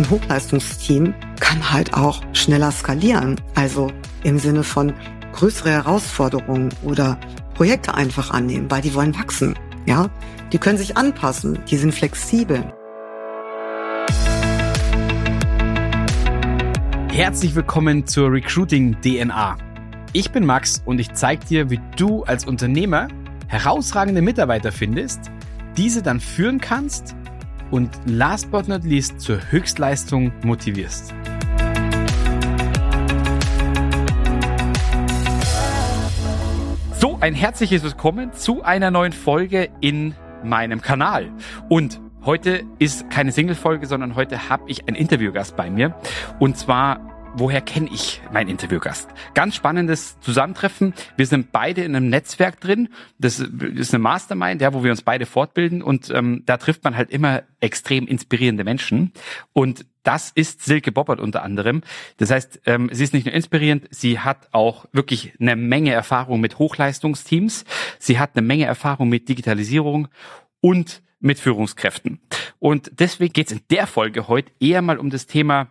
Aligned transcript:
ein 0.00 0.08
Hochleistungsteam 0.08 1.14
kann 1.40 1.72
halt 1.72 1.92
auch 1.94 2.22
schneller 2.32 2.72
skalieren. 2.72 3.38
Also 3.54 3.92
im 4.22 4.38
Sinne 4.38 4.64
von 4.64 4.94
größere 5.32 5.70
Herausforderungen 5.70 6.70
oder 6.82 7.18
Projekte 7.54 7.94
einfach 7.94 8.30
annehmen, 8.30 8.70
weil 8.70 8.80
die 8.80 8.94
wollen 8.94 9.14
wachsen. 9.14 9.54
Ja, 9.84 10.08
die 10.52 10.58
können 10.58 10.78
sich 10.78 10.96
anpassen, 10.96 11.58
die 11.70 11.76
sind 11.76 11.92
flexibel. 11.92 12.72
Herzlich 17.12 17.54
willkommen 17.54 18.06
zur 18.06 18.32
Recruiting 18.32 18.96
DNA. 19.02 19.58
Ich 20.14 20.30
bin 20.32 20.46
Max 20.46 20.82
und 20.86 20.98
ich 20.98 21.12
zeige 21.12 21.44
dir, 21.44 21.70
wie 21.70 21.80
du 21.96 22.24
als 22.24 22.46
Unternehmer 22.46 23.08
herausragende 23.48 24.22
Mitarbeiter 24.22 24.72
findest, 24.72 25.30
diese 25.76 26.02
dann 26.02 26.20
führen 26.20 26.60
kannst 26.60 27.14
und 27.70 27.90
last 28.06 28.50
but 28.50 28.68
not 28.68 28.84
least 28.84 29.20
zur 29.20 29.38
Höchstleistung 29.50 30.32
motivierst. 30.42 31.14
So, 36.98 37.18
ein 37.20 37.34
herzliches 37.34 37.82
Willkommen 37.82 38.32
zu 38.32 38.62
einer 38.62 38.90
neuen 38.90 39.12
Folge 39.12 39.70
in 39.80 40.14
meinem 40.44 40.80
Kanal. 40.82 41.30
Und 41.68 42.00
heute 42.24 42.62
ist 42.78 43.08
keine 43.10 43.32
Single-Folge, 43.32 43.86
sondern 43.86 44.16
heute 44.16 44.48
habe 44.48 44.64
ich 44.66 44.86
einen 44.86 44.96
Interviewgast 44.96 45.56
bei 45.56 45.70
mir. 45.70 45.94
Und 46.38 46.58
zwar 46.58 47.09
woher 47.34 47.60
kenne 47.60 47.88
ich 47.92 48.20
meinen 48.32 48.48
Interviewgast? 48.48 49.08
Ganz 49.34 49.54
spannendes 49.54 50.18
Zusammentreffen. 50.20 50.94
Wir 51.16 51.26
sind 51.26 51.52
beide 51.52 51.82
in 51.82 51.94
einem 51.94 52.08
Netzwerk 52.08 52.60
drin. 52.60 52.88
Das 53.18 53.38
ist 53.38 53.94
eine 53.94 54.02
Mastermind, 54.02 54.60
ja, 54.60 54.74
wo 54.74 54.82
wir 54.82 54.90
uns 54.90 55.02
beide 55.02 55.26
fortbilden 55.26 55.82
und 55.82 56.10
ähm, 56.10 56.42
da 56.46 56.56
trifft 56.56 56.84
man 56.84 56.96
halt 56.96 57.10
immer 57.10 57.42
extrem 57.60 58.06
inspirierende 58.06 58.64
Menschen. 58.64 59.12
Und 59.52 59.86
das 60.02 60.30
ist 60.30 60.64
Silke 60.64 60.92
Bobbert 60.92 61.20
unter 61.20 61.42
anderem. 61.42 61.82
Das 62.16 62.30
heißt, 62.30 62.62
ähm, 62.66 62.88
sie 62.92 63.04
ist 63.04 63.12
nicht 63.12 63.26
nur 63.26 63.34
inspirierend, 63.34 63.86
sie 63.90 64.18
hat 64.18 64.48
auch 64.52 64.86
wirklich 64.92 65.34
eine 65.40 65.56
Menge 65.56 65.92
Erfahrung 65.92 66.40
mit 66.40 66.58
Hochleistungsteams. 66.58 67.64
Sie 67.98 68.18
hat 68.18 68.30
eine 68.34 68.46
Menge 68.46 68.64
Erfahrung 68.64 69.08
mit 69.08 69.28
Digitalisierung 69.28 70.08
und 70.60 71.02
mit 71.20 71.38
Führungskräften. 71.38 72.20
Und 72.58 72.90
deswegen 72.98 73.32
geht 73.32 73.48
es 73.48 73.52
in 73.52 73.60
der 73.70 73.86
Folge 73.86 74.28
heute 74.28 74.52
eher 74.58 74.82
mal 74.82 74.98
um 74.98 75.10
das 75.10 75.26
Thema 75.26 75.68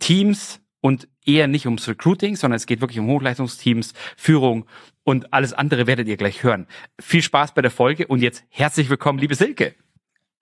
Teams, 0.00 0.60
und 0.84 1.08
eher 1.24 1.46
nicht 1.46 1.64
ums 1.64 1.88
Recruiting, 1.88 2.36
sondern 2.36 2.56
es 2.56 2.66
geht 2.66 2.82
wirklich 2.82 2.98
um 2.98 3.06
Hochleistungsteams, 3.06 3.94
Führung 4.18 4.66
und 5.02 5.32
alles 5.32 5.54
andere 5.54 5.86
werdet 5.86 6.08
ihr 6.08 6.18
gleich 6.18 6.42
hören. 6.42 6.66
Viel 7.00 7.22
Spaß 7.22 7.54
bei 7.54 7.62
der 7.62 7.70
Folge 7.70 8.06
und 8.06 8.20
jetzt 8.20 8.44
herzlich 8.50 8.90
willkommen, 8.90 9.18
liebe 9.18 9.34
Silke. 9.34 9.74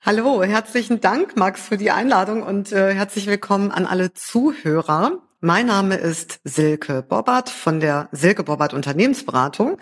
Hallo, 0.00 0.42
herzlichen 0.42 1.00
Dank, 1.00 1.36
Max, 1.36 1.68
für 1.68 1.76
die 1.76 1.92
Einladung 1.92 2.42
und 2.42 2.72
äh, 2.72 2.92
herzlich 2.92 3.28
willkommen 3.28 3.70
an 3.70 3.86
alle 3.86 4.14
Zuhörer. 4.14 5.20
Mein 5.38 5.66
Name 5.66 5.94
ist 5.94 6.40
Silke 6.42 7.04
Bobbert 7.08 7.48
von 7.48 7.78
der 7.78 8.08
Silke 8.10 8.42
Bobbert 8.42 8.74
Unternehmensberatung. 8.74 9.78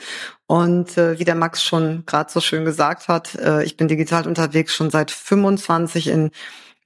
Und 0.47 0.98
äh, 0.98 1.19
wie 1.19 1.24
der 1.24 1.36
Max 1.36 1.62
schon 1.62 2.05
gerade 2.05 2.30
so 2.30 2.41
schön 2.41 2.67
gesagt 2.67 3.08
hat, 3.08 3.34
äh, 3.36 3.64
ich 3.64 3.78
bin 3.78 3.89
digital 3.89 4.27
unterwegs 4.27 4.74
schon 4.74 4.91
seit 4.91 5.11
25 5.11 6.08
in 6.08 6.30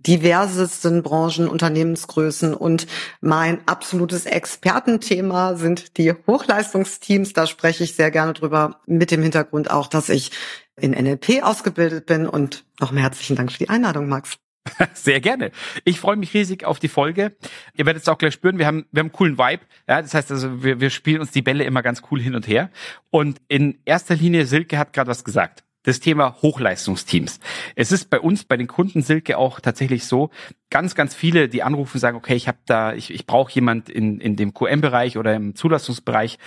diversesten 0.07 1.03
Branchen, 1.03 1.49
Unternehmensgrößen 1.49 2.55
und 2.55 2.87
mein 3.21 3.67
absolutes 3.67 4.27
Expertenthema 4.27 5.55
sind 5.57 5.97
die 5.99 6.13
Hochleistungsteams. 6.27 7.33
Da 7.33 7.47
spreche 7.47 7.85
ich 7.85 7.95
sehr 7.95 8.11
gerne 8.11 8.33
drüber 8.33 8.81
mit 8.87 9.11
dem 9.11 9.23
Hintergrund 9.23 9.71
auch, 9.71 9.87
dass 9.87 10.09
ich 10.09 10.31
in 10.77 10.91
NLP 10.93 11.43
ausgebildet 11.43 12.07
bin 12.07 12.27
und 12.27 12.65
nochmal 12.81 13.03
herzlichen 13.03 13.37
Dank 13.37 13.53
für 13.53 13.59
die 13.59 13.69
Einladung, 13.69 14.09
Max. 14.09 14.37
Sehr 14.95 15.21
gerne. 15.21 15.53
Ich 15.85 16.01
freue 16.01 16.17
mich 16.17 16.33
riesig 16.33 16.65
auf 16.65 16.79
die 16.79 16.89
Folge. 16.89 17.37
Ihr 17.77 17.85
werdet 17.85 18.03
es 18.03 18.09
auch 18.09 18.17
gleich 18.17 18.33
spüren. 18.33 18.59
Wir 18.59 18.67
haben, 18.67 18.87
wir 18.93 19.01
haben 19.01 19.09
einen 19.09 19.13
coolen 19.13 19.39
Vibe. 19.39 19.63
Ja, 19.87 20.01
das 20.01 20.15
heißt 20.15 20.31
also, 20.31 20.63
wir, 20.63 20.81
wir 20.81 20.89
spielen 20.89 21.21
uns 21.21 21.33
die 21.33 21.43
Bälle 21.43 21.65
immer 21.65 21.83
ganz 21.83 22.03
cool 22.11 22.21
hin 22.21 22.35
und 22.35 22.49
her. 22.49 22.71
Und 23.11 23.43
in 23.49 23.79
erster 23.85 24.15
Linie, 24.15 24.47
Silke 24.47 24.79
hat 24.79 24.95
gerade 24.95 25.11
was 25.11 25.23
gesagt 25.23 25.65
das 25.85 26.01
Thema 26.01 26.37
Hochleistungsteams. 26.43 27.39
Es 27.77 27.93
ist 27.93 28.11
bei 28.11 28.19
uns, 28.19 28.45
bei 28.45 28.57
den 28.57 28.67
Kunden 28.67 29.03
Silke 29.03 29.39
auch 29.39 29.61
tatsächlich 29.61 30.05
so, 30.07 30.31
ganz, 30.71 30.97
ganz 30.97 31.15
viele, 31.15 31.49
die 31.49 31.63
anrufen, 31.63 32.01
sagen, 32.01 32.17
okay, 32.17 32.35
ich 32.35 32.49
habe 32.49 32.59
da, 32.67 32.95
ich, 32.95 33.15
ich 33.15 33.27
brauche 33.27 33.53
jemand 33.53 33.89
in, 33.89 34.19
in 34.19 34.35
dem 34.35 34.55
QM-Bereich 34.55 35.17
oder 35.17 35.35
im 35.35 35.55
Zulassungsbereich 35.55 36.39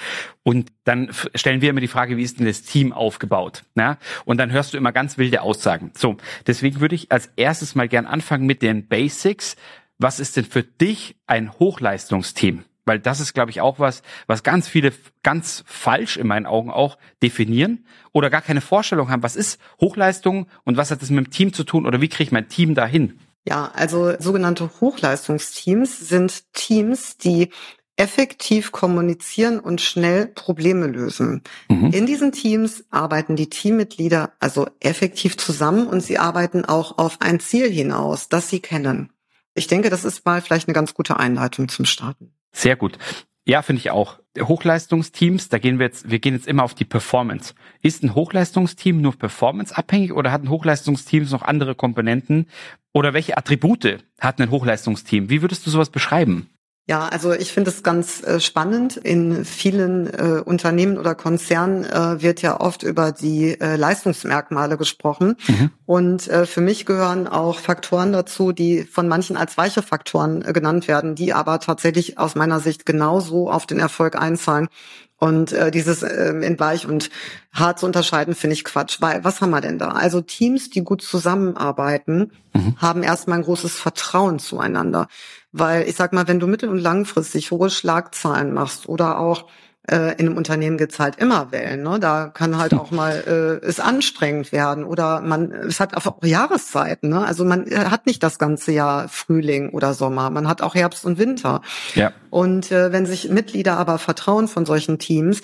und 0.43 0.71
dann 0.83 1.11
stellen 1.33 1.61
wir 1.61 1.69
immer 1.69 1.79
die 1.79 1.87
Frage, 1.87 2.17
wie 2.17 2.23
ist 2.23 2.39
denn 2.39 2.45
das 2.45 2.63
Team 2.63 2.91
aufgebaut? 2.91 3.63
Ja? 3.75 3.97
Und 4.25 4.37
dann 4.37 4.51
hörst 4.51 4.73
du 4.73 4.77
immer 4.77 4.91
ganz 4.91 5.17
wilde 5.17 5.41
Aussagen. 5.41 5.91
So, 5.95 6.17
deswegen 6.45 6.81
würde 6.81 6.95
ich 6.95 7.11
als 7.11 7.31
erstes 7.37 7.75
mal 7.75 7.87
gern 7.87 8.05
anfangen 8.05 8.45
mit 8.45 8.61
den 8.61 8.87
Basics. 8.87 9.55
Was 9.97 10.19
ist 10.19 10.35
denn 10.35 10.45
für 10.45 10.63
dich 10.63 11.15
ein 11.25 11.53
Hochleistungsteam? 11.53 12.63
Weil 12.87 12.99
das 12.99 13.19
ist, 13.19 13.33
glaube 13.33 13.51
ich, 13.51 13.61
auch 13.61 13.79
was, 13.79 14.01
was 14.25 14.43
ganz 14.43 14.67
viele 14.67 14.93
ganz 15.23 15.63
falsch 15.67 16.17
in 16.17 16.27
meinen 16.27 16.45
Augen 16.45 16.71
auch 16.71 16.97
definieren 17.21 17.85
oder 18.13 18.29
gar 18.29 18.41
keine 18.41 18.61
Vorstellung 18.61 19.09
haben, 19.09 19.23
was 19.23 19.35
ist 19.35 19.59
Hochleistung 19.79 20.47
und 20.63 20.77
was 20.77 20.89
hat 20.89 21.01
das 21.01 21.09
mit 21.09 21.25
dem 21.25 21.31
Team 21.31 21.53
zu 21.53 21.63
tun 21.63 21.85
oder 21.85 22.01
wie 22.01 22.07
kriege 22.07 22.23
ich 22.23 22.31
mein 22.31 22.47
Team 22.47 22.75
dahin? 22.75 23.19
Ja, 23.45 23.71
also 23.73 24.13
sogenannte 24.19 24.69
Hochleistungsteams 24.81 26.09
sind 26.09 26.53
Teams, 26.53 27.17
die 27.17 27.49
effektiv 27.97 28.71
kommunizieren 28.71 29.59
und 29.59 29.81
schnell 29.81 30.27
Probleme 30.27 30.87
lösen. 30.87 31.41
Mhm. 31.67 31.91
In 31.91 32.05
diesen 32.05 32.31
Teams 32.31 32.85
arbeiten 32.91 33.35
die 33.35 33.49
Teammitglieder 33.49 34.33
also 34.39 34.67
effektiv 34.79 35.35
zusammen 35.37 35.87
und 35.87 36.01
sie 36.01 36.19
arbeiten 36.19 36.63
auch 36.63 36.97
auf 36.99 37.21
ein 37.21 37.39
Ziel 37.39 37.69
hinaus, 37.69 38.29
das 38.29 38.49
sie 38.49 38.59
kennen. 38.59 39.11
Ich 39.55 39.65
denke, 39.65 39.89
das 39.89 40.05
ist 40.05 40.23
mal 40.25 40.41
vielleicht 40.41 40.67
eine 40.67 40.75
ganz 40.75 40.93
gute 40.93 41.17
Einleitung 41.17 41.67
zum 41.67 41.85
Starten. 41.85 42.36
Sehr 42.51 42.75
gut. 42.75 42.97
Ja, 43.45 43.61
finde 43.61 43.79
ich 43.79 43.91
auch. 43.91 44.19
Hochleistungsteams, 44.37 45.47
da 45.47 45.57
gehen 45.57 45.79
wir 45.79 45.85
jetzt, 45.85 46.11
wir 46.11 46.19
gehen 46.19 46.33
jetzt 46.33 46.47
immer 46.47 46.63
auf 46.63 46.73
die 46.73 46.83
Performance. 46.83 47.53
Ist 47.81 48.03
ein 48.03 48.13
Hochleistungsteam 48.13 48.99
nur 48.99 49.17
Performance 49.17 49.75
abhängig 49.75 50.11
oder 50.11 50.33
hat 50.33 50.43
ein 50.43 50.49
Hochleistungsteam 50.49 51.23
noch 51.29 51.43
andere 51.43 51.73
Komponenten? 51.73 52.47
Oder 52.93 53.13
welche 53.13 53.37
Attribute 53.37 54.03
hat 54.19 54.41
ein 54.41 54.51
Hochleistungsteam? 54.51 55.29
Wie 55.29 55.41
würdest 55.41 55.65
du 55.65 55.69
sowas 55.69 55.89
beschreiben? 55.89 56.49
Ja, 56.89 57.09
also 57.09 57.33
ich 57.33 57.51
finde 57.51 57.69
es 57.69 57.83
ganz 57.83 58.23
äh, 58.23 58.39
spannend. 58.39 58.95
In 58.95 59.43
vielen 59.43 60.07
äh, 60.07 60.41
Unternehmen 60.43 60.97
oder 60.97 61.15
Konzernen 61.15 61.83
äh, 61.83 62.21
wird 62.21 62.41
ja 62.41 62.61
oft 62.61 62.81
über 62.81 63.11
die 63.11 63.59
äh, 63.59 63.75
Leistungsmerkmale 63.75 64.77
gesprochen. 64.77 65.35
Mhm. 65.49 65.71
Und 65.85 66.29
äh, 66.29 66.45
für 66.45 66.61
mich 66.61 66.85
gehören 66.85 67.27
auch 67.27 67.59
Faktoren 67.59 68.13
dazu, 68.13 68.53
die 68.53 68.83
von 68.85 69.09
manchen 69.09 69.35
als 69.35 69.57
weiche 69.57 69.81
Faktoren 69.81 70.45
äh, 70.45 70.53
genannt 70.53 70.87
werden, 70.87 71.15
die 71.15 71.33
aber 71.33 71.59
tatsächlich 71.59 72.17
aus 72.17 72.35
meiner 72.35 72.61
Sicht 72.61 72.85
genauso 72.85 73.51
auf 73.51 73.65
den 73.65 73.79
Erfolg 73.79 74.15
einzahlen. 74.15 74.69
Und 75.19 75.51
äh, 75.51 75.71
dieses 75.71 76.03
äh, 76.03 76.29
in 76.29 76.59
weich 76.59 76.87
und 76.87 77.09
hart 77.51 77.79
zu 77.79 77.87
unterscheiden, 77.87 78.35
finde 78.35 78.53
ich 78.53 78.63
Quatsch. 78.63 78.97
Weil 79.01 79.23
was 79.23 79.41
haben 79.41 79.49
wir 79.49 79.61
denn 79.61 79.79
da? 79.79 79.89
Also 79.89 80.21
Teams, 80.21 80.69
die 80.69 80.83
gut 80.83 81.01
zusammenarbeiten, 81.01 82.31
mhm. 82.53 82.75
haben 82.77 83.01
erstmal 83.01 83.39
ein 83.39 83.43
großes 83.43 83.73
Vertrauen 83.79 84.37
zueinander. 84.37 85.07
Weil 85.51 85.87
ich 85.89 85.95
sag 85.95 86.13
mal, 86.13 86.27
wenn 86.27 86.39
du 86.39 86.45
mittel- 86.45 86.69
und 86.69 86.77
langfristig 86.77 87.49
hohe 87.49 87.71
Schlagzahlen 87.71 88.53
machst 88.53 88.87
oder 88.87 89.17
auch 89.19 89.47
äh, 89.89 90.13
in 90.17 90.27
einem 90.27 90.37
Unternehmen 90.37 90.77
geht's 90.77 90.99
halt 90.99 91.15
immer 91.15 91.51
Wellen. 91.51 91.83
Ne? 91.83 91.99
Da 91.99 92.27
kann 92.27 92.57
halt 92.57 92.73
auch 92.73 92.91
mal 92.91 93.23
äh, 93.63 93.65
es 93.65 93.79
anstrengend 93.79 94.51
werden 94.51 94.83
oder 94.83 95.21
man 95.21 95.51
es 95.51 95.79
hat 95.79 95.95
auch 95.95 96.23
Jahreszeiten. 96.23 97.09
Ne? 97.09 97.25
Also 97.25 97.45
man 97.45 97.67
äh, 97.67 97.85
hat 97.89 98.05
nicht 98.05 98.21
das 98.21 98.37
ganze 98.37 98.71
Jahr 98.71 99.07
Frühling 99.07 99.69
oder 99.69 99.93
Sommer, 99.93 100.29
man 100.29 100.47
hat 100.47 100.61
auch 100.61 100.75
Herbst 100.75 101.05
und 101.05 101.17
Winter. 101.17 101.61
Ja. 101.95 102.11
Und 102.29 102.71
äh, 102.71 102.91
wenn 102.91 103.05
sich 103.05 103.29
Mitglieder 103.29 103.77
aber 103.77 103.97
vertrauen 103.97 104.47
von 104.47 104.65
solchen 104.65 104.99
Teams, 104.99 105.41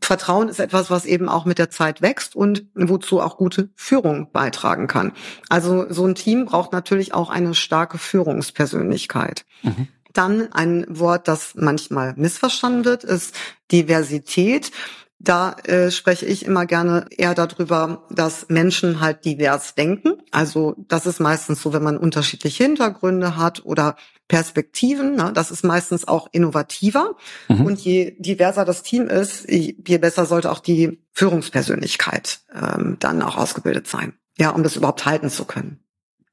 Vertrauen 0.00 0.48
ist 0.48 0.60
etwas, 0.60 0.90
was 0.90 1.04
eben 1.04 1.28
auch 1.28 1.44
mit 1.46 1.58
der 1.58 1.70
Zeit 1.70 2.02
wächst 2.02 2.36
und 2.36 2.66
wozu 2.74 3.20
auch 3.20 3.36
gute 3.36 3.70
Führung 3.74 4.30
beitragen 4.32 4.86
kann. 4.86 5.12
Also 5.48 5.86
so 5.90 6.06
ein 6.06 6.14
Team 6.14 6.44
braucht 6.44 6.72
natürlich 6.72 7.14
auch 7.14 7.30
eine 7.30 7.54
starke 7.54 7.98
Führungspersönlichkeit. 7.98 9.44
Mhm. 9.62 9.88
Dann 10.16 10.52
ein 10.52 10.86
Wort, 10.88 11.28
das 11.28 11.54
manchmal 11.56 12.14
missverstanden 12.16 12.84
wird, 12.84 13.04
ist 13.04 13.34
Diversität. 13.70 14.70
Da 15.18 15.52
äh, 15.64 15.90
spreche 15.90 16.26
ich 16.26 16.44
immer 16.44 16.66
gerne 16.66 17.06
eher 17.10 17.34
darüber, 17.34 18.04
dass 18.10 18.48
Menschen 18.48 19.00
halt 19.00 19.24
divers 19.24 19.74
denken. 19.74 20.22
Also 20.30 20.74
das 20.88 21.06
ist 21.06 21.20
meistens 21.20 21.62
so, 21.62 21.72
wenn 21.72 21.82
man 21.82 21.96
unterschiedliche 21.96 22.64
Hintergründe 22.64 23.36
hat 23.36 23.64
oder 23.64 23.96
Perspektiven. 24.28 25.16
Ne? 25.16 25.32
Das 25.34 25.50
ist 25.50 25.64
meistens 25.64 26.06
auch 26.06 26.28
innovativer. 26.32 27.16
Mhm. 27.48 27.66
Und 27.66 27.80
je 27.80 28.16
diverser 28.18 28.64
das 28.64 28.82
Team 28.82 29.08
ist, 29.08 29.48
je 29.48 29.98
besser 29.98 30.26
sollte 30.26 30.50
auch 30.50 30.60
die 30.60 30.98
Führungspersönlichkeit 31.12 32.40
ähm, 32.54 32.96
dann 33.00 33.22
auch 33.22 33.36
ausgebildet 33.36 33.86
sein. 33.86 34.14
Ja, 34.38 34.50
um 34.50 34.62
das 34.62 34.76
überhaupt 34.76 35.06
halten 35.06 35.30
zu 35.30 35.46
können. 35.46 35.80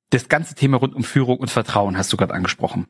Das 0.09 0.27
ganze 0.27 0.56
Thema 0.56 0.77
rund 0.77 0.94
um 0.94 1.03
Führung 1.03 1.39
und 1.39 1.50
Vertrauen 1.50 1.97
hast 1.97 2.12
du 2.13 2.18
gerade 2.18 2.33
angesprochen. 2.33 2.88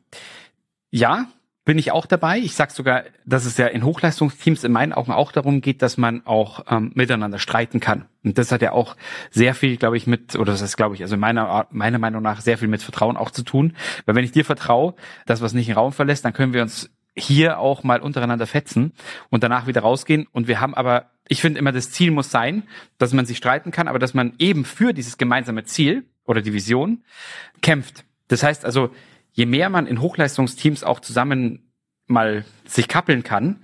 Ja, 0.96 1.26
bin 1.64 1.76
ich 1.76 1.90
auch 1.90 2.06
dabei. 2.06 2.38
Ich 2.38 2.54
sage 2.54 2.72
sogar, 2.72 3.02
dass 3.26 3.46
es 3.46 3.56
ja 3.56 3.66
in 3.66 3.82
Hochleistungsteams 3.82 4.62
in 4.62 4.70
meinen 4.70 4.92
Augen 4.92 5.10
auch 5.10 5.32
darum 5.32 5.60
geht, 5.60 5.82
dass 5.82 5.96
man 5.96 6.24
auch 6.24 6.66
ähm, 6.70 6.92
miteinander 6.94 7.40
streiten 7.40 7.80
kann. 7.80 8.04
Und 8.22 8.38
das 8.38 8.52
hat 8.52 8.62
ja 8.62 8.70
auch 8.70 8.94
sehr 9.32 9.56
viel, 9.56 9.76
glaube 9.76 9.96
ich, 9.96 10.06
mit, 10.06 10.36
oder 10.36 10.52
das 10.52 10.60
ist, 10.62 10.76
glaube 10.76 10.94
ich, 10.94 11.02
also 11.02 11.16
meiner, 11.16 11.66
meiner 11.72 11.98
Meinung 11.98 12.22
nach 12.22 12.40
sehr 12.40 12.58
viel 12.58 12.68
mit 12.68 12.80
Vertrauen 12.80 13.16
auch 13.16 13.32
zu 13.32 13.42
tun. 13.42 13.74
Weil 14.06 14.14
wenn 14.14 14.24
ich 14.24 14.30
dir 14.30 14.44
vertraue, 14.44 14.94
dass 15.26 15.42
was 15.42 15.52
nicht 15.52 15.66
den 15.66 15.74
Raum 15.74 15.92
verlässt, 15.92 16.24
dann 16.24 16.32
können 16.32 16.52
wir 16.52 16.62
uns 16.62 16.90
hier 17.16 17.58
auch 17.58 17.82
mal 17.82 18.00
untereinander 18.00 18.46
fetzen 18.46 18.92
und 19.30 19.42
danach 19.42 19.66
wieder 19.66 19.80
rausgehen. 19.80 20.28
Und 20.30 20.46
wir 20.46 20.60
haben 20.60 20.76
aber, 20.76 21.10
ich 21.26 21.40
finde 21.40 21.58
immer, 21.58 21.72
das 21.72 21.90
Ziel 21.90 22.12
muss 22.12 22.30
sein, 22.30 22.68
dass 22.98 23.12
man 23.12 23.26
sich 23.26 23.38
streiten 23.38 23.72
kann, 23.72 23.88
aber 23.88 23.98
dass 23.98 24.14
man 24.14 24.34
eben 24.38 24.64
für 24.64 24.92
dieses 24.92 25.18
gemeinsame 25.18 25.64
Ziel 25.64 26.04
oder 26.24 26.40
die 26.40 26.52
Vision 26.52 27.02
kämpft. 27.62 28.04
Das 28.28 28.44
heißt 28.44 28.64
also, 28.64 28.90
je 29.34 29.46
mehr 29.46 29.68
man 29.68 29.86
in 29.86 30.00
Hochleistungsteams 30.00 30.82
auch 30.84 31.00
zusammen 31.00 31.70
mal 32.06 32.44
sich 32.64 32.88
kappeln 32.88 33.22
kann, 33.22 33.62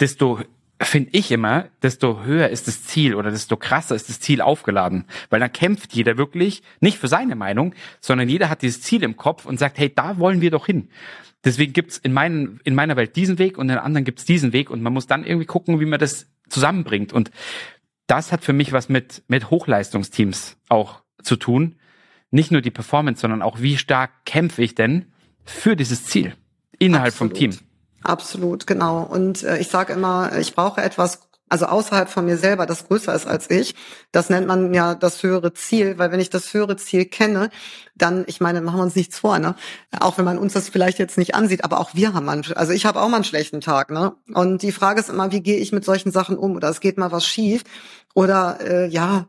desto 0.00 0.40
finde 0.80 1.10
ich 1.12 1.30
immer, 1.32 1.68
desto 1.82 2.24
höher 2.24 2.48
ist 2.48 2.68
das 2.68 2.84
Ziel 2.84 3.14
oder 3.14 3.30
desto 3.30 3.56
krasser 3.56 3.94
ist 3.94 4.10
das 4.10 4.20
Ziel 4.20 4.42
aufgeladen. 4.42 5.06
Weil 5.30 5.40
dann 5.40 5.52
kämpft 5.52 5.94
jeder 5.94 6.18
wirklich 6.18 6.62
nicht 6.80 6.98
für 6.98 7.08
seine 7.08 7.34
Meinung, 7.34 7.74
sondern 8.00 8.28
jeder 8.28 8.50
hat 8.50 8.62
dieses 8.62 8.82
Ziel 8.82 9.02
im 9.02 9.16
Kopf 9.16 9.46
und 9.46 9.58
sagt, 9.58 9.78
hey, 9.78 9.92
da 9.94 10.18
wollen 10.18 10.42
wir 10.42 10.50
doch 10.50 10.66
hin. 10.66 10.88
Deswegen 11.44 11.72
gibt's 11.72 11.96
in, 11.96 12.12
meinen, 12.12 12.60
in 12.64 12.74
meiner 12.74 12.96
Welt 12.96 13.16
diesen 13.16 13.38
Weg 13.38 13.56
und 13.56 13.70
in 13.70 13.78
anderen 13.78 14.04
gibt's 14.04 14.24
diesen 14.24 14.52
Weg 14.52 14.68
und 14.68 14.82
man 14.82 14.92
muss 14.92 15.06
dann 15.06 15.24
irgendwie 15.24 15.46
gucken, 15.46 15.80
wie 15.80 15.86
man 15.86 16.00
das 16.00 16.26
zusammenbringt. 16.48 17.12
Und 17.12 17.30
das 18.06 18.32
hat 18.32 18.44
für 18.44 18.52
mich 18.52 18.72
was 18.72 18.88
mit, 18.88 19.22
mit 19.28 19.50
Hochleistungsteams 19.50 20.58
auch 20.68 21.02
zu 21.22 21.36
tun, 21.36 21.76
nicht 22.30 22.50
nur 22.50 22.60
die 22.60 22.70
Performance, 22.70 23.20
sondern 23.20 23.42
auch 23.42 23.60
wie 23.60 23.76
stark 23.76 24.10
kämpfe 24.24 24.62
ich 24.62 24.74
denn 24.74 25.12
für 25.44 25.76
dieses 25.76 26.04
Ziel 26.04 26.34
innerhalb 26.78 27.12
Absolut. 27.14 27.32
vom 27.32 27.38
Team. 27.38 27.58
Absolut, 28.02 28.66
genau. 28.66 29.02
Und 29.02 29.42
äh, 29.42 29.58
ich 29.58 29.68
sage 29.68 29.92
immer, 29.92 30.36
ich 30.38 30.54
brauche 30.54 30.80
etwas, 30.80 31.28
also 31.48 31.66
außerhalb 31.66 32.08
von 32.08 32.24
mir 32.24 32.36
selber, 32.36 32.66
das 32.66 32.88
größer 32.88 33.14
ist 33.14 33.26
als 33.26 33.50
ich. 33.50 33.74
Das 34.12 34.30
nennt 34.30 34.46
man 34.46 34.74
ja 34.74 34.94
das 34.94 35.22
höhere 35.22 35.52
Ziel, 35.54 35.98
weil 35.98 36.10
wenn 36.10 36.20
ich 36.20 36.30
das 36.30 36.52
höhere 36.52 36.76
Ziel 36.76 37.06
kenne, 37.06 37.50
dann, 37.94 38.24
ich 38.26 38.40
meine, 38.40 38.60
machen 38.60 38.78
wir 38.78 38.82
uns 38.82 38.96
nichts 38.96 39.18
vor, 39.18 39.38
ne? 39.38 39.54
Auch 39.98 40.18
wenn 40.18 40.24
man 40.24 40.38
uns 40.38 40.52
das 40.52 40.68
vielleicht 40.68 40.98
jetzt 40.98 41.18
nicht 41.18 41.34
ansieht, 41.34 41.64
aber 41.64 41.80
auch 41.80 41.94
wir 41.94 42.14
haben 42.14 42.26
manchmal, 42.26 42.58
also 42.58 42.72
ich 42.72 42.86
habe 42.86 43.00
auch 43.00 43.08
mal 43.08 43.16
einen 43.16 43.24
schlechten 43.24 43.60
Tag, 43.60 43.90
ne? 43.90 44.14
Und 44.34 44.62
die 44.62 44.72
Frage 44.72 45.00
ist 45.00 45.08
immer, 45.08 45.32
wie 45.32 45.42
gehe 45.42 45.58
ich 45.58 45.72
mit 45.72 45.84
solchen 45.84 46.12
Sachen 46.12 46.36
um? 46.36 46.56
Oder 46.56 46.68
es 46.68 46.80
geht 46.80 46.98
mal 46.98 47.12
was 47.12 47.26
schief 47.26 47.62
oder 48.14 48.58
äh, 48.60 48.86
ja, 48.88 49.28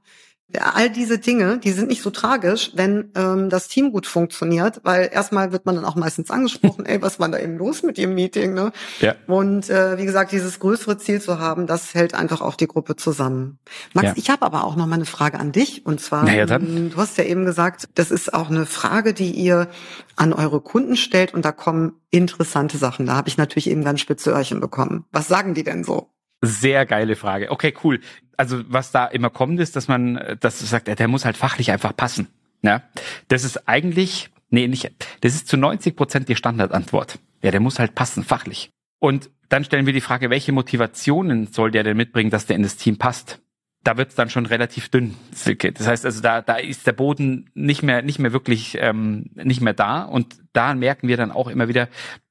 all 0.60 0.90
diese 0.90 1.20
Dinge, 1.20 1.58
die 1.58 1.72
sind 1.72 1.90
nicht 1.90 2.02
so 2.02 2.10
tragisch, 2.10 2.72
wenn 2.74 3.12
ähm, 3.16 3.50
das 3.50 3.68
Team 3.68 3.92
gut 3.92 4.08
funktioniert, 4.08 4.80
weil 4.84 5.10
erstmal 5.12 5.52
wird 5.52 5.66
man 5.66 5.76
dann 5.76 5.84
auch 5.84 5.96
meistens 5.96 6.32
angesprochen, 6.32 6.86
ey, 6.86 7.02
was 7.02 7.20
war 7.20 7.28
da 7.28 7.38
eben 7.38 7.58
los 7.58 7.84
mit 7.84 7.98
dem 7.98 8.16
Meeting, 8.16 8.54
ne? 8.54 8.72
Ja. 9.02 9.16
Und 9.28 9.70
äh, 9.70 9.98
wie 9.98 10.06
gesagt, 10.06 10.32
dieses 10.32 10.60
größere 10.60 10.98
Ziel 10.98 11.22
zu 11.22 11.40
haben, 11.40 11.68
das 11.68 11.94
hält 11.94 12.14
einfach 12.14 12.40
auch 12.40 12.56
die 12.56 12.68
Gruppe 12.68 12.96
zusammen. 12.96 13.60
Max, 13.94 14.08
ja. 14.08 14.14
ich 14.16 14.30
habe 14.30 14.46
aber 14.46 14.64
auch 14.64 14.78
noch 14.78 14.88
mal 14.88 14.96
eine 14.96 15.06
Frage 15.06 15.38
an 15.40 15.52
dich 15.52 15.86
und 15.86 16.00
zwar, 16.00 16.24
naja. 16.24 16.48
Ähm, 16.50 16.92
du 16.92 16.98
hast 16.98 17.18
ja 17.18 17.26
eben 17.26 17.46
gesagt, 17.46 17.90
das 17.96 18.10
ist 18.10 18.34
auch 18.34 18.50
eine 18.50 18.66
Frage, 18.66 19.14
die 19.14 19.32
ihr 19.32 19.68
an 20.16 20.32
eure 20.32 20.62
Kunden 20.62 20.96
stellt 20.96 21.34
und 21.34 21.44
da 21.44 21.52
kommen 21.52 21.94
interessante 22.10 22.78
Sachen. 22.78 23.06
Da 23.06 23.16
habe 23.16 23.28
ich 23.28 23.38
natürlich 23.38 23.70
eben 23.70 23.84
ganz 23.84 24.00
spitze 24.00 24.32
Öhrchen 24.32 24.62
bekommen. 24.62 25.06
Was 25.12 25.28
sagen 25.28 25.54
die 25.54 25.64
denn 25.64 25.84
so? 25.84 26.10
Sehr 26.42 26.86
geile 26.86 27.16
Frage. 27.16 27.50
Okay, 27.50 27.74
cool. 27.84 28.00
Also 28.38 28.62
was 28.68 28.92
da 28.92 29.06
immer 29.06 29.30
kommt, 29.30 29.60
ist, 29.60 29.76
dass 29.76 29.88
man, 29.88 30.38
dass 30.40 30.60
sagt, 30.60 30.88
der 30.88 31.08
muss 31.08 31.26
halt 31.26 31.38
fachlich 31.38 31.72
einfach 31.72 31.96
passen. 31.96 32.28
Ja, 32.62 32.84
das 33.28 33.44
ist 33.44 33.68
eigentlich, 33.68 34.30
nee, 34.50 34.68
nicht, 34.68 34.92
das 35.22 35.36
ist 35.36 35.48
zu 35.48 35.58
90 35.58 35.96
Prozent 35.96 36.30
die 36.30 36.36
Standardantwort. 36.36 37.20
Ja, 37.42 37.52
der 37.52 37.60
muss 37.60 37.80
halt 37.80 37.96
passen, 37.96 38.24
fachlich. 38.24 38.72
Und 39.00 39.30
dann 39.50 39.64
stellen 39.64 39.86
wir 39.86 39.94
die 39.94 40.02
Frage, 40.02 40.30
welche 40.30 40.52
Motivationen 40.52 41.48
soll 41.48 41.72
der 41.72 41.84
denn 41.84 41.98
mitbringen, 41.98 42.30
dass 42.30 42.46
der 42.46 42.56
in 42.56 42.64
das 42.64 42.78
Team 42.78 42.98
passt? 42.98 43.40
Da 43.84 43.96
wird 43.96 44.10
es 44.10 44.16
dann 44.16 44.30
schon 44.30 44.46
relativ 44.46 44.90
dünn. 44.90 45.16
Das 45.32 45.88
heißt 45.88 46.06
also, 46.06 46.22
da, 46.22 46.42
da 46.42 46.56
ist 46.56 46.88
der 46.88 46.94
Boden 46.94 47.50
nicht 47.54 47.84
mehr, 47.84 48.02
nicht 48.02 48.20
mehr 48.20 48.34
wirklich, 48.34 48.78
ähm, 48.82 49.30
nicht 49.36 49.62
mehr 49.62 49.74
da. 49.74 50.02
Und 50.02 50.36
da 50.52 50.74
merken 50.74 51.08
wir 51.08 51.16
dann 51.16 51.32
auch 51.32 51.48
immer 51.48 51.68
wieder, 51.68 51.88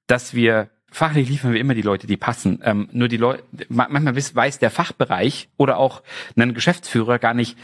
dass 0.07 0.35
wir 0.35 0.71
fachlich 0.97 1.29
liefern 1.29 1.53
wir 1.53 1.61
immer 1.61 1.75
die 1.75 1.83
Leute, 1.83 2.07
die 2.07 2.17
passen. 2.17 2.61
Ähm, 2.65 2.89
nur 2.91 3.09
die 3.09 3.19
Leute, 3.19 3.43
manchmal 3.69 4.17
weiß 4.17 4.59
der 4.59 4.71
Fachbereich 4.71 5.51
oder 5.59 5.77
auch 5.77 6.03
ein 6.37 6.55
Geschäftsführer 6.55 7.19
gar 7.19 7.35
nicht, 7.35 7.59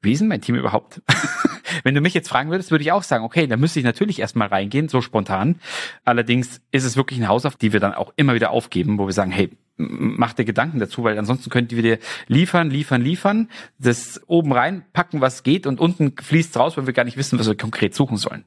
wie 0.00 0.12
ist 0.12 0.18
denn 0.18 0.26
mein 0.26 0.40
Team 0.40 0.56
überhaupt? 0.56 1.00
Wenn 1.84 1.94
du 1.94 2.00
mich 2.00 2.14
jetzt 2.14 2.28
fragen 2.28 2.50
würdest, 2.50 2.72
würde 2.72 2.82
ich 2.82 2.90
auch 2.90 3.04
sagen, 3.04 3.22
okay, 3.22 3.46
da 3.46 3.56
müsste 3.56 3.78
ich 3.78 3.84
natürlich 3.84 4.18
erstmal 4.18 4.48
reingehen, 4.48 4.88
so 4.88 5.00
spontan. 5.00 5.60
Allerdings 6.04 6.60
ist 6.72 6.82
es 6.82 6.96
wirklich 6.96 7.20
eine 7.20 7.28
Hausaufgabe, 7.28 7.60
die 7.60 7.72
wir 7.72 7.78
dann 7.78 7.94
auch 7.94 8.12
immer 8.16 8.34
wieder 8.34 8.50
aufgeben, 8.50 8.98
wo 8.98 9.06
wir 9.06 9.12
sagen, 9.12 9.30
hey, 9.30 9.50
mach 9.76 10.32
dir 10.32 10.44
Gedanken 10.44 10.80
dazu, 10.80 11.04
weil 11.04 11.16
ansonsten 11.16 11.48
könnten 11.48 11.76
wir 11.76 11.82
dir 11.82 11.98
liefern, 12.26 12.70
liefern, 12.70 13.02
liefern, 13.02 13.48
das 13.78 14.20
oben 14.26 14.52
rein 14.52 14.84
packen, 14.92 15.20
was 15.20 15.44
geht 15.44 15.68
und 15.68 15.78
unten 15.78 16.14
fließt 16.20 16.56
raus, 16.56 16.76
weil 16.76 16.86
wir 16.86 16.92
gar 16.92 17.04
nicht 17.04 17.16
wissen, 17.16 17.38
was 17.38 17.46
wir 17.46 17.56
konkret 17.56 17.94
suchen 17.94 18.16
sollen. 18.16 18.44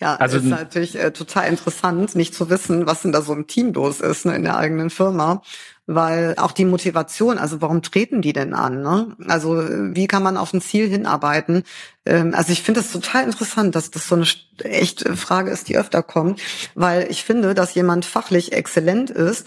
Ja, 0.00 0.16
also 0.16 0.38
ist 0.38 0.46
natürlich 0.46 0.98
äh, 0.98 1.10
total 1.10 1.48
interessant, 1.48 2.14
nicht 2.14 2.34
zu 2.34 2.48
wissen, 2.48 2.86
was 2.86 3.02
denn 3.02 3.12
da 3.12 3.20
so 3.20 3.34
im 3.34 3.46
Team 3.46 3.74
los 3.74 4.00
ist 4.00 4.24
ne, 4.24 4.34
in 4.34 4.44
der 4.44 4.56
eigenen 4.56 4.88
Firma, 4.88 5.42
weil 5.86 6.36
auch 6.38 6.52
die 6.52 6.64
Motivation, 6.64 7.36
also 7.36 7.60
warum 7.60 7.82
treten 7.82 8.22
die 8.22 8.32
denn 8.32 8.54
an? 8.54 8.80
Ne? 8.80 9.14
Also 9.28 9.56
wie 9.58 10.06
kann 10.06 10.22
man 10.22 10.38
auf 10.38 10.54
ein 10.54 10.62
Ziel 10.62 10.88
hinarbeiten? 10.88 11.64
Ähm, 12.06 12.32
also 12.34 12.50
ich 12.50 12.62
finde 12.62 12.80
das 12.80 12.92
total 12.92 13.24
interessant, 13.24 13.74
dass 13.76 13.90
das 13.90 14.08
so 14.08 14.14
eine 14.14 14.24
echt 14.64 15.06
Frage 15.06 15.50
ist, 15.50 15.68
die 15.68 15.76
öfter 15.76 16.02
kommt, 16.02 16.40
weil 16.74 17.10
ich 17.10 17.22
finde, 17.22 17.52
dass 17.52 17.74
jemand 17.74 18.06
fachlich 18.06 18.52
exzellent 18.52 19.10
ist, 19.10 19.46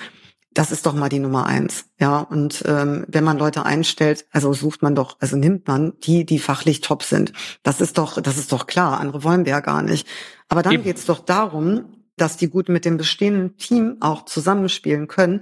das 0.54 0.72
ist 0.72 0.86
doch 0.86 0.94
mal 0.94 1.10
die 1.10 1.20
Nummer 1.20 1.46
eins. 1.46 1.86
Ja, 2.00 2.20
und 2.20 2.64
ähm, 2.66 3.06
wenn 3.08 3.24
man 3.24 3.38
Leute 3.38 3.66
einstellt, 3.66 4.26
also 4.32 4.54
sucht 4.54 4.82
man 4.82 4.96
doch, 4.96 5.18
also 5.20 5.36
nimmt 5.36 5.68
man 5.68 5.94
die, 6.04 6.26
die 6.26 6.40
fachlich 6.40 6.82
top 6.82 7.04
sind. 7.04 7.34
Das 7.64 7.82
ist 7.82 7.98
doch, 7.98 8.22
das 8.22 8.38
ist 8.38 8.52
doch 8.52 8.68
klar. 8.68 9.00
Andere 9.00 9.24
wollen 9.24 9.46
wir 9.46 9.52
ja 9.52 9.60
gar 9.60 9.82
nicht. 9.82 10.08
Aber 10.50 10.62
dann 10.62 10.74
Eben. 10.74 10.84
geht's 10.84 11.06
doch 11.06 11.20
darum, 11.20 11.86
dass 12.18 12.38
die 12.38 12.50
gut 12.50 12.70
mit 12.70 12.86
dem 12.86 12.98
bestehenden 12.98 13.58
Team 13.58 13.98
auch 14.00 14.26
zusammenspielen 14.26 15.08
können. 15.08 15.42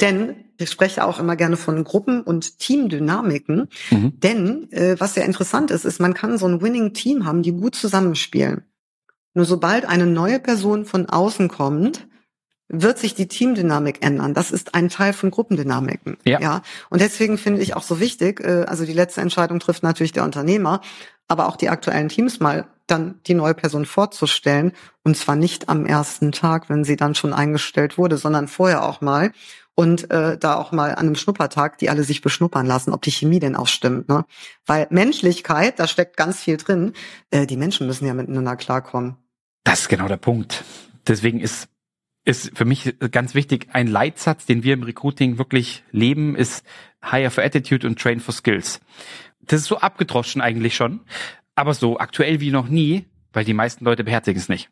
Denn 0.00 0.44
ich 0.58 0.70
spreche 0.70 1.04
auch 1.04 1.18
immer 1.18 1.36
gerne 1.36 1.56
von 1.56 1.84
Gruppen- 1.84 2.22
und 2.22 2.58
Teamdynamiken. 2.58 3.68
Mhm. 3.90 4.20
Denn 4.20 4.72
äh, 4.72 4.96
was 4.98 5.14
sehr 5.14 5.24
interessant 5.24 5.70
ist, 5.70 5.84
ist, 5.84 6.00
man 6.00 6.14
kann 6.14 6.38
so 6.38 6.46
ein 6.46 6.62
Winning-Team 6.62 7.24
haben, 7.24 7.42
die 7.42 7.52
gut 7.52 7.74
zusammenspielen. 7.74 8.64
Nur 9.34 9.44
sobald 9.44 9.84
eine 9.84 10.06
neue 10.06 10.40
Person 10.40 10.86
von 10.86 11.06
außen 11.06 11.48
kommt, 11.48 12.06
wird 12.68 12.98
sich 12.98 13.14
die 13.14 13.28
Teamdynamik 13.28 14.04
ändern. 14.04 14.34
Das 14.34 14.50
ist 14.50 14.74
ein 14.74 14.88
Teil 14.88 15.12
von 15.12 15.30
Gruppendynamiken. 15.30 16.16
Ja. 16.24 16.40
ja. 16.40 16.62
Und 16.90 17.00
deswegen 17.00 17.38
finde 17.38 17.62
ich 17.62 17.76
auch 17.76 17.82
so 17.82 18.00
wichtig, 18.00 18.40
äh, 18.40 18.64
also 18.66 18.84
die 18.84 18.92
letzte 18.92 19.20
Entscheidung 19.20 19.60
trifft 19.60 19.82
natürlich 19.82 20.12
der 20.12 20.24
Unternehmer, 20.24 20.80
aber 21.28 21.48
auch 21.48 21.56
die 21.56 21.68
aktuellen 21.68 22.08
Teams 22.08 22.40
mal 22.40 22.66
dann 22.86 23.20
die 23.26 23.34
neue 23.34 23.54
Person 23.54 23.84
vorzustellen. 23.84 24.72
Und 25.02 25.16
zwar 25.16 25.36
nicht 25.36 25.68
am 25.68 25.86
ersten 25.86 26.32
Tag, 26.32 26.68
wenn 26.68 26.84
sie 26.84 26.96
dann 26.96 27.14
schon 27.14 27.32
eingestellt 27.32 27.98
wurde, 27.98 28.16
sondern 28.16 28.48
vorher 28.48 28.84
auch 28.84 29.00
mal. 29.00 29.32
Und 29.74 30.10
äh, 30.10 30.38
da 30.38 30.54
auch 30.56 30.72
mal 30.72 30.92
an 30.92 31.06
einem 31.06 31.16
Schnuppertag, 31.16 31.78
die 31.78 31.90
alle 31.90 32.02
sich 32.02 32.22
beschnuppern 32.22 32.64
lassen, 32.64 32.94
ob 32.94 33.02
die 33.02 33.10
Chemie 33.10 33.40
denn 33.40 33.56
auch 33.56 33.66
stimmt. 33.66 34.08
Ne? 34.08 34.24
Weil 34.64 34.86
Menschlichkeit, 34.90 35.78
da 35.78 35.86
steckt 35.86 36.16
ganz 36.16 36.38
viel 36.38 36.56
drin. 36.56 36.94
Äh, 37.30 37.46
die 37.46 37.58
Menschen 37.58 37.86
müssen 37.86 38.06
ja 38.06 38.14
miteinander 38.14 38.56
klarkommen. 38.56 39.16
Das 39.64 39.80
ist 39.80 39.88
genau 39.88 40.08
der 40.08 40.16
Punkt. 40.16 40.64
Deswegen 41.06 41.40
ist 41.40 41.68
ist 42.26 42.58
für 42.58 42.64
mich 42.64 42.94
ganz 43.12 43.34
wichtig, 43.34 43.68
ein 43.72 43.86
Leitsatz, 43.86 44.46
den 44.46 44.64
wir 44.64 44.74
im 44.74 44.82
Recruiting 44.82 45.38
wirklich 45.38 45.84
leben, 45.92 46.34
ist 46.34 46.66
Hire 47.02 47.30
for 47.30 47.44
Attitude 47.44 47.86
und 47.86 47.98
Train 47.98 48.20
for 48.20 48.34
Skills. 48.34 48.80
Das 49.40 49.60
ist 49.60 49.68
so 49.68 49.78
abgedroschen 49.78 50.42
eigentlich 50.42 50.74
schon, 50.74 51.00
aber 51.54 51.72
so 51.72 51.98
aktuell 51.98 52.40
wie 52.40 52.50
noch 52.50 52.68
nie, 52.68 53.06
weil 53.32 53.44
die 53.44 53.54
meisten 53.54 53.84
Leute 53.84 54.02
beherzigen 54.02 54.40
es 54.40 54.48
nicht. 54.48 54.70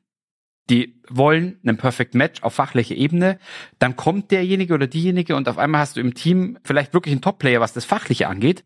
Die 0.68 1.00
wollen 1.08 1.60
einen 1.64 1.76
Perfect 1.76 2.14
Match 2.14 2.42
auf 2.42 2.54
fachlicher 2.54 2.96
Ebene, 2.96 3.38
dann 3.78 3.94
kommt 3.94 4.32
derjenige 4.32 4.74
oder 4.74 4.88
diejenige 4.88 5.36
und 5.36 5.48
auf 5.48 5.58
einmal 5.58 5.82
hast 5.82 5.96
du 5.96 6.00
im 6.00 6.14
Team 6.14 6.58
vielleicht 6.64 6.92
wirklich 6.92 7.12
einen 7.12 7.22
Top-Player, 7.22 7.60
was 7.60 7.72
das 7.72 7.84
Fachliche 7.84 8.26
angeht, 8.26 8.64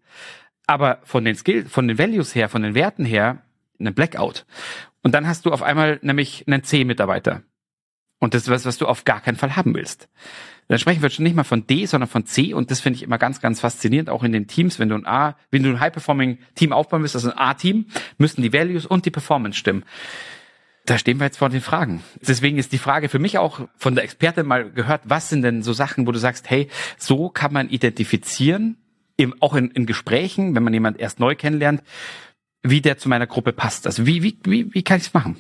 aber 0.66 1.00
von 1.02 1.24
den 1.24 1.34
Skills, 1.34 1.70
von 1.70 1.88
den 1.88 1.98
Values 1.98 2.34
her, 2.34 2.48
von 2.48 2.62
den 2.62 2.74
Werten 2.74 3.04
her, 3.04 3.42
einen 3.78 3.94
Blackout. 3.94 4.46
Und 5.02 5.14
dann 5.14 5.26
hast 5.26 5.44
du 5.44 5.52
auf 5.52 5.62
einmal 5.62 5.98
nämlich 6.02 6.44
einen 6.46 6.62
C-Mitarbeiter, 6.62 7.42
und 8.18 8.34
das 8.34 8.42
ist 8.42 8.50
was, 8.50 8.64
was 8.64 8.78
du 8.78 8.86
auf 8.86 9.04
gar 9.04 9.20
keinen 9.20 9.36
Fall 9.36 9.56
haben 9.56 9.74
willst. 9.74 10.08
Dann 10.68 10.78
sprechen 10.78 11.02
wir 11.02 11.08
schon 11.08 11.22
nicht 11.22 11.36
mal 11.36 11.44
von 11.44 11.66
D, 11.66 11.86
sondern 11.86 12.08
von 12.08 12.26
C. 12.26 12.52
Und 12.52 12.70
das 12.70 12.80
finde 12.80 12.98
ich 12.98 13.02
immer 13.02 13.16
ganz, 13.16 13.40
ganz 13.40 13.60
faszinierend, 13.60 14.10
auch 14.10 14.22
in 14.22 14.32
den 14.32 14.46
Teams. 14.46 14.78
Wenn 14.78 14.90
du 14.90 14.96
ein 14.96 15.06
A, 15.06 15.36
wenn 15.50 15.62
du 15.62 15.70
ein 15.70 15.80
High-Performing-Team 15.80 16.72
aufbauen 16.72 17.02
willst, 17.02 17.14
also 17.14 17.30
ein 17.30 17.38
A-Team, 17.38 17.86
müssen 18.18 18.42
die 18.42 18.52
Values 18.52 18.84
und 18.84 19.06
die 19.06 19.10
Performance 19.10 19.58
stimmen. 19.58 19.84
Da 20.84 20.98
stehen 20.98 21.20
wir 21.20 21.26
jetzt 21.26 21.38
vor 21.38 21.48
den 21.48 21.60
Fragen. 21.60 22.02
Deswegen 22.20 22.58
ist 22.58 22.72
die 22.72 22.78
Frage 22.78 23.08
für 23.08 23.18
mich 23.18 23.38
auch 23.38 23.60
von 23.76 23.94
der 23.94 24.04
Expertin 24.04 24.46
mal 24.46 24.70
gehört, 24.70 25.02
was 25.04 25.28
sind 25.30 25.42
denn 25.42 25.62
so 25.62 25.72
Sachen, 25.72 26.06
wo 26.06 26.12
du 26.12 26.18
sagst, 26.18 26.50
hey, 26.50 26.68
so 26.98 27.28
kann 27.30 27.52
man 27.52 27.68
identifizieren, 27.70 28.76
im, 29.16 29.34
auch 29.40 29.54
in, 29.54 29.70
in 29.72 29.84
Gesprächen, 29.84 30.54
wenn 30.54 30.62
man 30.62 30.72
jemand 30.72 30.98
erst 30.98 31.18
neu 31.18 31.34
kennenlernt, 31.34 31.82
wie 32.62 32.80
der 32.80 32.98
zu 32.98 33.08
meiner 33.08 33.26
Gruppe 33.26 33.52
passt. 33.52 33.86
Also 33.86 34.06
wie, 34.06 34.22
wie, 34.22 34.38
wie, 34.44 34.72
wie 34.74 34.82
kann 34.82 34.98
ich 34.98 35.04
es 35.04 35.14
machen? 35.14 35.36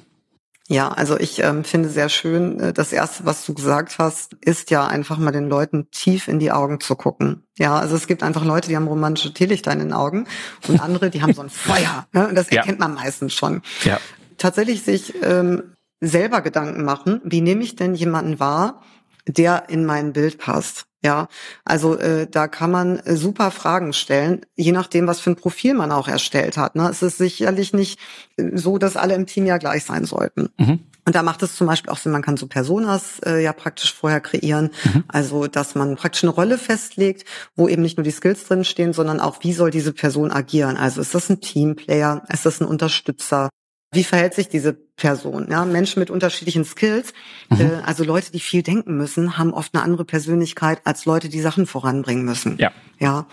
Ja, 0.70 0.88
also 0.88 1.18
ich 1.18 1.38
ähm, 1.42 1.64
finde 1.64 1.88
sehr 1.88 2.10
schön, 2.10 2.60
äh, 2.60 2.72
das 2.74 2.92
erste, 2.92 3.24
was 3.24 3.44
du 3.46 3.54
gesagt 3.54 3.98
hast, 3.98 4.34
ist 4.42 4.70
ja 4.70 4.86
einfach 4.86 5.16
mal 5.16 5.32
den 5.32 5.48
Leuten 5.48 5.90
tief 5.90 6.28
in 6.28 6.38
die 6.38 6.52
Augen 6.52 6.78
zu 6.78 6.94
gucken. 6.94 7.42
Ja, 7.56 7.78
also 7.78 7.96
es 7.96 8.06
gibt 8.06 8.22
einfach 8.22 8.44
Leute, 8.44 8.68
die 8.68 8.76
haben 8.76 8.86
romantische 8.86 9.32
Teelichter 9.32 9.72
in 9.72 9.78
den 9.78 9.94
Augen 9.94 10.26
und 10.68 10.80
andere, 10.82 11.08
die 11.08 11.22
haben 11.22 11.32
so 11.32 11.40
ein 11.40 11.48
Feuer. 11.48 12.06
Ne? 12.12 12.28
Und 12.28 12.34
das 12.34 12.48
erkennt 12.48 12.80
ja. 12.80 12.86
man 12.86 12.94
meistens 12.94 13.32
schon. 13.32 13.62
Ja. 13.82 13.98
Tatsächlich 14.36 14.82
sich 14.82 15.14
ähm, 15.22 15.62
selber 16.00 16.42
Gedanken 16.42 16.84
machen, 16.84 17.22
wie 17.24 17.40
nehme 17.40 17.62
ich 17.64 17.74
denn 17.74 17.94
jemanden 17.94 18.38
wahr, 18.38 18.82
der 19.28 19.68
in 19.68 19.84
mein 19.84 20.12
Bild 20.12 20.38
passt. 20.38 20.86
Ja, 21.00 21.28
also 21.64 21.96
äh, 21.96 22.26
da 22.28 22.48
kann 22.48 22.72
man 22.72 22.98
äh, 22.98 23.14
super 23.14 23.52
Fragen 23.52 23.92
stellen, 23.92 24.44
je 24.56 24.72
nachdem, 24.72 25.06
was 25.06 25.20
für 25.20 25.30
ein 25.30 25.36
Profil 25.36 25.74
man 25.74 25.92
auch 25.92 26.08
erstellt 26.08 26.56
hat. 26.56 26.74
Ne? 26.74 26.88
Es 26.88 27.02
ist 27.02 27.18
sicherlich 27.18 27.72
nicht 27.72 28.00
äh, 28.36 28.50
so, 28.54 28.78
dass 28.78 28.96
alle 28.96 29.14
im 29.14 29.26
Team 29.26 29.46
ja 29.46 29.58
gleich 29.58 29.84
sein 29.84 30.04
sollten. 30.06 30.48
Mhm. 30.58 30.80
Und 31.04 31.14
da 31.14 31.22
macht 31.22 31.42
es 31.44 31.54
zum 31.54 31.68
Beispiel 31.68 31.92
auch 31.92 31.98
Sinn, 31.98 32.10
man 32.10 32.22
kann 32.22 32.36
so 32.36 32.48
Personas 32.48 33.20
äh, 33.24 33.42
ja 33.42 33.52
praktisch 33.52 33.94
vorher 33.94 34.20
kreieren. 34.20 34.70
Mhm. 34.84 35.04
Also, 35.06 35.46
dass 35.46 35.76
man 35.76 35.94
praktisch 35.94 36.24
eine 36.24 36.32
Rolle 36.32 36.58
festlegt, 36.58 37.24
wo 37.54 37.68
eben 37.68 37.82
nicht 37.82 37.96
nur 37.96 38.04
die 38.04 38.10
Skills 38.10 38.44
drin 38.44 38.64
stehen, 38.64 38.92
sondern 38.92 39.20
auch, 39.20 39.38
wie 39.42 39.52
soll 39.52 39.70
diese 39.70 39.92
Person 39.92 40.32
agieren? 40.32 40.76
Also, 40.76 41.00
ist 41.00 41.14
das 41.14 41.30
ein 41.30 41.40
Teamplayer? 41.40 42.24
Ist 42.28 42.44
das 42.44 42.60
ein 42.60 42.66
Unterstützer? 42.66 43.48
Wie 43.90 44.04
verhält 44.04 44.34
sich 44.34 44.48
diese 44.48 44.74
Person? 44.74 45.48
Ja, 45.50 45.64
Menschen 45.64 46.00
mit 46.00 46.10
unterschiedlichen 46.10 46.64
Skills, 46.64 47.14
mhm. 47.48 47.60
äh, 47.60 47.82
also 47.84 48.04
Leute, 48.04 48.32
die 48.32 48.40
viel 48.40 48.62
denken 48.62 48.96
müssen, 48.96 49.38
haben 49.38 49.54
oft 49.54 49.74
eine 49.74 49.82
andere 49.82 50.04
Persönlichkeit 50.04 50.82
als 50.84 51.06
Leute, 51.06 51.28
die 51.28 51.40
Sachen 51.40 51.66
voranbringen 51.66 52.24
müssen. 52.24 52.58
Ja. 52.58 52.72
Ja. 52.98 53.26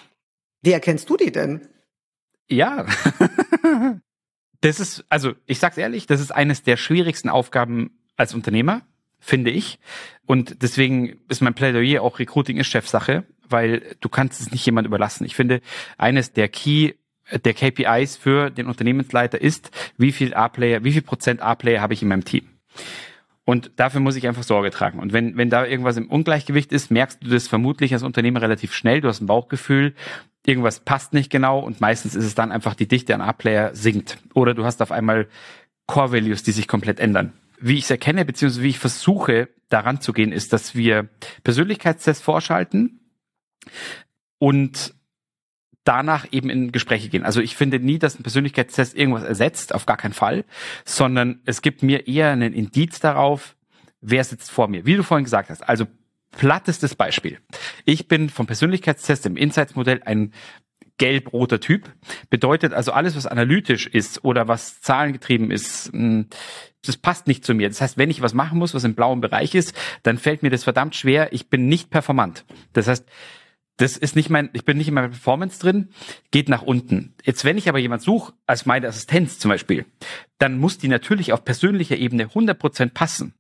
Wie 0.62 0.72
erkennst 0.72 1.10
du 1.10 1.18
die 1.18 1.32
denn? 1.32 1.68
Ja. 2.48 2.86
das 4.62 4.80
ist, 4.80 5.04
also 5.10 5.34
ich 5.46 5.60
sag's 5.60 5.78
ehrlich, 5.78 6.08
das 6.08 6.22
ist 6.22 6.32
eines 6.32 6.64
der 6.64 6.78
schwierigsten 6.78 7.30
Aufgaben 7.30 8.00
als 8.16 8.34
Unternehmer, 8.34 8.84
finde 9.20 9.52
ich. 9.52 9.80
Und 10.26 10.62
deswegen 10.62 11.20
ist 11.28 11.42
mein 11.42 11.54
Plädoyer 11.54 12.02
auch 12.02 12.20
Recruiting 12.20 12.58
ist 12.58 12.68
Chefsache, 12.68 13.26
weil 13.50 13.96
du 14.00 14.08
kannst 14.08 14.40
es 14.40 14.52
nicht 14.52 14.66
jemand 14.66 14.88
überlassen. 14.88 15.26
Ich 15.26 15.36
finde, 15.36 15.62
eines 15.98 16.32
der 16.32 16.48
Key 16.48 16.94
der 17.32 17.54
KPIs 17.54 18.18
für 18.18 18.50
den 18.50 18.68
Unternehmensleiter 18.68 19.42
ist, 19.42 19.72
wie 19.98 20.12
viel 20.12 20.34
A-Player, 20.34 20.84
wie 20.84 20.92
viel 20.92 21.02
Prozent 21.02 21.42
A-Player 21.42 21.82
habe 21.82 21.94
ich 21.94 22.02
in 22.02 22.08
meinem 22.08 22.26
Team. 22.26 22.48
Und 23.46 23.72
dafür 23.76 24.02
muss 24.02 24.16
ich 24.16 24.28
einfach 24.28 24.44
Sorge 24.44 24.72
tragen. 24.72 25.00
Und 25.00 25.14
wenn, 25.14 25.38
wenn 25.38 25.52
da 25.52 25.66
irgendwas 25.66 25.98
im 25.98 26.10
Ungleichgewicht 26.10 26.72
ist, 26.72 26.90
merkst 26.90 27.24
du 27.24 27.30
das 27.30 27.48
vermutlich 27.48 27.94
als 27.94 28.02
Unternehmer 28.02 28.42
relativ 28.42 28.74
schnell. 28.74 29.02
Du 29.02 29.08
hast 29.08 29.22
ein 29.22 29.28
Bauchgefühl, 29.28 29.94
irgendwas 30.46 30.80
passt 30.80 31.14
nicht 31.14 31.30
genau 31.30 31.60
und 31.60 31.80
meistens 31.80 32.16
ist 32.16 32.26
es 32.26 32.34
dann 32.34 32.52
einfach 32.52 32.74
die 32.74 32.88
Dichte 32.88 33.14
an 33.14 33.22
A-Player 33.22 33.76
sinkt. 33.76 34.18
Oder 34.34 34.56
du 34.56 34.66
hast 34.66 34.82
auf 34.82 34.92
einmal 34.92 35.28
Core 35.86 36.12
Values, 36.12 36.42
die 36.42 36.52
sich 36.52 36.68
komplett 36.68 37.00
ändern. 37.00 37.34
Wie 37.60 37.78
ich 37.78 37.84
es 37.84 37.92
erkenne, 37.92 38.26
beziehungsweise 38.26 38.64
wie 38.64 38.70
ich 38.70 38.80
versuche, 38.80 39.50
daran 39.70 40.02
zu 40.02 40.12
gehen, 40.12 40.32
ist, 40.32 40.52
dass 40.52 40.76
wir 40.76 41.08
Persönlichkeitstests 41.44 42.24
vorschalten 42.24 43.00
und 44.40 44.94
danach 45.86 46.26
eben 46.32 46.50
in 46.50 46.72
Gespräche 46.72 47.08
gehen. 47.08 47.24
Also 47.24 47.40
ich 47.40 47.56
finde 47.56 47.80
nie, 47.80 48.00
dass 48.00 48.20
ein 48.20 48.24
Persönlichkeitstest 48.24 48.98
irgendwas 48.98 49.24
ersetzt, 49.24 49.74
auf 49.74 49.86
gar 49.86 49.98
keinen 49.98 50.14
Fall, 50.14 50.44
sondern 50.84 51.40
es 51.46 51.62
gibt 51.62 51.84
mir 51.84 52.08
eher 52.08 52.32
einen 52.32 52.54
Indiz 52.54 53.00
darauf, 53.00 53.56
wer 54.02 54.24
sitzt 54.24 54.52
vor 54.52 54.68
mir. 54.68 54.86
Wie 54.86 54.96
du 54.96 55.04
vorhin 55.04 55.24
gesagt 55.24 55.50
hast, 55.50 55.62
also 55.62 55.86
plattestes 56.32 56.96
Beispiel. 56.96 57.40
Ich 57.86 58.08
bin 58.08 58.30
vom 58.30 58.48
Persönlichkeitstest 58.48 59.26
im 59.26 59.38
Insights-Modell 59.38 60.02
ein 60.06 60.34
gelb-roter 60.98 61.60
Typ. 61.60 61.92
Bedeutet 62.30 62.74
also 62.74 62.92
alles, 62.92 63.16
was 63.16 63.26
analytisch 63.26 63.88
ist 63.88 64.24
oder 64.24 64.48
was 64.48 64.82
zahlengetrieben 64.82 65.52
ist, 65.52 65.92
hm, 65.92 66.28
das 66.86 66.98
passt 66.98 67.28
nicht 67.28 67.44
zu 67.44 67.54
mir. 67.54 67.68
Das 67.68 67.82
heißt, 67.82 67.98
wenn 67.98 68.10
ich 68.10 68.22
was 68.22 68.34
machen 68.34 68.60
muss, 68.60 68.74
was 68.74 68.84
im 68.84 68.96
blauen 68.96 69.22
Bereich 69.22 69.56
ist, 69.56 69.76
dann 70.04 70.18
fällt 70.18 70.44
mir 70.44 70.52
das 70.52 70.64
verdammt 70.64 70.96
schwer. 70.96 71.34
Ich 71.34 71.50
bin 71.50 71.68
nicht 71.68 71.90
performant. 71.90 72.46
Das 72.74 72.88
heißt, 72.88 73.06
das 73.78 73.98
ist 73.98 74.16
nicht 74.16 74.30
mein, 74.30 74.50
ich 74.54 74.66
bin 74.66 74.78
nicht 74.78 74.88
in 74.88 74.94
meiner 74.94 75.10
Performance 75.10 75.60
drin, 75.60 75.90
geht 76.32 76.50
nach 76.50 76.62
unten. 76.62 77.14
Jetzt, 77.24 77.44
wenn 77.44 77.58
ich 77.58 77.68
aber 77.68 77.80
jemand 77.80 78.02
suche, 78.02 78.34
als 78.46 78.66
meine 78.66 78.88
Assistenz 78.88 79.40
zum 79.40 79.50
Beispiel, 79.50 79.86
dann 80.38 80.58
muss 80.58 80.78
die 80.78 80.88
natürlich 80.88 81.34
auf 81.34 81.44
persönlicher 81.44 81.98
Ebene 81.98 82.28
100% 82.28 82.92
passen. 82.94 83.34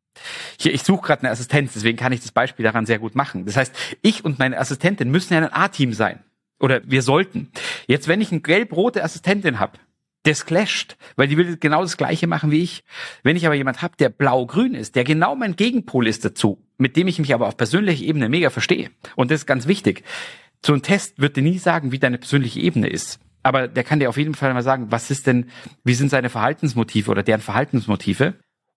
Hier, 0.60 0.74
ich 0.74 0.84
suche 0.84 1.08
gerade 1.08 1.24
eine 1.24 1.32
Assistenz, 1.32 1.74
deswegen 1.74 1.98
kann 1.98 2.14
ich 2.14 2.22
das 2.22 2.32
Beispiel 2.32 2.64
daran 2.64 2.86
sehr 2.86 3.00
gut 3.00 3.16
machen. 3.16 3.46
Das 3.46 3.58
heißt, 3.58 3.76
ich 4.02 4.24
und 4.24 4.40
meine 4.40 4.58
Assistentin 4.58 5.12
müssen 5.12 5.34
ja 5.34 5.40
ein 5.40 5.54
A-Team 5.54 5.94
sein. 5.94 6.24
Oder 6.60 6.82
wir 6.86 7.02
sollten. 7.02 7.52
Jetzt, 7.86 8.08
wenn 8.08 8.22
ich 8.22 8.32
eine 8.32 8.40
gelb-rote 8.40 9.04
Assistentin 9.04 9.60
habe, 9.60 9.78
das 10.26 10.46
clasht, 10.46 10.98
weil 11.16 11.28
die 11.28 11.38
will 11.38 11.58
genau 11.58 11.82
das 11.82 11.98
Gleiche 11.98 12.28
machen 12.28 12.52
wie 12.52 12.64
ich. 12.64 12.84
Wenn 13.24 13.36
ich 13.36 13.46
aber 13.46 13.56
jemand 13.56 13.82
habe, 13.82 13.96
der 13.98 14.10
blau-grün 14.10 14.74
ist, 14.74 14.96
der 14.96 15.04
genau 15.04 15.36
mein 15.36 15.56
Gegenpol 15.56 16.08
ist 16.08 16.26
dazu, 16.26 16.62
mit 16.78 16.96
dem 16.96 17.08
ich 17.08 17.20
mich 17.20 17.34
aber 17.34 17.48
auf 17.48 17.58
persönlicher 17.58 18.04
Ebene 18.04 18.30
mega 18.30 18.50
verstehe, 18.50 18.90
und 19.16 19.32
das 19.32 19.42
ist 19.42 19.46
ganz 19.46 19.68
wichtig, 19.68 20.04
so 20.66 20.74
ein 20.74 20.82
Test 20.82 21.20
wird 21.20 21.38
dir 21.38 21.44
nie 21.44 21.60
sagen, 21.60 21.92
wie 21.92 22.00
deine 22.00 22.18
persönliche 22.18 22.60
Ebene 22.60 22.88
ist. 22.88 23.20
Aber 23.44 23.68
der 23.68 23.84
kann 23.84 24.00
dir 24.00 24.10
auf 24.10 24.18
jeden 24.18 24.34
Fall 24.34 24.54
mal 24.54 24.64
sagen, 24.64 24.88
was 24.90 25.12
ist 25.12 25.28
denn, 25.28 25.52
wie 25.84 25.94
sind 25.94 26.10
seine 26.10 26.32
Verhaltensmotive 26.32 27.12
oder 27.12 27.22
deren 27.22 27.42
Verhaltensmotive? 27.42 28.34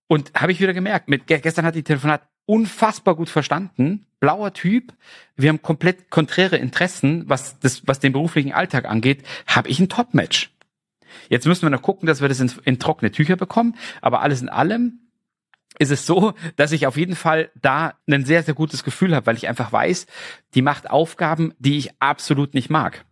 Und 0.07 0.31
habe 0.35 0.51
ich 0.51 0.59
wieder 0.59 0.73
gemerkt, 0.73 1.09
mit, 1.09 1.25
gestern 1.25 1.65
hat 1.65 1.73
die 1.73 1.83
Telefonat 1.83 2.21
unfassbar 2.45 3.15
gut 3.15 3.29
verstanden. 3.29 4.05
Blauer 4.19 4.53
Typ. 4.53 4.93
Wir 5.35 5.49
haben 5.49 5.61
komplett 5.61 6.11
konträre 6.11 6.57
Interessen, 6.57 7.23
was 7.27 7.59
das, 7.59 7.87
was 7.87 7.99
den 7.99 8.13
beruflichen 8.13 8.53
Alltag 8.53 8.85
angeht. 8.85 9.23
Habe 9.47 9.69
ich 9.69 9.79
ein 9.79 9.89
Top-Match. 9.89 10.51
Jetzt 11.29 11.45
müssen 11.47 11.63
wir 11.63 11.69
noch 11.69 11.81
gucken, 11.81 12.07
dass 12.07 12.21
wir 12.21 12.29
das 12.29 12.39
in, 12.39 12.51
in 12.65 12.79
trockene 12.79 13.11
Tücher 13.11 13.35
bekommen. 13.35 13.75
Aber 14.01 14.21
alles 14.21 14.41
in 14.41 14.49
allem 14.49 14.99
ist 15.77 15.91
es 15.91 16.05
so, 16.05 16.33
dass 16.55 16.71
ich 16.71 16.87
auf 16.87 16.97
jeden 16.97 17.15
Fall 17.15 17.51
da 17.61 17.93
ein 18.09 18.25
sehr, 18.25 18.43
sehr 18.43 18.53
gutes 18.53 18.83
Gefühl 18.83 19.15
habe, 19.15 19.25
weil 19.27 19.37
ich 19.37 19.47
einfach 19.47 19.71
weiß, 19.71 20.07
die 20.55 20.61
macht 20.61 20.89
Aufgaben, 20.89 21.53
die 21.59 21.77
ich 21.77 21.91
absolut 21.99 22.53
nicht 22.53 22.69
mag. 22.69 23.05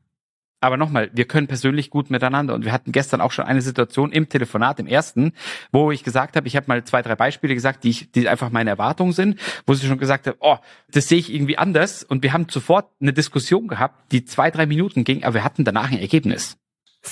Aber 0.59 0.75
nochmal, 0.75 1.11
wir 1.13 1.25
können 1.25 1.45
persönlich 1.45 1.91
gut 1.91 2.09
miteinander. 2.09 2.55
Und 2.55 2.65
wir 2.65 2.71
hatten 2.71 2.91
gestern 2.91 3.21
auch 3.21 3.31
schon 3.31 3.45
eine 3.45 3.61
Situation 3.61 4.11
im 4.11 4.27
Telefonat, 4.27 4.79
im 4.79 4.87
ersten, 4.87 5.33
wo 5.71 5.91
ich 5.91 6.03
gesagt 6.03 6.35
habe, 6.35 6.47
ich 6.47 6.55
habe 6.55 6.65
mal 6.67 6.83
zwei, 6.83 7.03
drei 7.03 7.15
Beispiele 7.15 7.53
gesagt, 7.53 7.83
die, 7.83 7.91
ich, 7.91 8.11
die 8.11 8.27
einfach 8.27 8.49
meine 8.49 8.71
Erwartungen 8.71 9.13
sind, 9.13 9.39
wo 9.67 9.75
sie 9.75 9.85
schon 9.85 9.99
gesagt 9.99 10.25
hat, 10.25 10.37
oh, 10.39 10.57
das 10.91 11.07
sehe 11.07 11.19
ich 11.19 11.31
irgendwie 11.31 11.59
anders. 11.59 12.03
Und 12.03 12.23
wir 12.23 12.33
haben 12.33 12.47
sofort 12.49 12.89
eine 12.99 13.13
Diskussion 13.13 13.67
gehabt, 13.67 14.11
die 14.11 14.25
zwei, 14.25 14.49
drei 14.49 14.65
Minuten 14.65 15.03
ging, 15.03 15.23
aber 15.23 15.35
wir 15.35 15.43
hatten 15.43 15.63
danach 15.63 15.91
ein 15.91 15.99
Ergebnis. 15.99 16.57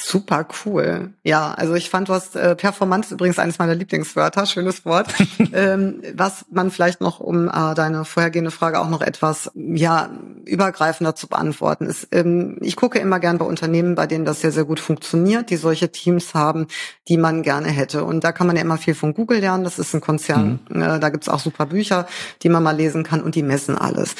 Super 0.03 0.47
cool. 0.65 1.13
Ja, 1.23 1.53
also 1.53 1.73
ich 1.73 1.89
fand, 1.89 2.09
du 2.09 2.13
hast 2.13 2.35
äh, 2.35 2.55
Performance 2.55 3.13
übrigens 3.13 3.39
eines 3.39 3.59
meiner 3.59 3.75
Lieblingswörter, 3.75 4.45
schönes 4.45 4.85
Wort. 4.85 5.13
ähm, 5.53 6.01
was 6.13 6.45
man 6.51 6.71
vielleicht 6.71 7.01
noch, 7.01 7.19
um 7.19 7.47
äh, 7.47 7.73
deine 7.75 8.05
vorhergehende 8.05 8.51
Frage 8.51 8.79
auch 8.79 8.89
noch 8.89 9.01
etwas 9.01 9.51
ja 9.55 10.09
übergreifender 10.45 11.15
zu 11.15 11.27
beantworten, 11.27 11.85
ist, 11.85 12.09
ähm, 12.11 12.57
ich 12.61 12.75
gucke 12.75 12.99
immer 12.99 13.19
gern 13.19 13.37
bei 13.37 13.45
Unternehmen, 13.45 13.95
bei 13.95 14.07
denen 14.07 14.25
das 14.25 14.41
sehr, 14.41 14.51
sehr 14.51 14.65
gut 14.65 14.79
funktioniert, 14.79 15.49
die 15.49 15.57
solche 15.57 15.91
Teams 15.91 16.33
haben, 16.33 16.67
die 17.07 17.17
man 17.17 17.43
gerne 17.43 17.69
hätte. 17.69 18.03
Und 18.03 18.23
da 18.23 18.31
kann 18.31 18.47
man 18.47 18.55
ja 18.55 18.61
immer 18.61 18.77
viel 18.77 18.95
von 18.95 19.13
Google 19.13 19.39
lernen. 19.39 19.63
Das 19.63 19.79
ist 19.79 19.93
ein 19.93 20.01
Konzern. 20.01 20.59
Mhm. 20.69 20.81
Äh, 20.81 20.99
da 20.99 21.09
gibt's 21.09 21.29
auch 21.29 21.39
super 21.39 21.65
Bücher, 21.65 22.07
die 22.43 22.49
man 22.49 22.63
mal 22.63 22.75
lesen 22.75 23.03
kann 23.03 23.21
und 23.21 23.35
die 23.35 23.43
messen 23.43 23.77
alles. 23.77 24.15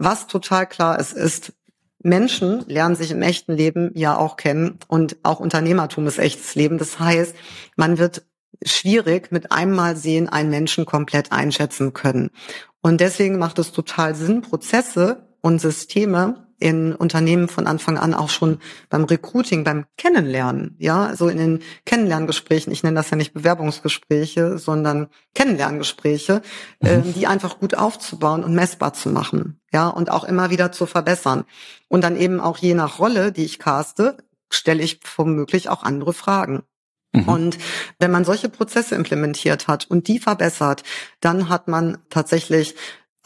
Was 0.00 0.28
total 0.28 0.66
klar 0.66 0.98
ist, 0.98 1.12
ist, 1.12 1.52
Menschen 2.00 2.64
lernen 2.68 2.96
sich 2.96 3.10
im 3.10 3.22
echten 3.22 3.52
Leben 3.52 3.90
ja 3.94 4.16
auch 4.16 4.36
kennen 4.36 4.78
und 4.88 5.16
auch 5.22 5.40
Unternehmertum 5.40 6.06
ist 6.06 6.18
echtes 6.18 6.54
Leben. 6.54 6.78
Das 6.78 7.00
heißt, 7.00 7.34
man 7.76 7.98
wird 7.98 8.24
schwierig 8.64 9.30
mit 9.30 9.52
einmal 9.52 9.96
sehen 9.96 10.28
einen 10.28 10.50
Menschen 10.50 10.86
komplett 10.86 11.32
einschätzen 11.32 11.92
können. 11.92 12.30
Und 12.80 13.00
deswegen 13.00 13.38
macht 13.38 13.58
es 13.58 13.72
total 13.72 14.14
Sinn, 14.14 14.42
Prozesse 14.42 15.28
und 15.40 15.60
Systeme 15.60 16.47
in 16.58 16.94
Unternehmen 16.94 17.48
von 17.48 17.66
Anfang 17.66 17.98
an 17.98 18.14
auch 18.14 18.28
schon 18.28 18.58
beim 18.88 19.04
Recruiting, 19.04 19.64
beim 19.64 19.86
Kennenlernen, 19.96 20.74
ja, 20.78 21.14
so 21.14 21.28
in 21.28 21.38
den 21.38 21.62
Kennenlerngesprächen, 21.84 22.72
ich 22.72 22.82
nenne 22.82 22.96
das 22.96 23.10
ja 23.10 23.16
nicht 23.16 23.32
Bewerbungsgespräche, 23.32 24.58
sondern 24.58 25.08
Kennenlerngespräche, 25.34 26.42
mhm. 26.80 26.88
äh, 26.88 27.00
die 27.14 27.26
einfach 27.26 27.60
gut 27.60 27.76
aufzubauen 27.76 28.42
und 28.42 28.54
messbar 28.54 28.92
zu 28.92 29.10
machen, 29.10 29.60
ja, 29.72 29.88
und 29.88 30.10
auch 30.10 30.24
immer 30.24 30.50
wieder 30.50 30.72
zu 30.72 30.86
verbessern. 30.86 31.44
Und 31.88 32.02
dann 32.02 32.16
eben 32.16 32.40
auch 32.40 32.58
je 32.58 32.74
nach 32.74 32.98
Rolle, 32.98 33.32
die 33.32 33.44
ich 33.44 33.58
caste, 33.58 34.16
stelle 34.50 34.82
ich 34.82 35.00
womöglich 35.16 35.68
auch 35.68 35.82
andere 35.82 36.12
Fragen. 36.12 36.64
Mhm. 37.12 37.28
Und 37.28 37.58
wenn 37.98 38.10
man 38.10 38.24
solche 38.24 38.48
Prozesse 38.48 38.94
implementiert 38.94 39.68
hat 39.68 39.86
und 39.88 40.08
die 40.08 40.18
verbessert, 40.18 40.82
dann 41.20 41.48
hat 41.48 41.68
man 41.68 41.98
tatsächlich 42.10 42.74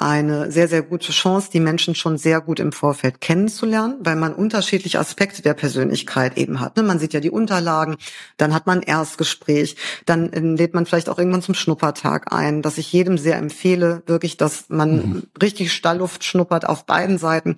eine 0.02 0.50
sehr, 0.50 0.66
sehr 0.66 0.82
gute 0.82 1.12
Chance, 1.12 1.48
die 1.52 1.60
Menschen 1.60 1.94
schon 1.94 2.18
sehr 2.18 2.40
gut 2.40 2.58
im 2.58 2.72
Vorfeld 2.72 3.20
kennenzulernen, 3.20 3.98
weil 4.00 4.16
man 4.16 4.34
unterschiedliche 4.34 4.98
Aspekte 4.98 5.42
der 5.42 5.54
Persönlichkeit 5.54 6.36
eben 6.36 6.60
hat. 6.60 6.76
Ne? 6.76 6.82
Man 6.82 6.98
sieht 6.98 7.12
ja 7.12 7.20
die 7.20 7.30
Unterlagen, 7.30 7.96
dann 8.36 8.52
hat 8.52 8.66
man 8.66 8.80
ein 8.80 8.86
Erstgespräch, 8.86 9.76
dann 10.04 10.30
ähm, 10.32 10.56
lädt 10.56 10.74
man 10.74 10.86
vielleicht 10.86 11.08
auch 11.08 11.18
irgendwann 11.18 11.42
zum 11.42 11.54
Schnuppertag 11.54 12.32
ein, 12.32 12.62
dass 12.62 12.78
ich 12.78 12.92
jedem 12.92 13.16
sehr 13.16 13.36
empfehle, 13.36 14.02
wirklich, 14.06 14.36
dass 14.36 14.68
man 14.68 14.96
mhm. 14.96 15.22
richtig 15.40 15.72
Stallluft 15.72 16.24
schnuppert 16.24 16.68
auf 16.68 16.84
beiden 16.84 17.16
Seiten 17.16 17.56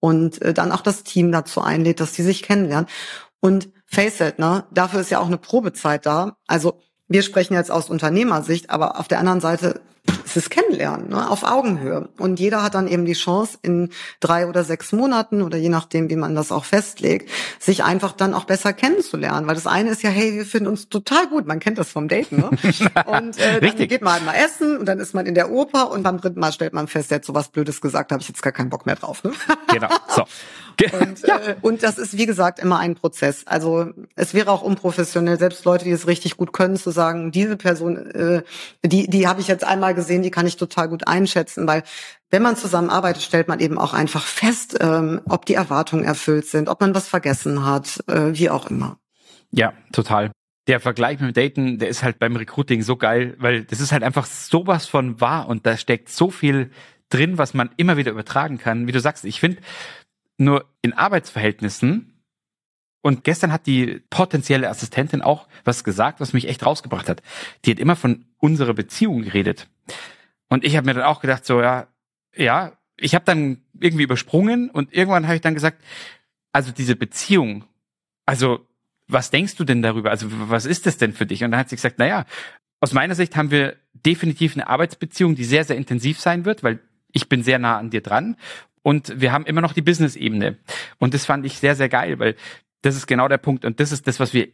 und 0.00 0.42
äh, 0.42 0.52
dann 0.52 0.72
auch 0.72 0.82
das 0.82 1.04
Team 1.04 1.30
dazu 1.30 1.60
einlädt, 1.60 2.00
dass 2.00 2.12
die 2.12 2.22
sich 2.22 2.42
kennenlernen. 2.42 2.88
Und 3.40 3.68
face 3.86 4.20
it, 4.20 4.38
ne, 4.40 4.64
dafür 4.72 5.00
ist 5.00 5.10
ja 5.10 5.20
auch 5.20 5.28
eine 5.28 5.38
Probezeit 5.38 6.06
da. 6.06 6.38
Also 6.48 6.80
wir 7.06 7.22
sprechen 7.22 7.54
jetzt 7.54 7.70
aus 7.70 7.88
Unternehmersicht, 7.88 8.70
aber 8.70 8.98
auf 8.98 9.06
der 9.06 9.20
anderen 9.20 9.40
Seite 9.40 9.80
ist 10.24 10.36
es 10.36 10.50
Kennenlernen, 10.50 11.10
ne, 11.10 11.30
auf 11.30 11.44
Augenhöhe. 11.44 12.08
Und 12.18 12.40
jeder 12.40 12.62
hat 12.62 12.74
dann 12.74 12.88
eben 12.88 13.04
die 13.04 13.12
Chance, 13.12 13.58
in 13.62 13.90
drei 14.20 14.46
oder 14.46 14.64
sechs 14.64 14.92
Monaten 14.92 15.42
oder 15.42 15.58
je 15.58 15.68
nachdem, 15.68 16.10
wie 16.10 16.16
man 16.16 16.34
das 16.34 16.52
auch 16.52 16.64
festlegt, 16.64 17.30
sich 17.58 17.84
einfach 17.84 18.12
dann 18.12 18.34
auch 18.34 18.44
besser 18.44 18.72
kennenzulernen. 18.72 19.46
Weil 19.46 19.54
das 19.54 19.66
eine 19.66 19.90
ist 19.90 20.02
ja, 20.02 20.10
hey, 20.10 20.34
wir 20.34 20.46
finden 20.46 20.68
uns 20.68 20.88
total 20.88 21.26
gut. 21.28 21.46
Man 21.46 21.60
kennt 21.60 21.78
das 21.78 21.90
vom 21.90 22.08
Daten, 22.08 22.36
ne? 22.36 22.50
Und 23.06 23.38
äh, 23.38 23.60
dann 23.60 23.88
geht 23.88 24.02
man 24.02 24.14
halt 24.14 24.24
mal 24.24 24.34
essen 24.34 24.78
und 24.78 24.86
dann 24.86 24.98
ist 24.98 25.14
man 25.14 25.26
in 25.26 25.34
der 25.34 25.50
Oper 25.50 25.90
und 25.90 26.02
beim 26.02 26.20
dritten 26.20 26.40
Mal 26.40 26.52
stellt 26.52 26.72
man 26.72 26.88
fest, 26.88 27.10
der 27.10 27.16
hat 27.16 27.24
so 27.24 27.34
was 27.34 27.48
Blödes 27.48 27.80
gesagt, 27.80 28.12
habe 28.12 28.22
ich 28.22 28.28
jetzt 28.28 28.42
gar 28.42 28.52
keinen 28.52 28.70
Bock 28.70 28.86
mehr 28.86 28.96
drauf. 28.96 29.22
Ne? 29.24 29.32
Genau. 29.72 29.88
So. 30.08 30.24
Und, 31.00 31.20
ja. 31.26 31.38
äh, 31.38 31.56
und 31.60 31.82
das 31.82 31.98
ist, 31.98 32.16
wie 32.16 32.26
gesagt, 32.26 32.58
immer 32.58 32.78
ein 32.78 32.94
Prozess. 32.94 33.46
Also 33.46 33.90
es 34.16 34.34
wäre 34.34 34.50
auch 34.50 34.62
unprofessionell, 34.62 35.38
selbst 35.38 35.64
Leute, 35.64 35.84
die 35.84 35.90
es 35.90 36.06
richtig 36.06 36.36
gut 36.36 36.52
können, 36.52 36.76
zu 36.76 36.90
sagen, 36.90 37.32
diese 37.32 37.56
Person, 37.56 38.10
äh, 38.10 38.42
die, 38.84 39.08
die 39.08 39.26
habe 39.26 39.40
ich 39.40 39.48
jetzt 39.48 39.64
einmal 39.64 39.94
gesehen, 39.94 40.22
die 40.22 40.30
kann 40.30 40.46
ich 40.46 40.56
total 40.56 40.88
gut 40.88 41.06
einschätzen, 41.06 41.66
weil 41.66 41.82
wenn 42.30 42.42
man 42.42 42.56
zusammenarbeitet, 42.56 43.22
stellt 43.22 43.48
man 43.48 43.60
eben 43.60 43.78
auch 43.78 43.94
einfach 43.94 44.24
fest, 44.24 44.76
ähm, 44.80 45.20
ob 45.28 45.46
die 45.46 45.54
Erwartungen 45.54 46.04
erfüllt 46.04 46.46
sind, 46.46 46.68
ob 46.68 46.80
man 46.80 46.94
was 46.94 47.08
vergessen 47.08 47.64
hat, 47.64 48.02
äh, 48.08 48.30
wie 48.32 48.50
auch 48.50 48.68
immer. 48.68 48.98
Ja, 49.50 49.72
total. 49.92 50.32
Der 50.66 50.80
Vergleich 50.80 51.20
mit 51.20 51.36
dem 51.36 51.42
Daten, 51.42 51.78
der 51.78 51.88
ist 51.88 52.02
halt 52.02 52.18
beim 52.18 52.34
Recruiting 52.34 52.82
so 52.82 52.96
geil, 52.96 53.36
weil 53.38 53.64
das 53.64 53.80
ist 53.80 53.92
halt 53.92 54.02
einfach 54.02 54.26
sowas 54.26 54.86
von 54.86 55.20
wahr 55.20 55.48
und 55.48 55.66
da 55.66 55.76
steckt 55.76 56.08
so 56.08 56.30
viel 56.30 56.70
drin, 57.10 57.38
was 57.38 57.54
man 57.54 57.70
immer 57.76 57.96
wieder 57.96 58.10
übertragen 58.10 58.58
kann. 58.58 58.86
Wie 58.86 58.92
du 58.92 59.00
sagst, 59.00 59.24
ich 59.24 59.38
finde, 59.38 59.58
nur 60.36 60.64
in 60.82 60.92
Arbeitsverhältnissen 60.92 62.14
und 63.04 63.22
gestern 63.22 63.52
hat 63.52 63.66
die 63.66 64.00
potenzielle 64.08 64.70
Assistentin 64.70 65.20
auch 65.20 65.46
was 65.64 65.84
gesagt, 65.84 66.20
was 66.20 66.32
mich 66.32 66.48
echt 66.48 66.64
rausgebracht 66.64 67.08
hat. 67.10 67.22
Die 67.64 67.70
hat 67.70 67.78
immer 67.78 67.96
von 67.96 68.24
unserer 68.38 68.72
Beziehung 68.72 69.22
geredet. 69.22 69.68
Und 70.48 70.64
ich 70.64 70.74
habe 70.74 70.86
mir 70.86 70.94
dann 70.94 71.04
auch 71.04 71.20
gedacht, 71.20 71.44
so 71.44 71.60
ja, 71.60 71.86
ja, 72.34 72.72
ich 72.96 73.14
habe 73.14 73.26
dann 73.26 73.62
irgendwie 73.78 74.04
übersprungen 74.04 74.70
und 74.70 74.94
irgendwann 74.94 75.26
habe 75.26 75.36
ich 75.36 75.42
dann 75.42 75.52
gesagt, 75.52 75.82
also 76.52 76.72
diese 76.72 76.96
Beziehung, 76.96 77.64
also 78.24 78.66
was 79.06 79.30
denkst 79.30 79.56
du 79.56 79.64
denn 79.64 79.82
darüber? 79.82 80.10
Also 80.10 80.28
was 80.30 80.64
ist 80.64 80.86
das 80.86 80.96
denn 80.96 81.12
für 81.12 81.26
dich? 81.26 81.44
Und 81.44 81.50
dann 81.50 81.60
hat 81.60 81.68
sie 81.68 81.76
gesagt, 81.76 81.98
naja, 81.98 82.24
aus 82.80 82.94
meiner 82.94 83.14
Sicht 83.14 83.36
haben 83.36 83.50
wir 83.50 83.76
definitiv 83.92 84.54
eine 84.54 84.68
Arbeitsbeziehung, 84.68 85.34
die 85.34 85.44
sehr, 85.44 85.64
sehr 85.64 85.76
intensiv 85.76 86.20
sein 86.20 86.46
wird, 86.46 86.62
weil 86.62 86.80
ich 87.12 87.28
bin 87.28 87.42
sehr 87.42 87.58
nah 87.58 87.76
an 87.76 87.90
dir 87.90 88.00
dran 88.00 88.36
und 88.84 89.18
wir 89.18 89.32
haben 89.32 89.46
immer 89.46 89.62
noch 89.62 89.72
die 89.72 89.80
Business-Ebene. 89.80 90.58
Und 90.98 91.14
das 91.14 91.24
fand 91.24 91.46
ich 91.46 91.58
sehr, 91.58 91.74
sehr 91.74 91.88
geil, 91.88 92.18
weil 92.18 92.36
das 92.82 92.94
ist 92.94 93.06
genau 93.06 93.28
der 93.28 93.38
Punkt. 93.38 93.64
Und 93.64 93.80
das 93.80 93.92
ist 93.92 94.06
das, 94.06 94.20
was 94.20 94.34
wir 94.34 94.48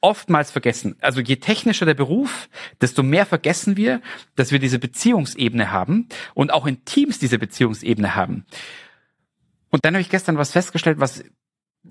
oftmals 0.00 0.52
vergessen. 0.52 0.94
Also 1.00 1.20
je 1.20 1.36
technischer 1.36 1.84
der 1.84 1.94
Beruf, 1.94 2.48
desto 2.80 3.02
mehr 3.02 3.26
vergessen 3.26 3.76
wir, 3.76 4.00
dass 4.36 4.52
wir 4.52 4.60
diese 4.60 4.78
Beziehungsebene 4.78 5.72
haben 5.72 6.08
und 6.34 6.52
auch 6.52 6.64
in 6.64 6.84
Teams 6.84 7.18
diese 7.18 7.40
Beziehungsebene 7.40 8.14
haben. 8.14 8.46
Und 9.70 9.84
dann 9.84 9.94
habe 9.94 10.00
ich 10.00 10.10
gestern 10.10 10.38
was 10.38 10.52
festgestellt, 10.52 11.00
was 11.00 11.24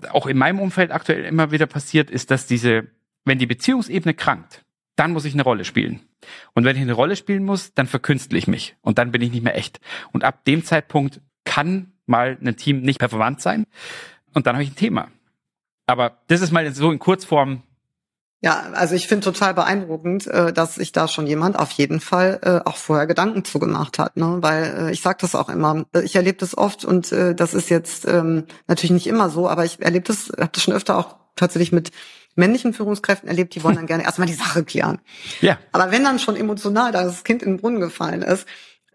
auch 0.08 0.26
in 0.26 0.38
meinem 0.38 0.60
Umfeld 0.60 0.92
aktuell 0.92 1.24
immer 1.24 1.50
wieder 1.50 1.66
passiert, 1.66 2.10
ist, 2.10 2.30
dass 2.30 2.46
diese, 2.46 2.86
wenn 3.26 3.38
die 3.38 3.46
Beziehungsebene 3.46 4.14
krankt, 4.14 4.64
dann 4.96 5.12
muss 5.12 5.26
ich 5.26 5.34
eine 5.34 5.42
Rolle 5.42 5.66
spielen. 5.66 6.00
Und 6.54 6.64
wenn 6.64 6.76
ich 6.76 6.82
eine 6.82 6.94
Rolle 6.94 7.16
spielen 7.16 7.44
muss, 7.44 7.74
dann 7.74 7.86
verkünstle 7.86 8.38
ich 8.38 8.46
mich 8.46 8.76
und 8.80 8.96
dann 8.96 9.12
bin 9.12 9.20
ich 9.20 9.30
nicht 9.30 9.44
mehr 9.44 9.58
echt. 9.58 9.78
Und 10.12 10.24
ab 10.24 10.42
dem 10.46 10.64
Zeitpunkt 10.64 11.20
kann 11.56 11.90
mal 12.04 12.36
ein 12.44 12.56
Team 12.56 12.82
nicht 12.82 12.98
performant 12.98 13.40
sein 13.40 13.66
und 14.34 14.46
dann 14.46 14.56
habe 14.56 14.62
ich 14.62 14.70
ein 14.70 14.76
Thema. 14.76 15.08
Aber 15.86 16.18
das 16.26 16.42
ist 16.42 16.52
mal 16.52 16.70
so 16.74 16.90
in 16.90 16.98
Kurzform. 16.98 17.62
Ja, 18.42 18.72
also 18.74 18.94
ich 18.94 19.08
finde 19.08 19.24
total 19.24 19.54
beeindruckend, 19.54 20.26
äh, 20.26 20.52
dass 20.52 20.74
sich 20.74 20.92
da 20.92 21.08
schon 21.08 21.26
jemand 21.26 21.58
auf 21.58 21.70
jeden 21.70 22.00
Fall 22.00 22.40
äh, 22.42 22.68
auch 22.68 22.76
vorher 22.76 23.06
Gedanken 23.06 23.42
zugemacht 23.46 23.98
hat, 23.98 24.18
ne? 24.18 24.36
Weil 24.40 24.88
äh, 24.88 24.92
ich 24.92 25.00
sage 25.00 25.16
das 25.22 25.34
auch 25.34 25.48
immer. 25.48 25.86
Ich 26.04 26.14
erlebe 26.14 26.36
das 26.36 26.58
oft 26.58 26.84
und 26.84 27.10
das 27.10 27.54
ist 27.54 27.70
jetzt 27.70 28.06
ähm, 28.06 28.44
natürlich 28.66 28.92
nicht 28.92 29.06
immer 29.06 29.30
so, 29.30 29.48
aber 29.48 29.64
ich 29.64 29.80
erlebe 29.80 30.04
das, 30.04 30.30
habe 30.38 30.50
das 30.52 30.62
schon 30.62 30.74
öfter 30.74 30.98
auch 30.98 31.16
tatsächlich 31.36 31.72
mit 31.72 31.90
männlichen 32.34 32.74
Führungskräften 32.74 33.30
erlebt, 33.30 33.54
die 33.54 33.64
wollen 33.64 33.76
dann 33.76 33.86
gerne 33.92 34.04
erstmal 34.04 34.28
die 34.28 34.34
Sache 34.34 34.62
klären. 34.62 35.00
Ja. 35.40 35.58
Aber 35.72 35.90
wenn 35.90 36.04
dann 36.04 36.18
schon 36.18 36.36
emotional 36.36 36.92
das 36.92 37.24
Kind 37.24 37.42
in 37.42 37.52
den 37.52 37.60
Brunnen 37.60 37.80
gefallen 37.80 38.20
ist, 38.20 38.46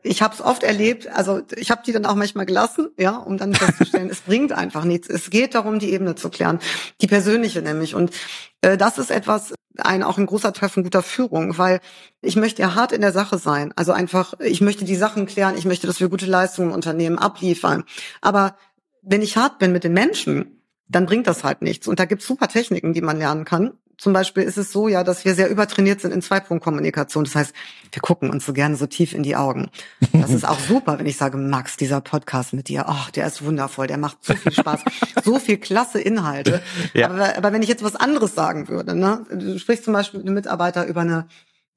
ich 0.03 0.21
habe 0.21 0.33
es 0.33 0.41
oft 0.41 0.63
erlebt, 0.63 1.07
also 1.07 1.41
ich 1.55 1.71
habe 1.71 1.81
die 1.85 1.91
dann 1.91 2.05
auch 2.05 2.15
manchmal 2.15 2.45
gelassen, 2.45 2.89
ja, 2.97 3.17
um 3.17 3.37
dann 3.37 3.53
festzustellen, 3.53 4.09
es 4.11 4.21
bringt 4.21 4.51
einfach 4.51 4.83
nichts. 4.83 5.09
Es 5.09 5.29
geht 5.29 5.55
darum, 5.55 5.79
die 5.79 5.91
Ebene 5.91 6.15
zu 6.15 6.29
klären, 6.29 6.59
die 7.01 7.07
persönliche 7.07 7.61
nämlich. 7.61 7.95
Und 7.95 8.11
äh, 8.61 8.77
das 8.77 8.97
ist 8.97 9.11
etwas, 9.11 9.53
ein 9.77 10.03
auch 10.03 10.17
ein 10.17 10.25
großer 10.25 10.53
Teil 10.53 10.69
von 10.69 10.83
guter 10.83 11.03
Führung, 11.03 11.57
weil 11.57 11.79
ich 12.21 12.35
möchte 12.35 12.61
ja 12.61 12.75
hart 12.75 12.91
in 12.91 13.01
der 13.01 13.11
Sache 13.11 13.37
sein. 13.37 13.73
Also 13.75 13.91
einfach, 13.91 14.33
ich 14.39 14.61
möchte 14.61 14.85
die 14.85 14.95
Sachen 14.95 15.25
klären, 15.25 15.57
ich 15.57 15.65
möchte, 15.65 15.87
dass 15.87 15.99
wir 15.99 16.09
gute 16.09 16.25
Leistungen 16.25 16.69
im 16.69 16.75
Unternehmen 16.75 17.17
abliefern. 17.17 17.83
Aber 18.21 18.55
wenn 19.01 19.21
ich 19.21 19.37
hart 19.37 19.59
bin 19.59 19.71
mit 19.71 19.83
den 19.83 19.93
Menschen, 19.93 20.61
dann 20.87 21.05
bringt 21.05 21.27
das 21.27 21.43
halt 21.43 21.61
nichts. 21.61 21.87
Und 21.87 21.99
da 21.99 22.05
gibt's 22.05 22.27
super 22.27 22.47
Techniken, 22.47 22.93
die 22.93 23.01
man 23.01 23.17
lernen 23.17 23.45
kann. 23.45 23.73
Zum 24.01 24.13
Beispiel 24.13 24.41
ist 24.41 24.57
es 24.57 24.71
so 24.71 24.87
ja, 24.87 25.03
dass 25.03 25.25
wir 25.25 25.35
sehr 25.35 25.47
übertrainiert 25.47 26.01
sind 26.01 26.11
in 26.11 26.23
Zweipunktkommunikation. 26.23 27.23
Das 27.23 27.35
heißt, 27.35 27.53
wir 27.91 28.01
gucken 28.01 28.31
uns 28.31 28.47
so 28.47 28.51
gerne 28.51 28.75
so 28.75 28.87
tief 28.87 29.13
in 29.13 29.21
die 29.21 29.35
Augen. 29.35 29.69
Das 30.11 30.31
ist 30.31 30.43
auch 30.43 30.57
super, 30.67 30.97
wenn 30.97 31.05
ich 31.05 31.17
sage, 31.17 31.37
Max, 31.37 31.77
dieser 31.77 32.01
Podcast 32.01 32.53
mit 32.53 32.67
dir, 32.67 32.85
ach, 32.87 33.11
der 33.11 33.27
ist 33.27 33.45
wundervoll, 33.45 33.85
der 33.85 33.99
macht 33.99 34.17
so 34.25 34.33
viel 34.33 34.53
Spaß, 34.53 34.81
so 35.23 35.37
viel 35.37 35.57
klasse 35.57 36.01
Inhalte. 36.01 36.63
Ja. 36.95 37.11
Aber, 37.11 37.37
aber 37.37 37.53
wenn 37.53 37.61
ich 37.61 37.69
jetzt 37.69 37.83
was 37.83 37.95
anderes 37.95 38.33
sagen 38.33 38.69
würde, 38.69 38.95
ne, 38.95 39.23
du 39.29 39.59
sprichst 39.59 39.85
zum 39.85 39.93
Beispiel 39.93 40.21
mit 40.21 40.25
einem 40.25 40.33
Mitarbeiter 40.33 40.87
über 40.87 41.01
eine 41.01 41.27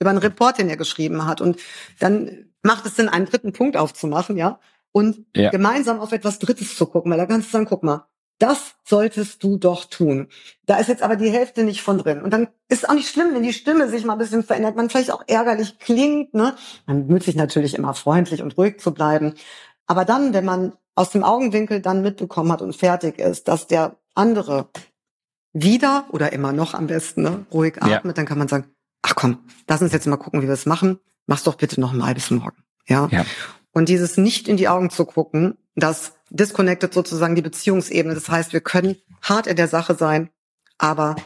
über 0.01 0.09
einen 0.09 0.19
Report, 0.19 0.57
den 0.57 0.71
er 0.71 0.79
geschrieben 0.79 1.27
hat, 1.27 1.43
und 1.43 1.61
dann 1.99 2.47
macht 2.63 2.87
es 2.87 2.97
Sinn, 2.97 3.11
einen 3.11 3.27
dritten 3.27 3.53
Punkt 3.53 3.77
aufzumachen, 3.77 4.39
ja, 4.39 4.61
und 4.93 5.27
ja. 5.37 5.51
gemeinsam 5.51 6.01
auf 6.01 6.13
etwas 6.13 6.39
Drittes 6.39 6.75
zu 6.75 6.87
gucken, 6.87 7.11
weil 7.13 7.19
da 7.19 7.27
kannst 7.27 7.49
du 7.49 7.53
sagen, 7.53 7.67
guck 7.67 7.83
mal, 7.83 8.07
das 8.45 8.75
solltest 8.85 9.43
du 9.43 9.57
doch 9.57 9.87
tun. 9.87 10.29
Da 10.67 10.77
ist 10.77 10.89
jetzt 10.89 11.03
aber 11.03 11.17
die 11.17 11.31
Hälfte 11.31 11.65
nicht 11.65 11.81
von 11.81 11.97
drin. 11.97 12.21
Und 12.21 12.31
dann 12.31 12.49
ist 12.69 12.87
auch 12.87 12.93
nicht 12.93 13.09
schlimm, 13.09 13.33
wenn 13.33 13.43
die 13.43 13.55
Stimme 13.55 13.89
sich 13.89 14.05
mal 14.05 14.13
ein 14.13 14.19
bisschen 14.19 14.43
verändert, 14.43 14.77
man 14.77 14.91
vielleicht 14.91 15.13
auch 15.13 15.25
ärgerlich 15.27 15.79
klingt. 15.79 16.35
Ne? 16.35 16.55
Man 16.87 17.07
bemüht 17.07 17.23
sich 17.23 17.37
natürlich 17.37 17.75
immer 17.75 17.95
freundlich 17.95 18.43
und 18.43 18.59
ruhig 18.59 18.81
zu 18.81 18.93
bleiben. 18.93 19.33
Aber 19.87 20.05
dann, 20.05 20.35
wenn 20.35 20.45
man 20.45 20.75
aus 20.95 21.09
dem 21.09 21.25
Augenwinkel 21.25 21.81
dann 21.81 22.03
mitbekommen 22.03 22.53
hat 22.53 22.61
und 22.61 22.77
fertig 22.77 23.19
ist, 23.19 23.49
dass 23.49 23.67
der 23.67 23.97
andere 24.15 24.69
wieder 25.55 26.05
oder 26.11 26.35
immer 26.35 26.53
noch 26.53 26.75
am 26.75 26.87
besten 26.87 27.23
ne, 27.23 27.47
ruhig 27.51 27.83
atmet, 27.83 28.05
ja. 28.05 28.13
dann 28.13 28.27
kann 28.27 28.37
man 28.37 28.49
sagen, 28.49 28.67
ach 29.01 29.15
komm, 29.15 29.39
lass 29.67 29.81
uns 29.81 29.93
jetzt 29.93 30.07
mal 30.07 30.19
gucken, 30.19 30.43
wie 30.43 30.47
wir 30.49 30.53
es 30.53 30.67
machen. 30.67 31.01
Mach's 31.27 31.45
doch 31.45 31.55
bitte 31.55 31.81
noch 31.81 31.95
mal 31.95 32.13
bis 32.13 32.31
morgen. 32.31 32.63
Ja. 32.87 33.09
ja. 33.11 33.25
Und 33.75 33.89
dieses 33.89 34.17
nicht 34.17 34.49
in 34.49 34.57
die 34.57 34.69
Augen 34.69 34.89
zu 34.89 35.05
gucken, 35.05 35.59
das 35.75 36.13
disconnected 36.31 36.95
sozusagen 36.95 37.35
die 37.35 37.43
Beziehungsebene. 37.43 38.15
Das 38.15 38.29
heißt, 38.29 38.53
wir 38.53 38.61
können 38.61 38.97
hart 39.21 39.47
in 39.47 39.57
der 39.57 39.69
Sache 39.69 39.95
sein, 39.97 40.31
aber 40.79 41.17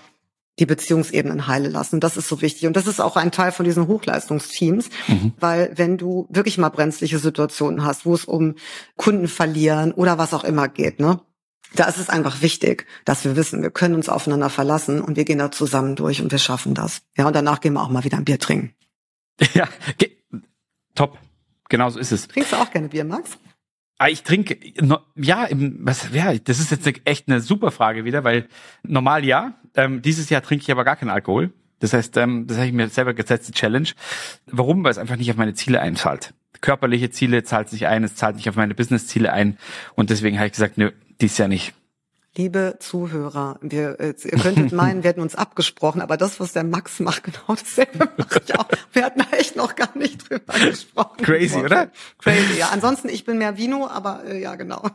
die 0.59 0.67
Beziehungsebenen 0.67 1.47
heile 1.47 1.69
lassen. 1.69 2.01
Das 2.01 2.17
ist 2.17 2.27
so 2.27 2.41
wichtig. 2.41 2.67
Und 2.67 2.75
das 2.75 2.87
ist 2.87 3.01
auch 3.01 3.17
ein 3.17 3.31
Teil 3.31 3.53
von 3.53 3.65
diesen 3.65 3.87
Hochleistungsteams, 3.87 4.89
mhm. 5.07 5.33
weil 5.39 5.73
wenn 5.77 5.99
du 5.99 6.27
wirklich 6.31 6.59
mal 6.59 6.71
brenzliche 6.71 7.19
Situationen 7.19 7.85
hast, 7.85 8.07
wo 8.07 8.15
es 8.15 8.25
um 8.25 8.57
Kunden 8.97 9.29
verlieren 9.29 9.93
oder 9.93 10.19
was 10.19 10.35
auch 10.35 10.45
immer 10.45 10.69
geht, 10.69 10.99
ne? 10.99 11.21
Da 11.75 11.85
ist 11.85 11.99
es 11.99 12.09
einfach 12.09 12.41
wichtig, 12.41 12.87
dass 13.05 13.27
wir 13.27 13.37
wissen, 13.37 13.61
wir 13.61 13.71
können 13.71 13.95
uns 13.95 14.09
aufeinander 14.09 14.49
verlassen 14.49 15.03
und 15.03 15.17
wir 15.19 15.27
gehen 15.27 15.39
da 15.39 15.53
zusammen 15.53 15.97
durch 15.97 16.23
und 16.23 16.33
wir 16.33 16.39
schaffen 16.39 16.73
das. 16.73 17.03
Ja, 17.15 17.27
und 17.27 17.37
danach 17.37 17.61
gehen 17.61 17.75
wir 17.75 17.83
auch 17.83 17.91
mal 17.91 18.05
wieder 18.05 18.17
ein 18.17 18.25
Bier 18.25 18.39
trinken. 18.39 18.75
Ja, 19.55 19.69
top. 20.95 21.19
Genau 21.69 21.91
so 21.91 21.99
ist 21.99 22.13
es. 22.13 22.29
Trinkst 22.29 22.53
du 22.53 22.57
auch 22.57 22.71
gerne 22.71 22.89
Bier, 22.89 23.05
Max? 23.05 23.39
Ah, 23.99 24.09
ich 24.09 24.23
trinke, 24.23 24.57
ja, 25.17 25.45
im, 25.45 25.79
was, 25.81 26.13
ja, 26.13 26.33
das 26.33 26.61
ist 26.61 26.71
jetzt 26.71 26.89
echt 27.05 27.29
eine 27.29 27.41
super 27.41 27.73
Frage 27.73 28.05
wieder, 28.05 28.23
weil 28.23 28.47
normal 28.85 29.25
ja, 29.25 29.55
ähm, 29.75 30.03
dieses 30.03 30.31
Jahr 30.31 30.41
trinke 30.41 30.63
ich 30.63 30.71
aber 30.71 30.85
gar 30.85 30.95
keinen 30.95 31.11
Alkohol. 31.11 31.53
Das 31.81 31.93
heißt, 31.93 32.17
ähm, 32.17 32.47
das 32.47 32.59
habe 32.59 32.69
ich 32.69 32.73
mir 32.73 32.89
selber 32.89 33.13
gesetzt, 33.13 33.49
die 33.49 33.53
Challenge. 33.53 33.89
Warum? 34.47 34.85
Weil 34.85 34.93
es 34.93 34.99
einfach 34.99 35.17
nicht 35.17 35.31
auf 35.31 35.37
meine 35.37 35.55
Ziele 35.55 35.81
einzahlt. 35.81 36.33
Körperliche 36.61 37.11
Ziele 37.11 37.43
zahlt 37.43 37.69
sich 37.69 37.87
ein, 37.87 38.05
es 38.05 38.15
zahlt 38.15 38.37
nicht 38.37 38.49
auf 38.49 38.57
meine 38.57 38.75
Business-Ziele 38.75 39.33
ein. 39.33 39.59
Und 39.95 40.11
deswegen 40.11 40.39
habe 40.39 40.47
ich 40.47 40.53
gesagt, 40.53 40.79
nö, 40.79 40.93
dies 41.21 41.39
Jahr 41.39 41.49
nicht. 41.49 41.75
Liebe 42.39 42.77
Zuhörer, 42.79 43.59
wir, 43.63 43.99
äh, 43.99 44.15
ihr 44.23 44.39
könntet 44.39 44.71
meinen, 44.73 45.03
wir 45.03 45.11
hätten 45.11 45.23
uns 45.23 45.35
abgesprochen, 45.35 46.01
aber 46.01 46.17
das, 46.17 46.39
was 46.39 46.53
der 46.53 46.63
Max 46.63 47.01
macht, 47.01 47.25
genau 47.25 47.49
dasselbe 47.49 48.09
mache 48.17 48.41
ich 48.47 48.57
auch. 48.57 48.69
Wir 48.93 49.07
hatten 49.07 49.23
echt 49.33 49.57
noch 49.57 49.75
gar 49.75 49.99
nicht 49.99 50.31
drüber 50.31 50.53
gesprochen. 50.53 51.25
Crazy, 51.25 51.59
oder? 51.59 51.91
Crazy, 52.19 52.61
ja. 52.61 52.69
Ansonsten, 52.69 53.09
ich 53.09 53.25
bin 53.25 53.39
mehr 53.39 53.59
Vino, 53.59 53.89
aber 53.89 54.23
äh, 54.25 54.41
ja, 54.41 54.55
genau. 54.55 54.89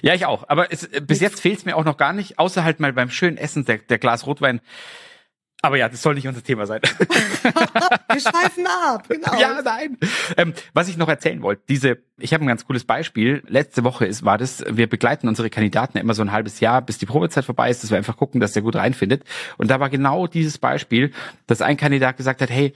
Ja, 0.00 0.14
ich 0.14 0.24
auch. 0.24 0.48
Aber 0.48 0.72
es, 0.72 0.84
äh, 0.84 1.02
bis 1.02 1.20
jetzt 1.20 1.38
fehlt 1.38 1.58
es 1.58 1.64
mir 1.66 1.76
auch 1.76 1.84
noch 1.84 1.98
gar 1.98 2.14
nicht, 2.14 2.38
außer 2.38 2.64
halt 2.64 2.80
mal 2.80 2.94
beim 2.94 3.10
schönen 3.10 3.36
Essen 3.36 3.66
der, 3.66 3.76
der 3.76 3.98
Glas 3.98 4.26
Rotwein. 4.26 4.62
Aber 5.62 5.78
ja, 5.78 5.88
das 5.88 6.02
soll 6.02 6.14
nicht 6.14 6.28
unser 6.28 6.42
Thema 6.42 6.66
sein. 6.66 6.80
Wir 8.12 8.20
schweifen 8.20 8.66
ab, 8.66 9.08
genau. 9.08 9.40
Ja, 9.40 9.60
nein. 9.62 9.96
Ähm, 10.36 10.54
was 10.74 10.88
ich 10.88 10.96
noch 10.96 11.08
erzählen 11.08 11.42
wollte, 11.42 11.62
diese, 11.68 11.98
ich 12.18 12.34
habe 12.34 12.44
ein 12.44 12.46
ganz 12.46 12.66
cooles 12.66 12.84
Beispiel. 12.84 13.42
Letzte 13.48 13.82
Woche 13.82 14.06
ist, 14.06 14.24
war 14.24 14.38
das, 14.38 14.64
wir 14.68 14.86
begleiten 14.86 15.28
unsere 15.28 15.50
Kandidaten 15.50 15.98
immer 15.98 16.14
so 16.14 16.22
ein 16.22 16.30
halbes 16.30 16.60
Jahr, 16.60 16.82
bis 16.82 16.98
die 16.98 17.06
Probezeit 17.06 17.44
vorbei 17.44 17.70
ist, 17.70 17.82
dass 17.82 17.90
wir 17.90 17.98
einfach 17.98 18.16
gucken, 18.16 18.40
dass 18.40 18.52
der 18.52 18.62
gut 18.62 18.76
reinfindet. 18.76 19.24
Und 19.56 19.70
da 19.70 19.80
war 19.80 19.88
genau 19.88 20.26
dieses 20.26 20.58
Beispiel, 20.58 21.12
dass 21.46 21.62
ein 21.62 21.76
Kandidat 21.76 22.16
gesagt 22.16 22.42
hat, 22.42 22.50
hey, 22.50 22.74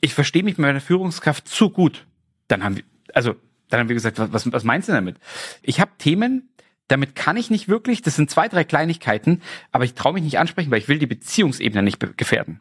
ich 0.00 0.14
verstehe 0.14 0.44
mich 0.44 0.56
mit 0.56 0.66
meiner 0.66 0.80
Führungskraft 0.80 1.48
zu 1.48 1.70
gut. 1.70 2.06
Dann 2.46 2.62
haben 2.62 2.76
wir, 2.76 2.84
also 3.12 3.34
dann 3.68 3.80
haben 3.80 3.88
wir 3.88 3.94
gesagt, 3.94 4.18
was, 4.18 4.50
was 4.50 4.64
meinst 4.64 4.88
du 4.88 4.92
damit? 4.92 5.16
Ich 5.62 5.80
habe 5.80 5.90
Themen, 5.98 6.48
damit 6.88 7.14
kann 7.14 7.36
ich 7.36 7.50
nicht 7.50 7.68
wirklich, 7.68 8.02
das 8.02 8.16
sind 8.16 8.30
zwei, 8.30 8.48
drei 8.48 8.64
Kleinigkeiten, 8.64 9.42
aber 9.72 9.84
ich 9.84 9.94
traue 9.94 10.14
mich 10.14 10.22
nicht 10.22 10.38
ansprechen, 10.38 10.70
weil 10.70 10.78
ich 10.78 10.88
will 10.88 10.98
die 10.98 11.06
Beziehungsebene 11.06 11.82
nicht 11.82 11.98
gefährden. 12.16 12.60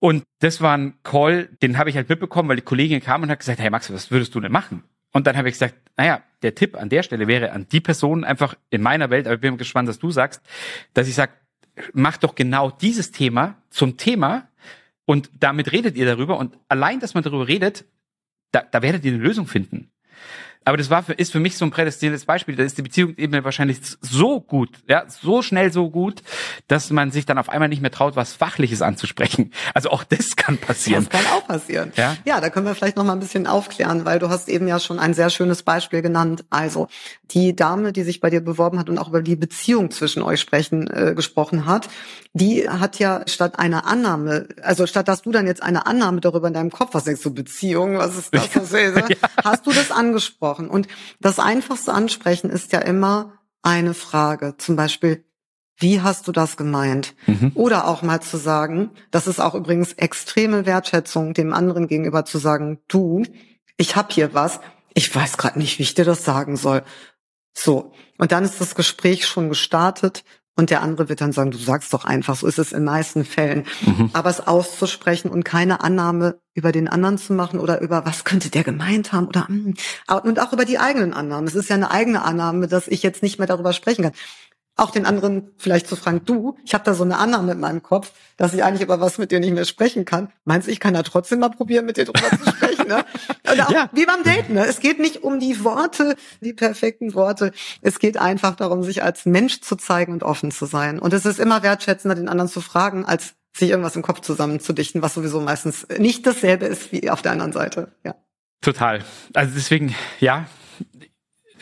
Und 0.00 0.24
das 0.40 0.60
war 0.60 0.76
ein 0.76 0.94
Call, 1.02 1.46
den 1.62 1.78
habe 1.78 1.90
ich 1.90 1.96
halt 1.96 2.08
mitbekommen, 2.08 2.48
weil 2.48 2.56
die 2.56 2.62
Kollegin 2.62 3.00
kam 3.00 3.22
und 3.22 3.30
hat 3.30 3.40
gesagt, 3.40 3.58
hey 3.58 3.70
Max, 3.70 3.92
was 3.92 4.10
würdest 4.10 4.34
du 4.34 4.40
denn 4.40 4.52
machen? 4.52 4.84
Und 5.12 5.26
dann 5.26 5.36
habe 5.36 5.48
ich 5.48 5.54
gesagt, 5.54 5.74
naja, 5.96 6.22
der 6.42 6.54
Tipp 6.54 6.76
an 6.76 6.88
der 6.88 7.02
Stelle 7.02 7.26
wäre 7.26 7.52
an 7.52 7.66
die 7.72 7.80
Person 7.80 8.24
einfach 8.24 8.54
in 8.70 8.82
meiner 8.82 9.10
Welt, 9.10 9.26
aber 9.26 9.34
ich 9.34 9.40
bin 9.40 9.56
gespannt, 9.56 9.88
was 9.88 9.98
du 9.98 10.10
sagst, 10.10 10.42
dass 10.94 11.08
ich 11.08 11.14
sage, 11.14 11.32
mach 11.92 12.16
doch 12.18 12.34
genau 12.34 12.70
dieses 12.70 13.10
Thema 13.10 13.56
zum 13.70 13.96
Thema 13.96 14.48
und 15.04 15.30
damit 15.40 15.72
redet 15.72 15.96
ihr 15.96 16.06
darüber 16.06 16.38
und 16.38 16.56
allein, 16.68 17.00
dass 17.00 17.14
man 17.14 17.24
darüber 17.24 17.48
redet, 17.48 17.84
da, 18.52 18.62
da 18.62 18.82
werdet 18.82 19.04
ihr 19.04 19.12
eine 19.12 19.22
Lösung 19.22 19.46
finden. 19.46 19.90
Aber 20.64 20.76
das 20.76 20.90
war 20.90 21.02
für, 21.02 21.14
ist 21.14 21.32
für 21.32 21.40
mich 21.40 21.56
so 21.56 21.64
ein 21.64 21.70
prädestiniertes 21.70 22.24
Beispiel. 22.24 22.56
Da 22.56 22.62
ist 22.62 22.76
die 22.76 22.82
Beziehung 22.82 23.14
eben 23.16 23.32
wahrscheinlich 23.44 23.78
so 24.00 24.40
gut, 24.40 24.70
ja, 24.86 25.04
so 25.08 25.42
schnell 25.42 25.72
so 25.72 25.90
gut, 25.90 26.22
dass 26.66 26.90
man 26.90 27.10
sich 27.10 27.26
dann 27.26 27.38
auf 27.38 27.48
einmal 27.48 27.68
nicht 27.68 27.80
mehr 27.80 27.90
traut, 27.90 28.16
was 28.16 28.32
Fachliches 28.32 28.82
anzusprechen. 28.82 29.52
Also 29.74 29.90
auch 29.90 30.04
das 30.04 30.36
kann 30.36 30.58
passieren. 30.58 31.06
Das 31.10 31.20
kann 31.22 31.32
auch 31.32 31.46
passieren. 31.46 31.92
Ja, 31.96 32.16
ja 32.24 32.40
da 32.40 32.50
können 32.50 32.66
wir 32.66 32.74
vielleicht 32.74 32.96
noch 32.96 33.04
mal 33.04 33.12
ein 33.12 33.20
bisschen 33.20 33.46
aufklären, 33.46 34.04
weil 34.04 34.18
du 34.18 34.28
hast 34.28 34.48
eben 34.48 34.68
ja 34.68 34.78
schon 34.78 34.98
ein 34.98 35.14
sehr 35.14 35.30
schönes 35.30 35.62
Beispiel 35.62 36.02
genannt. 36.02 36.44
Also 36.50 36.88
die 37.30 37.54
Dame, 37.54 37.92
die 37.92 38.02
sich 38.02 38.20
bei 38.20 38.30
dir 38.30 38.40
beworben 38.40 38.78
hat 38.78 38.88
und 38.88 38.98
auch 38.98 39.08
über 39.08 39.22
die 39.22 39.36
Beziehung 39.36 39.90
zwischen 39.90 40.22
euch 40.22 40.40
sprechen 40.40 40.88
äh, 40.88 41.14
gesprochen 41.14 41.66
hat, 41.66 41.88
die 42.32 42.68
hat 42.68 42.98
ja 42.98 43.22
statt 43.26 43.58
einer 43.58 43.86
Annahme, 43.86 44.48
also 44.62 44.86
statt 44.86 45.08
dass 45.08 45.22
du 45.22 45.32
dann 45.32 45.46
jetzt 45.46 45.62
eine 45.62 45.86
Annahme 45.86 46.20
darüber 46.20 46.48
in 46.48 46.54
deinem 46.54 46.70
Kopf 46.70 46.94
hast, 46.94 47.06
denkst 47.06 47.22
du 47.22 47.32
Beziehung, 47.32 47.98
was 47.98 48.16
ist 48.16 48.34
das? 48.34 48.48
Was 48.54 48.72
ist 48.72 48.96
das? 48.96 49.08
ja. 49.08 49.16
Hast 49.44 49.66
du 49.66 49.72
das 49.72 49.90
angesprochen? 49.90 50.47
Gesprochen. 50.48 50.70
Und 50.70 50.88
das 51.20 51.38
einfachste 51.38 51.92
Ansprechen 51.92 52.50
ist 52.50 52.72
ja 52.72 52.80
immer 52.80 53.38
eine 53.62 53.94
Frage. 53.94 54.54
Zum 54.58 54.76
Beispiel, 54.76 55.24
wie 55.76 56.00
hast 56.00 56.26
du 56.26 56.32
das 56.32 56.56
gemeint? 56.56 57.14
Mhm. 57.26 57.52
Oder 57.54 57.86
auch 57.86 58.02
mal 58.02 58.20
zu 58.20 58.36
sagen, 58.36 58.90
das 59.10 59.26
ist 59.26 59.40
auch 59.40 59.54
übrigens 59.54 59.92
extreme 59.92 60.66
Wertschätzung 60.66 61.34
dem 61.34 61.52
anderen 61.52 61.86
gegenüber 61.86 62.24
zu 62.24 62.38
sagen, 62.38 62.78
du, 62.88 63.22
ich 63.76 63.94
habe 63.94 64.08
hier 64.12 64.34
was, 64.34 64.60
ich 64.94 65.14
weiß 65.14 65.36
gerade 65.36 65.58
nicht, 65.58 65.78
wie 65.78 65.84
ich 65.84 65.94
dir 65.94 66.04
das 66.04 66.24
sagen 66.24 66.56
soll. 66.56 66.82
So, 67.54 67.92
und 68.18 68.32
dann 68.32 68.44
ist 68.44 68.60
das 68.60 68.74
Gespräch 68.74 69.26
schon 69.26 69.48
gestartet 69.48 70.24
und 70.58 70.70
der 70.70 70.82
andere 70.82 71.08
wird 71.08 71.20
dann 71.20 71.32
sagen, 71.32 71.52
du 71.52 71.56
sagst 71.56 71.94
doch 71.94 72.04
einfach, 72.04 72.34
so 72.34 72.48
ist 72.48 72.58
es 72.58 72.72
in 72.72 72.82
meisten 72.82 73.24
Fällen. 73.24 73.64
Mhm. 73.86 74.10
Aber 74.12 74.28
es 74.28 74.44
auszusprechen 74.44 75.30
und 75.30 75.44
keine 75.44 75.82
Annahme 75.82 76.40
über 76.52 76.72
den 76.72 76.88
anderen 76.88 77.16
zu 77.16 77.32
machen 77.32 77.60
oder 77.60 77.80
über 77.80 78.04
was 78.04 78.24
könnte 78.24 78.50
der 78.50 78.64
gemeint 78.64 79.12
haben 79.12 79.28
oder 79.28 79.46
hm, 79.46 79.74
und 80.24 80.40
auch 80.40 80.52
über 80.52 80.64
die 80.64 80.80
eigenen 80.80 81.14
Annahmen. 81.14 81.46
Es 81.46 81.54
ist 81.54 81.70
ja 81.70 81.76
eine 81.76 81.92
eigene 81.92 82.22
Annahme, 82.22 82.66
dass 82.66 82.88
ich 82.88 83.04
jetzt 83.04 83.22
nicht 83.22 83.38
mehr 83.38 83.46
darüber 83.46 83.72
sprechen 83.72 84.02
kann 84.02 84.12
auch 84.78 84.90
den 84.90 85.06
anderen 85.06 85.50
vielleicht 85.56 85.88
zu 85.88 85.96
fragen, 85.96 86.22
du, 86.24 86.56
ich 86.64 86.72
habe 86.72 86.84
da 86.84 86.94
so 86.94 87.02
eine 87.02 87.18
Annahme 87.18 87.52
in 87.52 87.60
meinem 87.60 87.82
Kopf, 87.82 88.12
dass 88.36 88.54
ich 88.54 88.62
eigentlich 88.62 88.82
über 88.82 89.00
was 89.00 89.18
mit 89.18 89.32
dir 89.32 89.40
nicht 89.40 89.52
mehr 89.52 89.64
sprechen 89.64 90.04
kann. 90.04 90.32
Meinst 90.44 90.68
du, 90.68 90.72
ich 90.72 90.78
kann 90.78 90.94
da 90.94 91.02
trotzdem 91.02 91.40
mal 91.40 91.48
probieren, 91.48 91.84
mit 91.84 91.96
dir 91.96 92.04
drüber 92.04 92.30
zu 92.30 92.50
sprechen? 92.50 92.88
Ne? 92.88 93.04
Und 93.50 93.60
auch 93.66 93.70
ja. 93.70 93.90
wie 93.92 94.06
beim 94.06 94.22
Daten. 94.22 94.54
Ne? 94.54 94.64
Es 94.66 94.80
geht 94.80 95.00
nicht 95.00 95.24
um 95.24 95.40
die 95.40 95.64
Worte, 95.64 96.16
die 96.40 96.52
perfekten 96.52 97.14
Worte. 97.14 97.52
Es 97.82 97.98
geht 97.98 98.16
einfach 98.16 98.54
darum, 98.54 98.84
sich 98.84 99.02
als 99.02 99.26
Mensch 99.26 99.60
zu 99.60 99.74
zeigen 99.76 100.12
und 100.12 100.22
offen 100.22 100.52
zu 100.52 100.66
sein. 100.66 101.00
Und 101.00 101.12
es 101.12 101.26
ist 101.26 101.40
immer 101.40 101.62
wertschätzender, 101.62 102.14
den 102.14 102.28
anderen 102.28 102.48
zu 102.48 102.60
fragen, 102.60 103.04
als 103.04 103.34
sich 103.56 103.70
irgendwas 103.70 103.96
im 103.96 104.02
Kopf 104.02 104.20
zusammenzudichten, 104.20 105.02
was 105.02 105.14
sowieso 105.14 105.40
meistens 105.40 105.86
nicht 105.98 106.24
dasselbe 106.26 106.66
ist 106.66 106.92
wie 106.92 107.10
auf 107.10 107.22
der 107.22 107.32
anderen 107.32 107.52
Seite. 107.52 107.92
Ja. 108.04 108.14
Total. 108.60 109.04
Also 109.34 109.52
deswegen, 109.56 109.94
ja, 110.20 110.46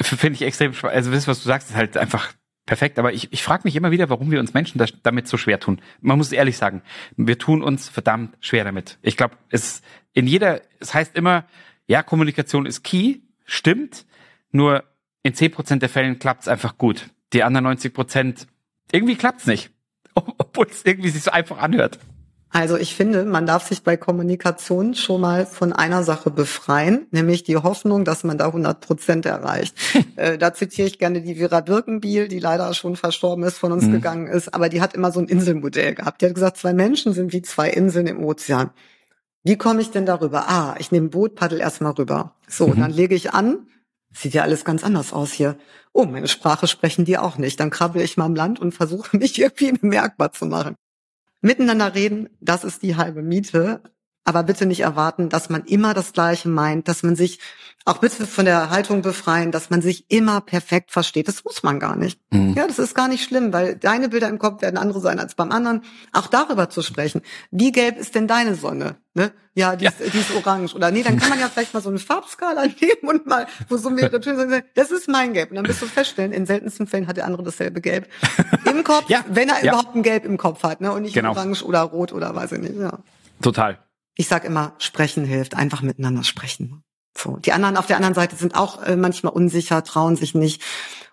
finde 0.03 0.35
ich 0.35 0.43
extrem. 0.43 0.73
Also 0.83 1.11
das, 1.11 1.27
was 1.27 1.43
du 1.43 1.49
sagst, 1.49 1.71
ist 1.71 1.77
halt 1.77 1.97
einfach 1.97 2.33
Perfekt, 2.67 2.99
aber 2.99 3.13
ich, 3.13 3.33
ich 3.33 3.45
frage 3.45 3.63
mich 3.65 3.77
immer 3.77 3.93
wieder, 3.93 4.11
warum 4.11 4.33
wir 4.33 4.41
uns 4.41 4.53
Menschen 4.53 4.79
das, 4.79 4.93
damit 5.05 5.29
so 5.29 5.37
schwer 5.37 5.61
tun. 5.61 5.81
Man 6.01 6.19
muss 6.19 6.33
ehrlich 6.33 6.57
sagen, 6.57 6.83
wir 7.17 7.39
tun 7.39 7.63
uns 7.63 7.89
verdammt 7.89 8.37
schwer 8.41 8.65
damit. 8.65 8.99
Ich 9.03 9.17
glaube, 9.17 9.37
es 9.51 9.83
in 10.13 10.27
jeder, 10.27 10.63
es 10.81 10.93
heißt 10.93 11.15
immer, 11.15 11.47
ja, 11.87 12.03
Kommunikation 12.03 12.67
ist 12.67 12.83
key, 12.83 13.21
stimmt, 13.45 14.05
nur 14.51 14.83
in 15.23 15.35
zehn 15.35 15.53
Prozent 15.53 15.83
der 15.83 15.89
Fällen 15.89 16.19
klappt 16.19 16.43
es 16.43 16.49
einfach 16.49 16.77
gut. 16.77 17.11
Die 17.33 17.45
anderen 17.45 17.65
90 17.65 17.95
Prozent, 17.95 18.47
irgendwie 18.91 19.15
klappt's 19.15 19.47
nicht. 19.47 19.71
Obwohl 20.15 20.67
es 20.67 20.85
irgendwie 20.85 21.11
sich 21.11 21.23
so 21.23 21.31
einfach 21.31 21.59
anhört. 21.59 21.99
Also 22.51 22.77
ich 22.77 22.95
finde, 22.95 23.25
man 23.25 23.45
darf 23.45 23.69
sich 23.69 23.83
bei 23.83 23.97
Kommunikation 23.97 24.95
schon 24.95 25.21
mal 25.21 25.47
von 25.47 25.73
einer 25.73 26.03
Sache 26.05 26.31
befreien, 26.31 27.07
nämlich 27.11 27.43
die 27.43 27.57
Hoffnung, 27.57 28.05
dass 28.05 28.25
man 28.25 28.39
da 28.39 28.47
100 28.47 28.81
Prozent 28.81 29.27
erreicht. 29.27 29.77
äh, 30.17 30.39
da 30.39 30.55
zitiere 30.55 30.87
ich 30.87 30.99
gerne 30.99 31.21
die 31.21 31.35
Vera 31.35 31.61
Birkenbiel, 31.61 32.29
die 32.29 32.39
leider 32.39 32.73
schon 32.73 32.97
verstorben 32.97 33.45
ist, 33.45 33.59
von 33.59 33.73
uns 33.73 33.85
mhm. 33.85 33.93
gegangen 33.93 34.27
ist, 34.29 34.55
aber 34.55 34.69
die 34.69 34.81
hat 34.81 34.95
immer 34.95 35.13
so 35.13 35.21
ein 35.21 35.29
Inselmodell 35.29 35.95
gehabt. 35.95 36.23
Die 36.23 36.27
hat 36.27 36.35
gesagt, 36.35 36.57
zwei 36.57 36.73
Menschen 36.73 37.13
sind 37.13 37.33
wie 37.33 37.43
zwei 37.43 37.69
Inseln 37.69 38.07
im 38.07 38.25
Ozean. 38.25 38.71
Wie 39.43 39.57
komme 39.57 39.81
ich 39.81 39.91
denn 39.91 40.07
darüber? 40.07 40.49
Ah, 40.49 40.77
ich 40.79 40.91
nehme 40.91 41.07
ein 41.07 41.11
Boot, 41.11 41.35
paddel 41.35 41.61
erstmal 41.61 41.93
rüber. 41.93 42.35
So, 42.49 42.69
mhm. 42.69 42.81
dann 42.81 42.91
lege 42.91 43.15
ich 43.15 43.33
an. 43.33 43.67
Sieht 44.13 44.35
ja 44.35 44.43
alles 44.43 44.65
ganz 44.65 44.83
anders 44.83 45.13
aus 45.13 45.33
hier. 45.33 45.59
Oh, 45.93 46.05
meine 46.05 46.27
Sprache 46.27 46.67
sprechen 46.67 47.05
die 47.05 47.19
auch 47.19 47.39
nicht. 47.39 47.61
Dann 47.61 47.71
krabbel 47.71 48.03
ich 48.03 48.17
mal 48.17 48.25
am 48.25 48.35
Land 48.35 48.61
und 48.61 48.73
versuche 48.73 49.17
mich 49.19 49.39
irgendwie 49.39 49.73
bemerkbar 49.73 50.33
zu 50.33 50.47
machen. 50.47 50.75
Miteinander 51.40 51.94
reden, 51.94 52.29
das 52.40 52.64
ist 52.64 52.83
die 52.83 52.96
halbe 52.96 53.22
Miete. 53.22 53.83
Aber 54.27 54.43
bitte 54.43 54.67
nicht 54.67 54.81
erwarten, 54.81 55.29
dass 55.29 55.51
man 55.51 55.65
immer 55.65 55.95
das 55.95 56.12
Gleiche 56.12 56.49
meint, 56.49 56.89
dass 56.89 57.05
man 57.05 57.15
sich 57.15 57.39
auch 57.85 57.99
bitte 57.99 58.27
von 58.27 58.45
der 58.45 58.71
Haltung 58.71 59.01
befreien, 59.01 59.53
dass 59.53 59.71
man 59.71 59.81
sich 59.81 60.11
immer 60.11 60.41
perfekt 60.41 60.91
versteht. 60.91 61.29
Das 61.29 61.45
muss 61.45 61.62
man 61.62 61.79
gar 61.79 61.95
nicht. 61.95 62.21
Mhm. 62.33 62.55
Ja, 62.55 62.67
das 62.67 62.81
ist 62.81 62.97
gar 62.97 63.07
nicht 63.07 63.23
schlimm, 63.23 63.53
weil 63.53 63.77
deine 63.77 64.09
Bilder 64.09 64.29
im 64.29 64.41
Kopf 64.41 64.61
werden 64.61 64.77
andere 64.77 65.01
sein 65.01 65.21
als 65.21 65.37
beim 65.37 65.53
anderen. 65.53 65.83
Auch 66.12 66.27
darüber 66.27 66.69
zu 66.69 66.83
sprechen. 66.83 67.23
Wie 67.53 67.71
gelb 67.71 67.97
ist 67.97 68.17
denn 68.17 68.27
deine 68.27 68.57
Sonne? 68.57 68.97
Ne? 69.15 69.31
Ja, 69.55 69.77
die, 69.77 69.85
ja. 69.85 69.93
Ist, 69.93 70.12
die 70.12 70.19
ist 70.19 70.35
orange. 70.35 70.75
Oder 70.75 70.91
nee, 70.91 71.05
dann 71.05 71.17
kann 71.17 71.29
man 71.29 71.39
ja 71.39 71.49
vielleicht 71.49 71.75
mal 71.75 71.81
so 71.81 71.89
eine 71.89 72.01
Farbskala 72.01 72.65
nehmen 72.81 73.09
und 73.09 73.27
mal, 73.27 73.47
wo 73.69 73.77
so 73.77 73.89
mehrere 73.89 74.21
Töne 74.21 74.49
sind. 74.49 74.65
Das 74.75 74.91
ist 74.91 75.09
mein 75.09 75.33
Gelb. 75.33 75.51
Und 75.51 75.57
dann 75.57 75.69
wirst 75.69 75.81
du 75.81 75.87
feststellen, 75.87 76.33
in 76.33 76.45
seltensten 76.45 76.89
Fällen 76.89 77.07
hat 77.07 77.17
der 77.17 77.27
andere 77.27 77.45
dasselbe 77.45 77.81
Gelb 77.81 78.09
im 78.65 78.83
Kopf, 78.83 79.09
ja. 79.09 79.25
wenn 79.29 79.49
er 79.49 79.65
ja. 79.65 79.73
überhaupt 79.73 79.95
ein 79.95 80.03
Gelb 80.03 80.25
im 80.25 80.39
Kopf 80.39 80.65
hat, 80.65 80.81
ne? 80.81 80.91
Und 80.93 81.03
nicht 81.03 81.15
genau. 81.15 81.31
orange 81.31 81.62
oder 81.62 81.83
rot 81.83 82.12
oder 82.12 82.35
weiß 82.35 82.51
ich 82.53 82.61
nicht. 82.62 82.77
Ja. 82.77 82.99
Total. 83.41 83.79
Ich 84.17 84.29
sag 84.29 84.45
immer, 84.45 84.75
sprechen 84.79 85.25
hilft, 85.25 85.55
einfach 85.55 85.83
miteinander 85.83 86.25
sprechen. 86.25 86.83
So, 87.17 87.37
die 87.37 87.53
anderen 87.53 87.77
auf 87.77 87.87
der 87.87 87.97
anderen 87.97 88.15
Seite 88.15 88.37
sind 88.37 88.57
auch 88.57 88.83
äh, 88.83 88.97
manchmal 88.97 89.33
unsicher, 89.33 89.85
trauen 89.85 90.17
sich 90.17 90.35
nicht. 90.35 90.63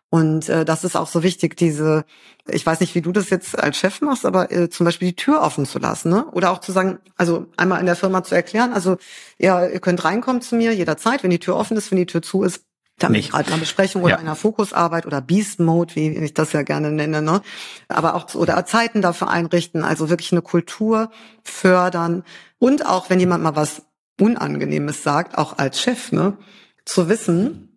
Und 0.09 0.47
äh, 0.47 0.63
das 0.63 0.83
ist 0.83 0.95
auch 0.95 1.07
so 1.07 1.23
wichtig, 1.23 1.57
diese, 1.57 2.05
ich 2.47 2.63
weiß 2.63 2.81
nicht, 2.81 2.93
wie 2.93 3.01
du 3.01 3.11
das 3.11 3.31
jetzt 3.31 3.57
als 3.57 3.77
Chef 3.77 3.99
machst, 4.01 4.27
aber 4.27 4.51
äh, 4.51 4.69
zum 4.69 4.85
Beispiel 4.85 5.07
die 5.07 5.15
Tür 5.15 5.41
offen 5.41 5.65
zu 5.65 5.79
lassen, 5.79 6.11
ne? 6.11 6.27
Oder 6.33 6.51
auch 6.51 6.59
zu 6.59 6.71
sagen, 6.71 6.99
also 7.15 7.47
einmal 7.57 7.79
in 7.79 7.87
der 7.87 7.95
Firma 7.95 8.23
zu 8.23 8.35
erklären, 8.35 8.73
also 8.73 8.97
ja, 9.39 9.65
ihr 9.65 9.79
könnt 9.79 10.03
reinkommen 10.03 10.43
zu 10.43 10.55
mir 10.55 10.71
jederzeit, 10.71 11.23
wenn 11.23 11.31
die 11.31 11.39
Tür 11.39 11.55
offen 11.55 11.77
ist, 11.77 11.89
wenn 11.89 11.97
die 11.97 12.05
Tür 12.05 12.21
zu 12.21 12.43
ist, 12.43 12.63
dann 12.99 13.13
nicht 13.13 13.31
gerade 13.31 13.47
einer 13.47 13.57
Besprechung 13.57 14.03
oder 14.03 14.13
ja. 14.13 14.19
einer 14.19 14.35
Fokusarbeit 14.35 15.05
oder 15.05 15.21
Beast 15.21 15.59
Mode, 15.59 15.95
wie 15.95 16.09
ich 16.09 16.33
das 16.33 16.53
ja 16.53 16.61
gerne 16.61 16.91
nenne, 16.91 17.21
ne? 17.21 17.41
Aber 17.87 18.15
auch 18.15 18.33
oder 18.35 18.65
Zeiten 18.65 19.01
dafür 19.01 19.29
einrichten, 19.29 19.83
also 19.83 20.09
wirklich 20.09 20.31
eine 20.31 20.41
Kultur 20.41 21.11
fördern 21.43 22.23
und 22.59 22.85
auch 22.85 23.09
wenn 23.09 23.19
jemand 23.19 23.43
mal 23.43 23.55
was 23.55 23.83
Unangenehmes 24.19 25.03
sagt, 25.03 25.37
auch 25.37 25.57
als 25.57 25.81
Chef, 25.81 26.11
ne, 26.11 26.37
zu 26.85 27.09
wissen, 27.09 27.73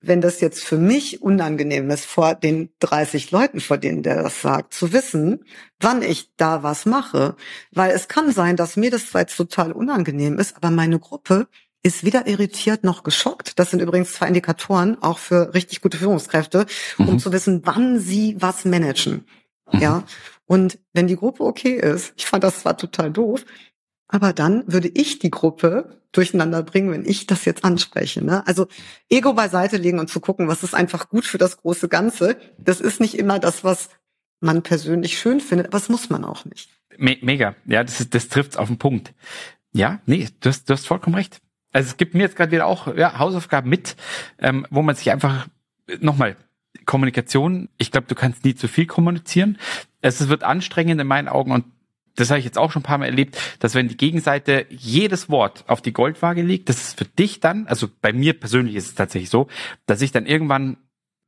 wenn 0.00 0.20
das 0.20 0.40
jetzt 0.40 0.62
für 0.62 0.78
mich 0.78 1.22
unangenehm 1.22 1.90
ist 1.90 2.04
vor 2.04 2.34
den 2.34 2.70
30 2.80 3.30
Leuten, 3.30 3.60
vor 3.60 3.78
denen 3.78 4.02
der 4.02 4.22
das 4.22 4.42
sagt, 4.42 4.72
zu 4.74 4.92
wissen, 4.92 5.44
wann 5.80 6.02
ich 6.02 6.36
da 6.36 6.62
was 6.62 6.86
mache. 6.86 7.36
Weil 7.72 7.90
es 7.90 8.06
kann 8.06 8.30
sein, 8.30 8.56
dass 8.56 8.76
mir 8.76 8.90
das 8.90 9.08
zwar 9.08 9.22
jetzt 9.22 9.36
total 9.36 9.72
unangenehm 9.72 10.38
ist, 10.38 10.56
aber 10.56 10.70
meine 10.70 11.00
Gruppe 11.00 11.48
ist 11.88 12.04
weder 12.04 12.26
irritiert 12.26 12.84
noch 12.84 13.02
geschockt. 13.02 13.58
Das 13.58 13.70
sind 13.70 13.80
übrigens 13.80 14.12
zwei 14.12 14.28
Indikatoren 14.28 15.02
auch 15.02 15.18
für 15.18 15.54
richtig 15.54 15.80
gute 15.80 15.96
Führungskräfte, 15.96 16.66
um 16.98 17.14
mhm. 17.14 17.18
zu 17.18 17.32
wissen, 17.32 17.62
wann 17.64 17.98
sie 17.98 18.36
was 18.38 18.64
managen. 18.64 19.26
Mhm. 19.72 19.80
Ja. 19.80 20.04
Und 20.46 20.78
wenn 20.92 21.06
die 21.06 21.16
Gruppe 21.16 21.44
okay 21.44 21.74
ist, 21.74 22.12
ich 22.16 22.26
fand 22.26 22.44
das 22.44 22.60
zwar 22.60 22.76
total 22.76 23.10
doof, 23.10 23.44
aber 24.06 24.32
dann 24.32 24.64
würde 24.66 24.88
ich 24.88 25.18
die 25.18 25.30
Gruppe 25.30 26.02
durcheinander 26.12 26.62
bringen, 26.62 26.90
wenn 26.90 27.04
ich 27.04 27.26
das 27.26 27.44
jetzt 27.44 27.64
anspreche. 27.64 28.24
Ne? 28.24 28.46
Also 28.46 28.66
Ego 29.10 29.34
beiseite 29.34 29.76
legen 29.76 29.98
und 29.98 30.08
zu 30.08 30.20
gucken, 30.20 30.48
was 30.48 30.62
ist 30.62 30.74
einfach 30.74 31.10
gut 31.10 31.26
für 31.26 31.36
das 31.36 31.58
große 31.58 31.88
Ganze. 31.88 32.36
Das 32.56 32.80
ist 32.80 33.00
nicht 33.00 33.18
immer 33.18 33.38
das, 33.38 33.64
was 33.64 33.90
man 34.40 34.62
persönlich 34.62 35.18
schön 35.18 35.40
findet, 35.40 35.66
aber 35.66 35.78
das 35.78 35.88
muss 35.90 36.08
man 36.08 36.24
auch 36.24 36.44
nicht. 36.44 36.70
Me 36.96 37.18
mega, 37.20 37.54
ja, 37.66 37.84
das, 37.84 38.00
ist, 38.00 38.14
das 38.14 38.28
trifft's 38.28 38.56
auf 38.56 38.68
den 38.68 38.78
Punkt. 38.78 39.12
Ja, 39.72 40.00
nee, 40.06 40.28
du 40.40 40.48
hast, 40.48 40.68
du 40.68 40.72
hast 40.72 40.86
vollkommen 40.86 41.16
recht. 41.16 41.40
Also 41.72 41.88
es 41.88 41.96
gibt 41.96 42.14
mir 42.14 42.22
jetzt 42.22 42.36
gerade 42.36 42.52
wieder 42.52 42.66
auch 42.66 42.94
ja, 42.96 43.18
Hausaufgaben 43.18 43.68
mit, 43.68 43.96
ähm, 44.38 44.66
wo 44.70 44.82
man 44.82 44.94
sich 44.94 45.10
einfach 45.10 45.46
nochmal 46.00 46.36
Kommunikation, 46.86 47.68
ich 47.76 47.90
glaube, 47.90 48.06
du 48.06 48.14
kannst 48.14 48.44
nie 48.44 48.54
zu 48.54 48.68
viel 48.68 48.86
kommunizieren. 48.86 49.58
Es 50.00 50.28
wird 50.28 50.42
anstrengend 50.42 51.00
in 51.00 51.06
meinen 51.06 51.28
Augen 51.28 51.52
und 51.52 51.64
das 52.16 52.30
habe 52.30 52.40
ich 52.40 52.44
jetzt 52.44 52.58
auch 52.58 52.72
schon 52.72 52.80
ein 52.80 52.84
paar 52.84 52.98
Mal 52.98 53.06
erlebt, 53.06 53.38
dass 53.60 53.74
wenn 53.74 53.88
die 53.88 53.96
Gegenseite 53.96 54.66
jedes 54.70 55.28
Wort 55.28 55.64
auf 55.68 55.80
die 55.80 55.92
Goldwaage 55.92 56.42
legt, 56.42 56.68
das 56.68 56.78
ist 56.78 56.98
für 56.98 57.04
dich 57.04 57.40
dann, 57.40 57.66
also 57.68 57.88
bei 58.00 58.12
mir 58.12 58.38
persönlich 58.38 58.74
ist 58.74 58.86
es 58.86 58.94
tatsächlich 58.94 59.30
so, 59.30 59.46
dass 59.86 60.02
ich 60.02 60.10
dann 60.10 60.26
irgendwann 60.26 60.78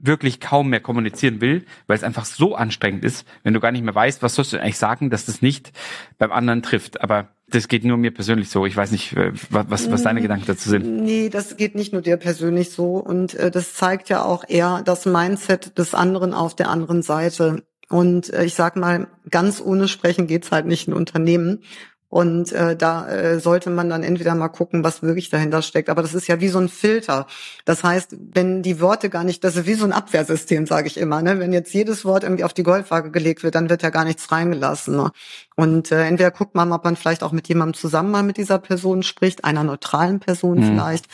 wirklich 0.00 0.40
kaum 0.40 0.70
mehr 0.70 0.80
kommunizieren 0.80 1.40
will, 1.40 1.64
weil 1.86 1.96
es 1.96 2.02
einfach 2.02 2.24
so 2.24 2.56
anstrengend 2.56 3.04
ist, 3.04 3.26
wenn 3.42 3.54
du 3.54 3.60
gar 3.60 3.70
nicht 3.70 3.84
mehr 3.84 3.94
weißt, 3.94 4.22
was 4.22 4.34
sollst 4.34 4.52
du 4.52 4.60
eigentlich 4.60 4.78
sagen, 4.78 5.10
dass 5.10 5.26
das 5.26 5.42
nicht 5.42 5.72
beim 6.18 6.32
anderen 6.32 6.62
trifft. 6.62 7.02
Aber 7.02 7.28
das 7.50 7.68
geht 7.68 7.84
nur 7.84 7.96
mir 7.96 8.12
persönlich 8.12 8.48
so. 8.48 8.66
Ich 8.66 8.76
weiß 8.76 8.90
nicht, 8.90 9.16
äh, 9.16 9.32
was, 9.50 9.90
was 9.90 10.02
deine 10.02 10.20
Gedanken 10.22 10.46
dazu 10.46 10.68
sind. 10.68 11.02
Nee, 11.04 11.28
das 11.28 11.56
geht 11.56 11.74
nicht 11.74 11.92
nur 11.92 12.02
dir 12.02 12.16
persönlich 12.16 12.70
so. 12.70 12.96
Und 12.96 13.34
äh, 13.34 13.50
das 13.50 13.74
zeigt 13.74 14.08
ja 14.08 14.24
auch 14.24 14.44
eher 14.48 14.82
das 14.84 15.06
Mindset 15.06 15.78
des 15.78 15.94
anderen 15.94 16.34
auf 16.34 16.54
der 16.54 16.70
anderen 16.70 17.02
Seite. 17.02 17.62
Und 17.88 18.32
äh, 18.32 18.44
ich 18.44 18.54
sag 18.54 18.76
mal, 18.76 19.08
ganz 19.30 19.60
ohne 19.60 19.88
Sprechen 19.88 20.26
geht's 20.26 20.52
halt 20.52 20.66
nicht 20.66 20.86
in 20.86 20.94
Unternehmen. 20.94 21.62
Und 22.10 22.50
äh, 22.50 22.76
da 22.76 23.08
äh, 23.08 23.38
sollte 23.38 23.70
man 23.70 23.88
dann 23.88 24.02
entweder 24.02 24.34
mal 24.34 24.48
gucken, 24.48 24.82
was 24.82 25.00
wirklich 25.00 25.30
dahinter 25.30 25.62
steckt. 25.62 25.88
Aber 25.88 26.02
das 26.02 26.12
ist 26.12 26.26
ja 26.26 26.40
wie 26.40 26.48
so 26.48 26.58
ein 26.58 26.68
Filter. 26.68 27.26
Das 27.64 27.84
heißt, 27.84 28.16
wenn 28.34 28.62
die 28.62 28.80
Worte 28.80 29.08
gar 29.10 29.22
nicht, 29.22 29.44
das 29.44 29.54
ist 29.54 29.66
wie 29.66 29.74
so 29.74 29.84
ein 29.84 29.92
Abwehrsystem, 29.92 30.66
sage 30.66 30.88
ich 30.88 30.98
immer. 30.98 31.22
Ne? 31.22 31.38
Wenn 31.38 31.52
jetzt 31.52 31.72
jedes 31.72 32.04
Wort 32.04 32.24
irgendwie 32.24 32.42
auf 32.42 32.52
die 32.52 32.64
Goldwaage 32.64 33.12
gelegt 33.12 33.44
wird, 33.44 33.54
dann 33.54 33.70
wird 33.70 33.82
ja 33.82 33.90
gar 33.90 34.04
nichts 34.04 34.32
reingelassen. 34.32 34.96
Ne? 34.96 35.12
Und 35.54 35.92
äh, 35.92 36.04
entweder 36.04 36.32
guckt 36.32 36.56
man, 36.56 36.72
ob 36.72 36.82
man 36.84 36.96
vielleicht 36.96 37.22
auch 37.22 37.32
mit 37.32 37.46
jemandem 37.46 37.74
zusammen 37.74 38.10
mal 38.10 38.24
mit 38.24 38.38
dieser 38.38 38.58
Person 38.58 39.04
spricht, 39.04 39.44
einer 39.44 39.62
neutralen 39.62 40.18
Person 40.18 40.58
mhm. 40.58 40.64
vielleicht, 40.64 41.06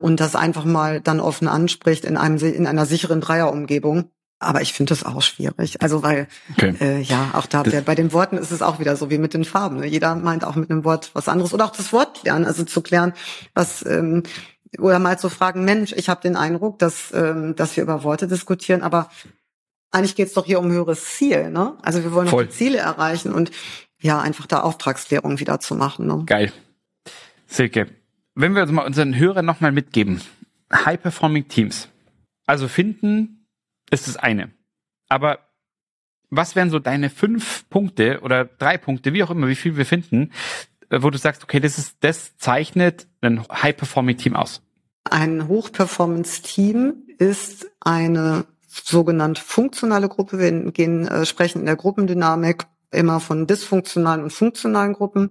und 0.00 0.18
das 0.18 0.34
einfach 0.34 0.64
mal 0.64 1.00
dann 1.00 1.20
offen 1.20 1.46
anspricht 1.46 2.04
in 2.04 2.16
einem 2.16 2.36
in 2.38 2.66
einer 2.66 2.86
sicheren 2.86 3.20
Dreierumgebung 3.20 4.10
aber 4.42 4.62
ich 4.62 4.72
finde 4.72 4.90
das 4.90 5.04
auch 5.04 5.22
schwierig. 5.22 5.82
Also 5.82 6.02
weil 6.02 6.28
okay. 6.52 6.74
äh, 6.80 7.00
ja, 7.00 7.30
auch 7.34 7.46
da 7.46 7.62
der, 7.62 7.80
bei 7.80 7.94
den 7.94 8.12
Worten 8.12 8.36
ist 8.36 8.50
es 8.50 8.62
auch 8.62 8.78
wieder 8.78 8.96
so 8.96 9.10
wie 9.10 9.18
mit 9.18 9.34
den 9.34 9.44
Farben. 9.44 9.80
Ne? 9.80 9.86
Jeder 9.86 10.14
meint 10.14 10.44
auch 10.44 10.56
mit 10.56 10.70
einem 10.70 10.84
Wort 10.84 11.10
was 11.14 11.28
anderes 11.28 11.54
oder 11.54 11.64
auch 11.64 11.76
das 11.76 11.92
Wort 11.92 12.20
klären, 12.20 12.44
also 12.44 12.64
zu 12.64 12.80
klären, 12.82 13.12
was 13.54 13.84
ähm, 13.86 14.22
oder 14.78 14.98
mal 14.98 15.18
zu 15.18 15.28
fragen, 15.28 15.64
Mensch, 15.64 15.92
ich 15.92 16.08
habe 16.08 16.22
den 16.22 16.36
Eindruck, 16.36 16.78
dass 16.78 17.12
ähm, 17.12 17.54
dass 17.56 17.76
wir 17.76 17.82
über 17.82 18.04
Worte 18.04 18.26
diskutieren, 18.26 18.82
aber 18.82 19.10
eigentlich 19.90 20.16
geht's 20.16 20.32
doch 20.32 20.46
hier 20.46 20.58
um 20.58 20.70
höheres 20.70 21.04
Ziel, 21.04 21.50
ne? 21.50 21.76
Also 21.82 22.02
wir 22.02 22.12
wollen 22.12 22.28
Voll. 22.28 22.48
Ziele 22.48 22.78
erreichen 22.78 23.32
und 23.32 23.50
ja, 24.00 24.20
einfach 24.20 24.46
da 24.46 24.60
Auftragsklärung 24.60 25.38
wieder 25.38 25.60
zu 25.60 25.74
machen. 25.74 26.06
Ne? 26.06 26.24
Geil. 26.26 26.52
Silke, 27.46 27.86
wenn 28.34 28.54
wir 28.54 28.62
uns 28.62 28.72
mal 28.72 28.86
unseren 28.86 29.16
Hörern 29.16 29.44
nochmal 29.44 29.72
mitgeben, 29.72 30.20
High-Performing 30.72 31.48
Teams. 31.48 31.88
Also 32.46 32.66
finden 32.66 33.41
ist 33.92 34.08
das 34.08 34.16
eine. 34.16 34.50
Aber 35.08 35.38
was 36.30 36.56
wären 36.56 36.70
so 36.70 36.78
deine 36.78 37.10
fünf 37.10 37.68
Punkte 37.68 38.20
oder 38.22 38.46
drei 38.46 38.78
Punkte, 38.78 39.12
wie 39.12 39.22
auch 39.22 39.30
immer, 39.30 39.48
wie 39.48 39.54
viel 39.54 39.76
wir 39.76 39.84
finden, 39.84 40.32
äh, 40.88 41.02
wo 41.02 41.10
du 41.10 41.18
sagst, 41.18 41.44
okay, 41.44 41.60
das 41.60 41.78
ist, 41.78 41.98
das 42.00 42.36
zeichnet 42.38 43.06
ein 43.20 43.46
High-Performing-Team 43.48 44.34
aus? 44.34 44.62
Ein 45.04 45.48
Hoch-Performance-Team 45.48 46.94
ist 47.18 47.70
eine 47.80 48.46
sogenannte 48.66 49.42
funktionale 49.42 50.08
Gruppe. 50.08 50.38
Wir 50.38 50.72
gehen, 50.72 51.06
äh, 51.06 51.26
sprechen 51.26 51.60
in 51.60 51.66
der 51.66 51.76
Gruppendynamik 51.76 52.64
immer 52.90 53.20
von 53.20 53.46
dysfunktionalen 53.46 54.22
und 54.22 54.32
funktionalen 54.32 54.94
Gruppen. 54.94 55.30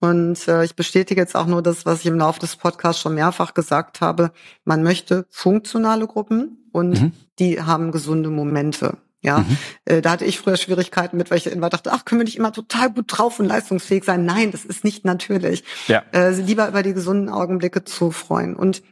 Und 0.00 0.46
äh, 0.48 0.64
ich 0.64 0.76
bestätige 0.76 1.20
jetzt 1.20 1.34
auch 1.34 1.46
nur 1.46 1.62
das, 1.62 1.86
was 1.86 2.00
ich 2.00 2.06
im 2.06 2.18
Laufe 2.18 2.40
des 2.40 2.56
Podcasts 2.56 3.00
schon 3.00 3.14
mehrfach 3.14 3.54
gesagt 3.54 4.02
habe. 4.02 4.32
Man 4.64 4.82
möchte 4.82 5.26
funktionale 5.30 6.06
Gruppen 6.06 6.65
und 6.76 7.00
mhm. 7.00 7.12
die 7.38 7.62
haben 7.62 7.92
gesunde 7.92 8.30
Momente. 8.30 8.98
Ja, 9.22 9.38
mhm. 9.38 9.56
äh, 9.86 10.02
da 10.02 10.12
hatte 10.12 10.24
ich 10.24 10.38
früher 10.38 10.56
Schwierigkeiten 10.56 11.16
mit, 11.16 11.30
weil 11.30 11.38
ich 11.38 11.46
immer 11.46 11.70
dachte, 11.70 11.92
ach, 11.92 12.04
können 12.04 12.20
wir 12.20 12.24
nicht 12.24 12.36
immer 12.36 12.52
total 12.52 12.92
gut 12.92 13.06
drauf 13.08 13.40
und 13.40 13.46
leistungsfähig 13.46 14.04
sein? 14.04 14.24
Nein, 14.24 14.52
das 14.52 14.64
ist 14.64 14.84
nicht 14.84 15.04
natürlich. 15.04 15.64
Ja. 15.88 16.04
Äh, 16.12 16.30
lieber 16.40 16.68
über 16.68 16.82
die 16.82 16.94
gesunden 16.94 17.28
Augenblicke 17.28 17.82
zu 17.82 18.12
freuen. 18.12 18.54
Und 18.54 18.82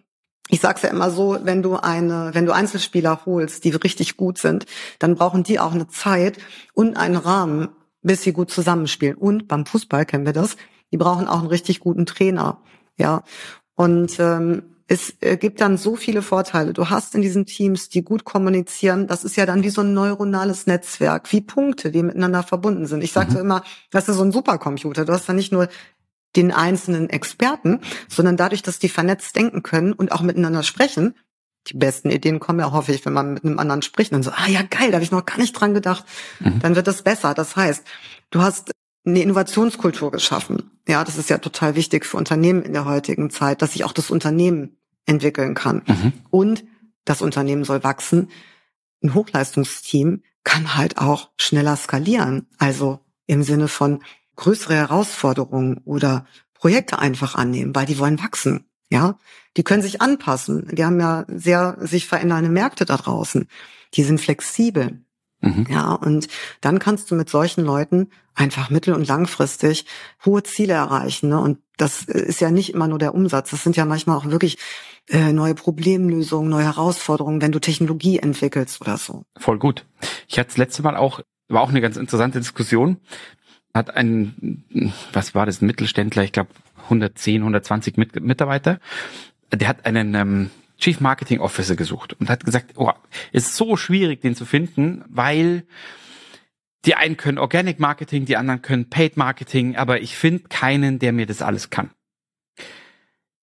ich 0.49 0.61
sag's 0.61 0.83
ja 0.83 0.89
immer 0.89 1.11
so, 1.11 1.39
wenn 1.43 1.63
du 1.63 1.77
eine, 1.77 2.31
wenn 2.33 2.47
du 2.47 2.53
Einzelspieler 2.53 3.21
holst, 3.27 3.65
die 3.65 3.71
richtig 3.71 4.17
gut 4.17 4.39
sind, 4.39 4.67
dann 4.99 5.15
brauchen 5.15 5.45
die 5.45 5.61
auch 5.61 5.73
eine 5.73 5.89
Zeit 5.89 6.39
und 6.73 6.97
einen 6.97 7.17
Rahmen, 7.17 7.69
bis 8.03 8.23
sie 8.23 8.33
gut 8.33 8.51
zusammenspielen. 8.51 9.17
Und 9.17 9.47
beim 9.47 9.67
Fußball 9.67 10.05
kennen 10.05 10.27
wir 10.27 10.33
das 10.33 10.57
die 10.95 10.99
brauchen 10.99 11.27
auch 11.27 11.41
einen 11.41 11.49
richtig 11.49 11.81
guten 11.81 12.07
Trainer. 12.07 12.61
Ja. 12.97 13.25
Und 13.75 14.21
ähm, 14.21 14.74
es 14.87 15.15
äh, 15.21 15.37
gibt 15.37 15.61
dann 15.61 15.79
so 15.79 15.97
viele 15.97 16.23
Vorteile. 16.23 16.73
Du 16.73 16.91
hast 16.91 17.15
in 17.15 17.23
diesen 17.23 17.47
Teams, 17.47 17.89
die 17.89 18.03
gut 18.03 18.25
kommunizieren, 18.25 19.07
das 19.07 19.25
ist 19.25 19.37
ja 19.37 19.47
dann 19.47 19.63
wie 19.63 19.71
so 19.71 19.81
ein 19.81 19.95
neuronales 19.95 20.67
Netzwerk, 20.67 21.33
wie 21.33 21.41
Punkte, 21.41 21.91
die 21.91 22.03
miteinander 22.03 22.43
verbunden 22.43 22.87
sind. 22.87 23.03
Ich 23.03 23.13
sage 23.13 23.33
mhm. 23.33 23.41
immer, 23.41 23.65
das 23.91 24.09
ist 24.09 24.17
so 24.17 24.23
ein 24.23 24.33
Supercomputer. 24.33 25.05
Du 25.05 25.13
hast 25.13 25.29
dann 25.29 25.37
nicht 25.37 25.53
nur 25.53 25.69
den 26.37 26.53
einzelnen 26.53 27.09
Experten, 27.11 27.81
sondern 28.09 28.37
dadurch, 28.37 28.63
dass 28.63 28.79
die 28.79 28.89
vernetzt 28.89 29.37
denken 29.37 29.63
können 29.63 29.93
und 29.93 30.13
auch 30.13 30.21
miteinander 30.21 30.63
sprechen, 30.63 31.15
die 31.69 31.79
besten 31.79 32.11
Ideen 32.11 32.41
kommen 32.41 32.59
ja, 32.61 32.73
hoffe 32.73 32.93
ich, 32.93 33.07
wenn 33.07 33.15
man 33.15 33.33
mit 33.33 33.45
einem 33.45 33.59
anderen 33.59 33.81
spricht 33.81 34.13
und 34.13 34.23
so, 34.23 34.33
ah 34.33 34.49
ja, 34.49 34.63
geil, 34.63 34.91
da 34.91 34.97
habe 34.97 35.05
ich 35.05 35.13
noch 35.13 35.25
gar 35.25 35.39
nicht 35.39 35.53
dran 35.53 35.73
gedacht. 35.73 36.05
Mhm. 36.41 36.59
Dann 36.61 36.77
wird 36.77 36.87
das 36.87 37.03
besser. 37.03 37.33
Das 37.33 37.57
heißt, 37.57 37.85
du 38.31 38.43
hast 38.43 38.74
eine 39.05 39.23
Innovationskultur 39.23 40.11
geschaffen. 40.11 40.71
Ja, 40.89 41.05
das 41.05 41.19
ist 41.19 41.31
ja 41.31 41.39
total 41.39 41.75
wichtig 41.75 42.07
für 42.07 42.17
Unternehmen 42.17 42.63
in 42.63 42.73
der 42.73 42.85
heutigen 42.85 43.31
Zeit, 43.31 43.63
dass 43.63 43.73
sich 43.73 43.85
auch 43.85 43.93
das 43.93 44.11
Unternehmen 44.11 44.77
entwickeln 45.07 45.55
kann. 45.55 45.83
Mhm. 45.87 46.13
Und 46.31 46.65
das 47.05 47.21
Unternehmen 47.21 47.65
soll 47.65 47.85
wachsen. 47.85 48.31
Ein 49.03 49.15
Hochleistungsteam 49.15 50.23
kann 50.43 50.77
halt 50.77 50.99
auch 50.99 51.31
schneller 51.37 51.77
skalieren. 51.77 52.47
Also 52.59 53.01
im 53.27 53.43
Sinne 53.43 53.69
von 53.69 54.03
größere 54.37 54.75
Herausforderungen 54.75 55.79
oder 55.85 56.27
Projekte 56.55 56.99
einfach 56.99 57.35
annehmen, 57.35 57.75
weil 57.75 57.87
die 57.87 57.99
wollen 57.99 58.23
wachsen. 58.23 58.65
Ja, 58.91 59.19
die 59.57 59.65
können 59.65 59.83
sich 59.83 60.01
anpassen. 60.01 60.67
Wir 60.71 60.87
haben 60.87 61.01
ja 61.01 61.25
sehr 61.29 61.77
sich 61.81 62.07
verändernde 62.07 62.51
Märkte 62.51 62.85
da 62.85 62.97
draußen. 62.97 63.49
Die 63.95 64.03
sind 64.03 64.21
flexibel. 64.21 65.04
Mhm. 65.45 65.67
Ja, 65.69 65.93
und 65.93 66.29
dann 66.61 66.79
kannst 66.79 67.11
du 67.11 67.15
mit 67.15 67.29
solchen 67.29 67.65
Leuten 67.65 68.09
einfach 68.35 68.71
mittel- 68.71 68.95
und 68.95 69.07
langfristig 69.07 69.87
hohe 70.25 70.43
Ziele 70.43 70.73
erreichen. 70.73 71.29
Ne? 71.29 71.39
Und 71.39 71.59
das 71.77 72.03
ist 72.05 72.41
ja 72.41 72.51
nicht 72.51 72.73
immer 72.73 72.89
nur 72.89 72.99
der 72.99 73.15
Umsatz. 73.15 73.51
Das 73.51 73.63
sind 73.63 73.77
ja 73.77 73.85
manchmal 73.85 74.17
auch 74.17 74.27
wirklich 74.27 74.59
äh, 75.09 75.33
neue 75.33 75.55
Problemlösungen, 75.55 76.51
neue 76.51 76.65
Herausforderungen, 76.65 77.43
wenn 77.43 77.53
du 77.53 77.59
Technologie 77.59 78.19
entwickelst 78.19 78.81
oder 78.81 78.97
so. 78.97 79.25
Voll 79.37 79.59
gut. 79.59 79.85
Ich 80.29 80.39
hatte 80.39 80.49
das 80.49 80.57
letzte 80.57 80.83
Mal 80.83 80.97
auch, 80.97 81.21
war 81.49 81.63
auch 81.63 81.69
eine 81.69 81.81
ganz 81.81 81.97
interessante 81.97 82.39
Diskussion. 82.39 82.99
Hat 83.75 83.95
ein, 83.95 84.65
was 85.13 85.35
war 85.35 85.47
das, 85.47 85.61
ein 85.61 85.67
Mittelständler, 85.67 86.23
ich 86.23 86.33
glaube 86.33 86.51
110, 86.85 87.43
120 87.43 87.97
Mitarbeiter. 87.97 88.79
Der 89.53 89.69
hat 89.69 89.85
einen 89.85 90.15
ähm, 90.15 90.51
Chief 90.79 91.01
Marketing 91.01 91.41
Officer 91.41 91.77
gesucht 91.77 92.15
und 92.19 92.29
hat 92.29 92.45
gesagt, 92.45 92.73
oh, 92.77 92.91
ist 93.33 93.57
so 93.57 93.77
schwierig, 93.77 94.21
den 94.21 94.35
zu 94.35 94.45
finden, 94.45 95.05
weil 95.09 95.65
die 96.85 96.95
einen 96.95 97.17
können 97.17 97.39
Organic 97.39 97.81
Marketing, 97.81 98.25
die 98.25 98.37
anderen 98.37 98.63
können 98.63 98.91
Paid 98.91 99.17
Marketing, 99.17 99.77
aber 99.77 100.03
ich 100.03 100.17
finde 100.17 100.45
keinen, 100.49 100.99
der 100.99 101.13
mir 101.13 101.27
das 101.27 101.43
alles 101.43 101.71
kann. 101.71 101.91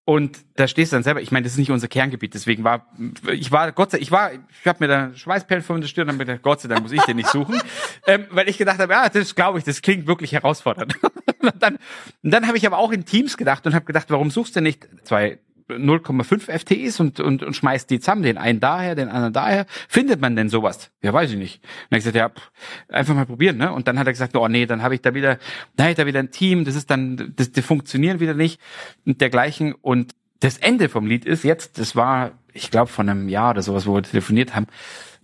Und 0.03 0.39
da 0.55 0.67
stehst 0.67 0.91
du 0.91 0.95
dann 0.95 1.03
selber, 1.03 1.21
ich 1.21 1.31
meine, 1.31 1.43
das 1.43 1.53
ist 1.53 1.59
nicht 1.59 1.71
unser 1.71 1.87
Kerngebiet, 1.87 2.33
deswegen 2.33 2.63
war, 2.63 2.87
ich 3.31 3.51
war, 3.51 3.71
Gott 3.71 3.91
sei 3.91 3.97
Dank, 3.97 4.03
ich 4.03 4.11
war, 4.11 4.31
ich 4.33 4.67
habe 4.67 4.77
mir 4.79 4.87
da 4.87 5.13
Schweißperlen 5.13 5.63
vor 5.63 5.79
der 5.79 5.87
Stirn, 5.87 6.07
dann 6.07 6.17
gedacht, 6.17 6.41
Gott 6.41 6.59
sei 6.59 6.67
Dank 6.67 6.81
muss 6.81 6.91
ich 6.91 7.01
den 7.03 7.17
nicht 7.17 7.29
suchen, 7.29 7.61
ähm, 8.07 8.25
weil 8.31 8.49
ich 8.49 8.57
gedacht 8.57 8.79
habe, 8.79 8.91
ja, 8.91 9.07
das 9.09 9.35
glaube 9.35 9.59
ich, 9.59 9.63
das 9.63 9.81
klingt 9.81 10.07
wirklich 10.07 10.33
herausfordernd. 10.33 10.95
und 11.39 11.53
dann, 11.59 11.77
und 12.23 12.31
dann 12.31 12.47
habe 12.47 12.57
ich 12.57 12.65
aber 12.65 12.79
auch 12.79 12.91
in 12.91 13.05
Teams 13.05 13.37
gedacht 13.37 13.65
und 13.67 13.75
habe 13.75 13.85
gedacht, 13.85 14.07
warum 14.09 14.31
suchst 14.31 14.55
du 14.55 14.61
nicht 14.61 14.87
zwei 15.03 15.39
0,5 15.75 16.59
FTEs 16.59 16.99
und, 16.99 17.19
und, 17.19 17.43
und 17.43 17.55
schmeißt 17.55 17.89
die 17.89 17.99
zusammen, 17.99 18.23
den 18.23 18.37
einen 18.37 18.59
daher, 18.59 18.95
den 18.95 19.09
anderen 19.09 19.33
daher. 19.33 19.65
Findet 19.87 20.21
man 20.21 20.35
denn 20.35 20.49
sowas? 20.49 20.91
Ja, 21.01 21.13
weiß 21.13 21.31
ich 21.31 21.37
nicht. 21.37 21.63
Und 21.63 21.91
dann 21.91 21.99
ich 21.99 22.05
gesagt, 22.05 22.15
ja, 22.15 22.29
pff, 22.29 22.51
einfach 22.89 23.15
mal 23.15 23.25
probieren, 23.25 23.57
ne? 23.57 23.71
Und 23.71 23.87
dann 23.87 23.99
hat 23.99 24.07
er 24.07 24.13
gesagt, 24.13 24.35
oh 24.35 24.47
nee, 24.47 24.65
dann 24.65 24.83
habe 24.83 24.95
ich 24.95 25.01
da 25.01 25.13
wieder, 25.13 25.37
da 25.75 25.89
ich 25.89 25.95
da 25.95 26.05
wieder 26.05 26.19
ein 26.19 26.31
Team, 26.31 26.65
das 26.65 26.75
ist 26.75 26.89
dann, 26.89 27.33
das, 27.35 27.51
die 27.51 27.61
funktionieren 27.61 28.19
wieder 28.19 28.33
nicht 28.33 28.59
und 29.05 29.21
dergleichen. 29.21 29.73
Und 29.73 30.13
das 30.39 30.57
Ende 30.57 30.89
vom 30.89 31.05
Lied 31.05 31.25
ist 31.25 31.43
jetzt, 31.43 31.79
das 31.79 31.95
war, 31.95 32.31
ich 32.53 32.71
glaube, 32.71 32.91
von 32.91 33.07
einem 33.07 33.29
Jahr 33.29 33.51
oder 33.51 33.61
sowas, 33.61 33.85
wo 33.85 33.95
wir 33.95 34.03
telefoniert 34.03 34.55
haben, 34.55 34.67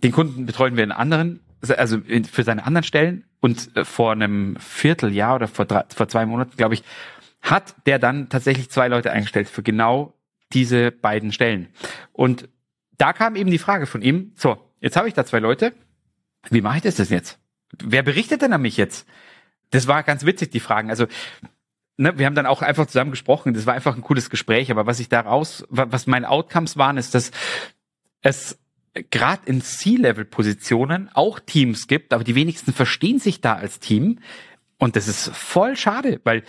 den 0.02 0.12
Kunden 0.12 0.46
betreuen 0.46 0.76
wir 0.76 0.84
in 0.84 0.92
anderen, 0.92 1.40
also 1.76 1.98
für 2.30 2.44
seine 2.44 2.64
anderen 2.64 2.84
Stellen 2.84 3.24
und 3.40 3.76
äh, 3.76 3.84
vor 3.84 4.12
einem 4.12 4.56
Vierteljahr 4.58 5.34
oder 5.34 5.48
vor, 5.48 5.64
drei, 5.64 5.84
vor 5.94 6.08
zwei 6.08 6.24
Monaten, 6.24 6.56
glaube 6.56 6.74
ich, 6.74 6.84
hat 7.42 7.74
der 7.86 7.98
dann 7.98 8.28
tatsächlich 8.28 8.70
zwei 8.70 8.88
Leute 8.88 9.12
eingestellt 9.12 9.48
für 9.48 9.62
genau 9.62 10.14
diese 10.52 10.90
beiden 10.90 11.32
Stellen. 11.32 11.68
Und 12.12 12.48
da 12.96 13.12
kam 13.12 13.36
eben 13.36 13.50
die 13.50 13.58
Frage 13.58 13.86
von 13.86 14.02
ihm, 14.02 14.32
so, 14.34 14.58
jetzt 14.80 14.96
habe 14.96 15.08
ich 15.08 15.14
da 15.14 15.24
zwei 15.24 15.38
Leute, 15.38 15.72
wie 16.50 16.60
mache 16.60 16.78
ich 16.78 16.82
das 16.82 16.96
denn 16.96 17.06
jetzt? 17.08 17.38
wer 17.82 18.02
berichtet 18.02 18.42
denn 18.42 18.52
an 18.52 18.62
mich 18.62 18.76
jetzt? 18.76 19.06
Das 19.70 19.86
war 19.86 20.02
ganz 20.02 20.24
witzig, 20.24 20.50
die 20.50 20.60
Fragen. 20.60 20.90
Also, 20.90 21.06
ne, 21.96 22.18
wir 22.18 22.26
haben 22.26 22.34
dann 22.34 22.46
auch 22.46 22.62
einfach 22.62 22.86
zusammen 22.86 23.10
gesprochen. 23.10 23.54
Das 23.54 23.66
war 23.66 23.74
einfach 23.74 23.96
ein 23.96 24.02
cooles 24.02 24.30
Gespräch. 24.30 24.70
Aber 24.70 24.86
was 24.86 25.00
ich 25.00 25.08
daraus, 25.08 25.64
was 25.68 26.06
meine 26.06 26.28
Outcomes 26.28 26.76
waren, 26.76 26.96
ist, 26.96 27.14
dass 27.14 27.30
es 28.22 28.58
gerade 29.10 29.42
in 29.46 29.60
C-Level-Positionen 29.60 31.10
auch 31.12 31.38
Teams 31.38 31.86
gibt, 31.86 32.12
aber 32.12 32.24
die 32.24 32.34
wenigsten 32.34 32.72
verstehen 32.72 33.18
sich 33.18 33.40
da 33.40 33.54
als 33.54 33.78
Team. 33.78 34.20
Und 34.78 34.96
das 34.96 35.08
ist 35.08 35.28
voll 35.30 35.76
schade, 35.76 36.20
weil 36.24 36.42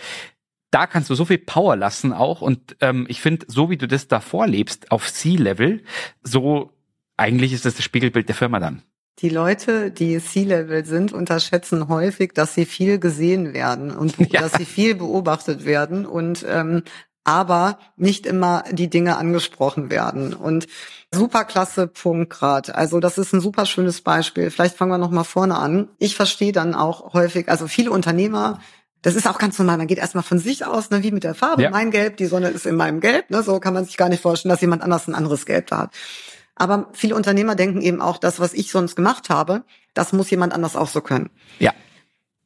da 0.70 0.86
kannst 0.86 1.10
du 1.10 1.14
so 1.14 1.24
viel 1.24 1.38
Power 1.38 1.76
lassen 1.76 2.12
auch. 2.12 2.40
Und 2.40 2.76
ähm, 2.80 3.06
ich 3.08 3.20
finde, 3.20 3.46
so 3.48 3.70
wie 3.70 3.76
du 3.76 3.88
das 3.88 4.08
da 4.08 4.20
vorlebst 4.20 4.90
auf 4.92 5.12
C-Level, 5.12 5.82
so 6.22 6.70
eigentlich 7.16 7.52
ist 7.52 7.64
das 7.64 7.74
das 7.74 7.84
Spiegelbild 7.84 8.28
der 8.28 8.34
Firma 8.34 8.60
dann. 8.60 8.82
Die 9.18 9.28
Leute, 9.28 9.90
die 9.90 10.18
C-Level 10.18 10.86
sind, 10.86 11.12
unterschätzen 11.12 11.88
häufig, 11.88 12.32
dass 12.32 12.54
sie 12.54 12.64
viel 12.64 12.98
gesehen 12.98 13.52
werden 13.52 13.90
und 13.90 14.16
ja. 14.32 14.40
dass 14.40 14.54
sie 14.54 14.64
viel 14.64 14.94
beobachtet 14.94 15.64
werden 15.66 16.06
und 16.06 16.44
ähm, 16.48 16.82
aber 17.22 17.78
nicht 17.96 18.24
immer 18.24 18.64
die 18.72 18.88
Dinge 18.88 19.18
angesprochen 19.18 19.90
werden. 19.90 20.32
Und 20.32 20.66
superklasse 21.12 21.86
Punkt 21.86 22.30
gerade. 22.30 22.74
Also 22.74 22.98
das 22.98 23.18
ist 23.18 23.34
ein 23.34 23.40
super 23.40 23.66
schönes 23.66 24.00
Beispiel. 24.00 24.50
Vielleicht 24.50 24.76
fangen 24.76 24.92
wir 24.92 24.98
noch 24.98 25.10
mal 25.10 25.24
vorne 25.24 25.58
an. 25.58 25.88
Ich 25.98 26.16
verstehe 26.16 26.52
dann 26.52 26.74
auch 26.74 27.12
häufig, 27.12 27.48
also 27.48 27.68
viele 27.68 27.90
Unternehmer 27.90 28.60
das 29.02 29.14
ist 29.14 29.26
auch 29.26 29.38
ganz 29.38 29.58
normal. 29.58 29.78
Man 29.78 29.86
geht 29.86 29.98
erstmal 29.98 30.24
von 30.24 30.38
sich 30.38 30.66
aus, 30.66 30.90
ne, 30.90 31.02
wie 31.02 31.10
mit 31.10 31.24
der 31.24 31.34
Farbe. 31.34 31.62
Ja. 31.62 31.70
Mein 31.70 31.90
Gelb, 31.90 32.16
die 32.18 32.26
Sonne 32.26 32.48
ist 32.48 32.66
in 32.66 32.76
meinem 32.76 33.00
Gelb. 33.00 33.30
Ne, 33.30 33.42
so 33.42 33.58
kann 33.60 33.74
man 33.74 33.84
sich 33.84 33.96
gar 33.96 34.08
nicht 34.08 34.22
vorstellen, 34.22 34.50
dass 34.50 34.60
jemand 34.60 34.82
anders 34.82 35.08
ein 35.08 35.14
anderes 35.14 35.46
Gelb 35.46 35.68
da 35.68 35.78
hat. 35.78 35.94
Aber 36.54 36.90
viele 36.92 37.14
Unternehmer 37.14 37.54
denken 37.54 37.80
eben 37.80 38.02
auch, 38.02 38.18
das, 38.18 38.38
was 38.38 38.52
ich 38.52 38.70
sonst 38.70 38.96
gemacht 38.96 39.30
habe, 39.30 39.64
das 39.94 40.12
muss 40.12 40.30
jemand 40.30 40.52
anders 40.52 40.76
auch 40.76 40.88
so 40.88 41.00
können. 41.00 41.30
Ja. 41.58 41.72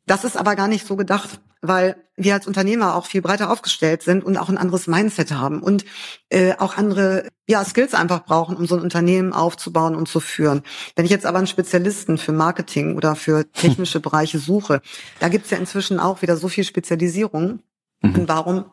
Das 0.06 0.22
ist 0.24 0.36
aber 0.36 0.54
gar 0.54 0.68
nicht 0.68 0.86
so 0.86 0.94
gedacht, 0.94 1.40
weil 1.68 1.96
wir 2.16 2.35
als 2.35 2.46
Unternehmer 2.46 2.94
auch 2.94 3.07
viel 3.07 3.22
breiter 3.22 3.50
aufgestellt 3.50 4.03
sind 4.03 4.24
und 4.24 4.37
auch 4.37 4.48
ein 4.48 4.59
anderes 4.59 4.87
Mindset 4.87 5.33
haben 5.33 5.62
und 5.62 5.85
äh, 6.29 6.55
auch 6.59 6.77
andere 6.77 7.29
ja, 7.48 7.64
Skills 7.64 7.94
einfach 7.94 8.24
brauchen, 8.24 8.57
um 8.57 8.66
so 8.66 8.77
ein 8.77 8.83
Unternehmen 8.83 9.33
aufzubauen 9.33 9.96
und 9.96 10.09
zu 10.09 10.20
führen. 10.20 10.62
Wenn 10.94 11.05
ich 11.05 11.11
jetzt 11.11 11.27
aber 11.27 11.38
einen 11.38 11.46
Spezialisten 11.46 12.18
für 12.18 12.33
Marketing 12.33 12.96
oder 12.96 13.16
für 13.16 13.50
technische 13.53 14.00
Bereiche 14.00 14.38
suche, 14.38 14.81
da 15.18 15.29
gibt's 15.29 15.50
ja 15.50 15.59
inzwischen 15.59 15.98
auch 15.98 16.22
wieder 16.22 16.37
so 16.37 16.48
viel 16.48 16.64
Spezialisierung. 16.64 17.61
Mhm. 18.00 18.14
Und 18.14 18.29
warum 18.29 18.64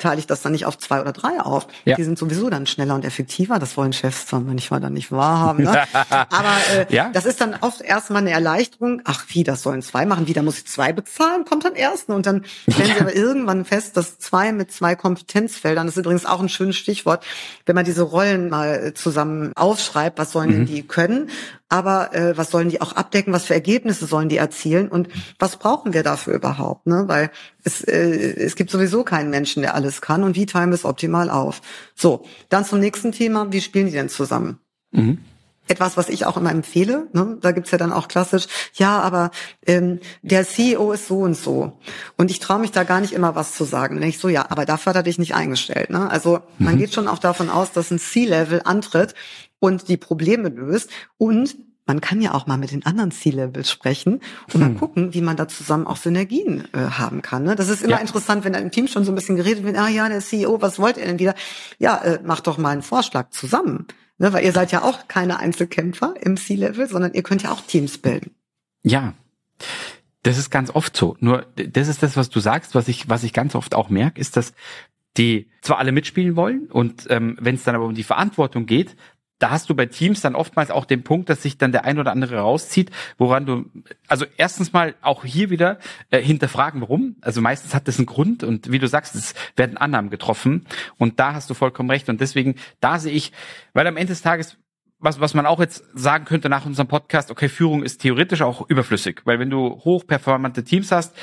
teile 0.00 0.18
ich 0.18 0.26
das 0.26 0.42
dann 0.42 0.52
nicht 0.52 0.66
auf 0.66 0.78
zwei 0.78 1.00
oder 1.00 1.12
drei 1.12 1.40
auf. 1.40 1.68
Ja. 1.84 1.96
Die 1.96 2.02
sind 2.02 2.18
sowieso 2.18 2.50
dann 2.50 2.66
schneller 2.66 2.94
und 2.94 3.04
effektiver. 3.04 3.58
Das 3.58 3.76
wollen 3.76 3.92
Chefs 3.92 4.26
zwar 4.26 4.40
manchmal 4.40 4.80
dann 4.80 4.94
nicht 4.94 5.12
wahrhaben. 5.12 5.64
Ne? 5.64 5.82
Aber 6.10 6.54
äh, 6.74 6.92
ja? 6.94 7.10
das 7.12 7.26
ist 7.26 7.40
dann 7.40 7.56
oft 7.60 7.80
erstmal 7.80 8.22
eine 8.22 8.30
Erleichterung. 8.30 9.02
Ach, 9.04 9.24
wie, 9.28 9.44
das 9.44 9.62
sollen 9.62 9.82
zwei 9.82 10.06
machen? 10.06 10.26
Wie, 10.26 10.32
da 10.32 10.42
muss 10.42 10.58
ich 10.58 10.66
zwei 10.66 10.92
bezahlen? 10.92 11.44
Kommt 11.44 11.64
dann 11.64 11.76
ersten. 11.76 12.12
Und 12.12 12.26
dann 12.26 12.44
stellen 12.68 12.90
sie 12.94 12.94
aber 13.00 13.14
irgendwann 13.14 13.64
fest, 13.64 13.96
dass 13.96 14.18
zwei 14.18 14.52
mit 14.52 14.72
zwei 14.72 14.96
Kompetenzfeldern, 14.96 15.86
das 15.86 15.96
ist 15.96 16.00
übrigens 16.00 16.26
auch 16.26 16.40
ein 16.40 16.48
schönes 16.48 16.76
Stichwort, 16.76 17.24
wenn 17.66 17.74
man 17.74 17.84
diese 17.84 18.02
Rollen 18.02 18.48
mal 18.48 18.94
zusammen 18.94 19.52
aufschreibt, 19.54 20.18
was 20.18 20.32
sollen 20.32 20.50
mhm. 20.50 20.54
denn 20.54 20.66
die 20.66 20.82
können? 20.82 21.30
Aber 21.70 22.12
äh, 22.14 22.36
was 22.36 22.50
sollen 22.50 22.68
die 22.68 22.80
auch 22.80 22.92
abdecken, 22.92 23.32
was 23.32 23.44
für 23.44 23.54
Ergebnisse 23.54 24.04
sollen 24.04 24.28
die 24.28 24.36
erzielen 24.36 24.88
und 24.88 25.08
was 25.38 25.56
brauchen 25.56 25.94
wir 25.94 26.02
dafür 26.02 26.34
überhaupt? 26.34 26.86
Ne? 26.86 27.04
Weil 27.06 27.30
es, 27.62 27.82
äh, 27.82 28.34
es 28.36 28.56
gibt 28.56 28.70
sowieso 28.70 29.04
keinen 29.04 29.30
Menschen, 29.30 29.62
der 29.62 29.74
alles 29.74 30.02
kann 30.02 30.24
und 30.24 30.34
wie 30.34 30.46
teilen 30.46 30.70
wir 30.70 30.74
es 30.74 30.84
optimal 30.84 31.30
auf? 31.30 31.62
So, 31.94 32.24
dann 32.48 32.64
zum 32.64 32.80
nächsten 32.80 33.12
Thema, 33.12 33.52
wie 33.52 33.60
spielen 33.60 33.86
die 33.86 33.92
denn 33.92 34.08
zusammen? 34.08 34.58
Mhm. 34.90 35.18
Etwas, 35.68 35.96
was 35.96 36.08
ich 36.08 36.26
auch 36.26 36.36
immer 36.36 36.50
empfehle, 36.50 37.06
ne? 37.12 37.38
da 37.40 37.52
gibt's 37.52 37.70
ja 37.70 37.78
dann 37.78 37.92
auch 37.92 38.08
klassisch, 38.08 38.48
ja, 38.74 38.98
aber 38.98 39.30
ähm, 39.64 40.00
der 40.22 40.44
CEO 40.44 40.90
ist 40.90 41.06
so 41.06 41.20
und 41.20 41.36
so. 41.36 41.78
Und 42.16 42.32
ich 42.32 42.40
traue 42.40 42.58
mich 42.58 42.72
da 42.72 42.82
gar 42.82 43.00
nicht 43.00 43.12
immer 43.12 43.36
was 43.36 43.54
zu 43.54 43.62
sagen. 43.62 43.98
Und 43.98 44.02
ich 44.02 44.18
so, 44.18 44.28
ja, 44.28 44.46
aber 44.48 44.64
dafür 44.64 44.90
hat 44.90 44.96
er 44.96 45.02
dich 45.04 45.18
nicht 45.18 45.36
eingestellt. 45.36 45.90
Ne? 45.90 46.10
Also 46.10 46.40
man 46.58 46.74
mhm. 46.74 46.78
geht 46.78 46.92
schon 46.92 47.06
auch 47.06 47.20
davon 47.20 47.48
aus, 47.48 47.70
dass 47.70 47.92
ein 47.92 48.00
C-Level 48.00 48.62
antritt 48.64 49.14
und 49.60 49.88
die 49.88 49.96
Probleme 49.96 50.48
löst. 50.48 50.90
Und 51.16 51.56
man 51.86 52.00
kann 52.00 52.20
ja 52.20 52.34
auch 52.34 52.46
mal 52.46 52.56
mit 52.56 52.70
den 52.70 52.86
anderen 52.86 53.10
C-Levels 53.10 53.70
sprechen 53.70 54.20
und 54.52 54.54
hm. 54.54 54.60
mal 54.60 54.78
gucken, 54.78 55.14
wie 55.14 55.20
man 55.20 55.36
da 55.36 55.48
zusammen 55.48 55.86
auch 55.86 55.96
Synergien 55.96 56.68
äh, 56.72 56.78
haben 56.78 57.22
kann. 57.22 57.44
Ne? 57.44 57.56
Das 57.56 57.68
ist 57.68 57.82
immer 57.82 57.96
ja. 57.96 57.98
interessant, 57.98 58.44
wenn 58.44 58.54
im 58.54 58.70
Team 58.70 58.86
schon 58.86 59.04
so 59.04 59.12
ein 59.12 59.14
bisschen 59.14 59.36
geredet 59.36 59.64
wird, 59.64 59.76
ah 59.76 59.88
ja, 59.88 60.08
der 60.08 60.20
CEO, 60.20 60.62
was 60.62 60.78
wollt 60.78 60.96
ihr 60.96 61.06
denn 61.06 61.18
wieder? 61.18 61.34
Ja, 61.78 61.98
äh, 61.98 62.20
macht 62.22 62.46
doch 62.46 62.58
mal 62.58 62.70
einen 62.70 62.82
Vorschlag 62.82 63.30
zusammen. 63.30 63.86
Ne? 64.18 64.32
Weil 64.32 64.44
ihr 64.44 64.52
seid 64.52 64.70
ja 64.70 64.82
auch 64.82 65.08
keine 65.08 65.38
Einzelkämpfer 65.40 66.14
im 66.20 66.36
C-Level, 66.36 66.88
sondern 66.88 67.12
ihr 67.14 67.22
könnt 67.22 67.42
ja 67.42 67.50
auch 67.50 67.62
Teams 67.62 67.98
bilden. 67.98 68.30
Ja. 68.82 69.14
Das 70.22 70.38
ist 70.38 70.50
ganz 70.50 70.70
oft 70.70 70.96
so. 70.96 71.16
Nur 71.18 71.46
das 71.56 71.88
ist 71.88 72.02
das, 72.02 72.16
was 72.16 72.28
du 72.28 72.40
sagst, 72.40 72.74
was 72.74 72.88
ich, 72.88 73.08
was 73.08 73.24
ich 73.24 73.32
ganz 73.32 73.54
oft 73.54 73.74
auch 73.74 73.88
merke, 73.88 74.20
ist, 74.20 74.36
dass 74.36 74.52
die 75.16 75.48
zwar 75.62 75.78
alle 75.78 75.92
mitspielen 75.92 76.36
wollen 76.36 76.70
und 76.70 77.06
ähm, 77.10 77.36
wenn 77.40 77.56
es 77.56 77.64
dann 77.64 77.74
aber 77.74 77.86
um 77.86 77.94
die 77.94 78.04
Verantwortung 78.04 78.66
geht, 78.66 78.94
da 79.40 79.50
hast 79.50 79.68
du 79.68 79.74
bei 79.74 79.86
Teams 79.86 80.20
dann 80.20 80.36
oftmals 80.36 80.70
auch 80.70 80.84
den 80.84 81.02
Punkt, 81.02 81.28
dass 81.28 81.42
sich 81.42 81.58
dann 81.58 81.72
der 81.72 81.84
ein 81.84 81.98
oder 81.98 82.12
andere 82.12 82.36
rauszieht, 82.36 82.90
woran 83.18 83.46
du, 83.46 83.64
also 84.06 84.26
erstens 84.36 84.72
mal 84.72 84.94
auch 85.00 85.24
hier 85.24 85.50
wieder 85.50 85.78
äh, 86.10 86.20
hinterfragen, 86.22 86.82
warum. 86.82 87.16
Also 87.22 87.40
meistens 87.40 87.74
hat 87.74 87.88
das 87.88 87.98
einen 87.98 88.06
Grund 88.06 88.44
und 88.44 88.70
wie 88.70 88.78
du 88.78 88.86
sagst, 88.86 89.14
es 89.14 89.34
werden 89.56 89.76
Annahmen 89.76 90.10
getroffen 90.10 90.66
und 90.98 91.18
da 91.18 91.32
hast 91.34 91.50
du 91.50 91.54
vollkommen 91.54 91.90
recht 91.90 92.08
und 92.08 92.20
deswegen, 92.20 92.54
da 92.80 92.98
sehe 92.98 93.12
ich, 93.12 93.32
weil 93.72 93.86
am 93.86 93.96
Ende 93.96 94.12
des 94.12 94.22
Tages 94.22 94.56
was, 95.02 95.18
was 95.18 95.32
man 95.32 95.46
auch 95.46 95.60
jetzt 95.60 95.82
sagen 95.94 96.26
könnte 96.26 96.50
nach 96.50 96.66
unserem 96.66 96.86
Podcast, 96.86 97.30
okay, 97.30 97.48
Führung 97.48 97.82
ist 97.82 98.02
theoretisch 98.02 98.42
auch 98.42 98.68
überflüssig, 98.68 99.22
weil 99.24 99.38
wenn 99.38 99.48
du 99.48 99.80
hochperformante 99.82 100.62
Teams 100.62 100.92
hast, 100.92 101.16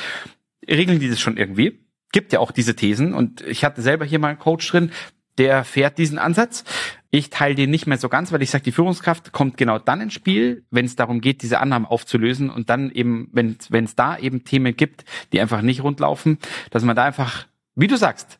regeln 0.67 0.99
die 0.99 1.09
das 1.09 1.19
schon 1.19 1.37
irgendwie. 1.37 1.85
Gibt 2.11 2.33
ja 2.33 2.39
auch 2.39 2.51
diese 2.51 2.75
Thesen 2.75 3.13
und 3.13 3.41
ich 3.41 3.63
hatte 3.63 3.83
selber 3.83 4.03
hier 4.03 4.17
mal 4.17 4.29
einen 4.29 4.39
Coach 4.39 4.67
drin, 4.71 4.91
der 5.37 5.63
fährt 5.63 5.97
diesen 5.97 6.17
Ansatz. 6.17 6.63
Ich 7.09 7.29
teile 7.29 7.55
den 7.55 7.69
nicht 7.69 7.87
mehr 7.87 7.97
so 7.97 8.09
ganz, 8.09 8.31
weil 8.31 8.41
ich 8.41 8.49
sage, 8.49 8.65
die 8.65 8.71
Führungskraft 8.71 9.31
kommt 9.31 9.57
genau 9.57 9.79
dann 9.79 10.01
ins 10.01 10.13
Spiel, 10.13 10.65
wenn 10.71 10.85
es 10.85 10.95
darum 10.95 11.21
geht, 11.21 11.41
diese 11.41 11.59
Annahmen 11.59 11.85
aufzulösen 11.85 12.49
und 12.49 12.69
dann 12.69 12.91
eben, 12.91 13.29
wenn 13.31 13.57
es 13.85 13.95
da 13.95 14.17
eben 14.17 14.43
Themen 14.43 14.75
gibt, 14.75 15.05
die 15.31 15.39
einfach 15.39 15.61
nicht 15.61 15.83
rundlaufen, 15.83 16.37
dass 16.71 16.83
man 16.83 16.95
da 16.95 17.05
einfach, 17.05 17.47
wie 17.75 17.87
du 17.87 17.95
sagst, 17.95 18.39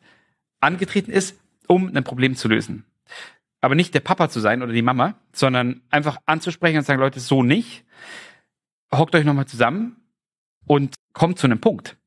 angetreten 0.60 1.10
ist, 1.10 1.38
um 1.66 1.94
ein 1.94 2.04
Problem 2.04 2.36
zu 2.36 2.48
lösen. 2.48 2.84
Aber 3.60 3.74
nicht 3.74 3.94
der 3.94 4.00
Papa 4.00 4.28
zu 4.28 4.40
sein 4.40 4.62
oder 4.62 4.72
die 4.72 4.82
Mama, 4.82 5.14
sondern 5.32 5.82
einfach 5.90 6.18
anzusprechen 6.26 6.78
und 6.78 6.84
sagen, 6.84 7.00
Leute, 7.00 7.20
so 7.20 7.42
nicht. 7.42 7.84
Hockt 8.92 9.14
euch 9.14 9.24
nochmal 9.24 9.46
zusammen 9.46 9.96
und 10.66 10.94
kommt 11.12 11.38
zu 11.38 11.46
einem 11.46 11.60
Punkt. 11.60 11.97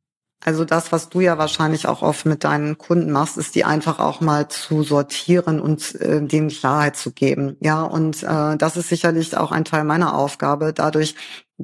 Also 0.43 0.65
das, 0.65 0.91
was 0.91 1.10
du 1.10 1.19
ja 1.19 1.38
wahrscheinlich 1.38 1.88
auch 1.88 2.01
oft 2.01 2.25
mit 2.25 2.43
deinen 2.43 2.77
Kunden 2.80 3.12
machst, 3.12 3.38
ist 3.38 3.54
die 3.54 3.63
einfach 3.63 3.99
auch 3.99 4.21
mal 4.21 4.47
zu 4.47 4.82
sortieren 4.82 5.60
und 5.60 5.93
äh, 6.01 6.21
denen 6.21 6.49
Klarheit 6.49 6.95
zu 6.95 7.12
geben. 7.12 7.58
Ja, 7.60 7.84
und 7.84 8.23
äh, 8.23 8.58
das 8.58 8.75
ist 8.75 8.89
sicherlich 8.89 9.38
auch 9.38 9.51
ein 9.51 9.65
Teil 9.65 9.84
meiner 9.84 10.15
Aufgabe. 10.15 10.73
Dadurch, 10.73 11.15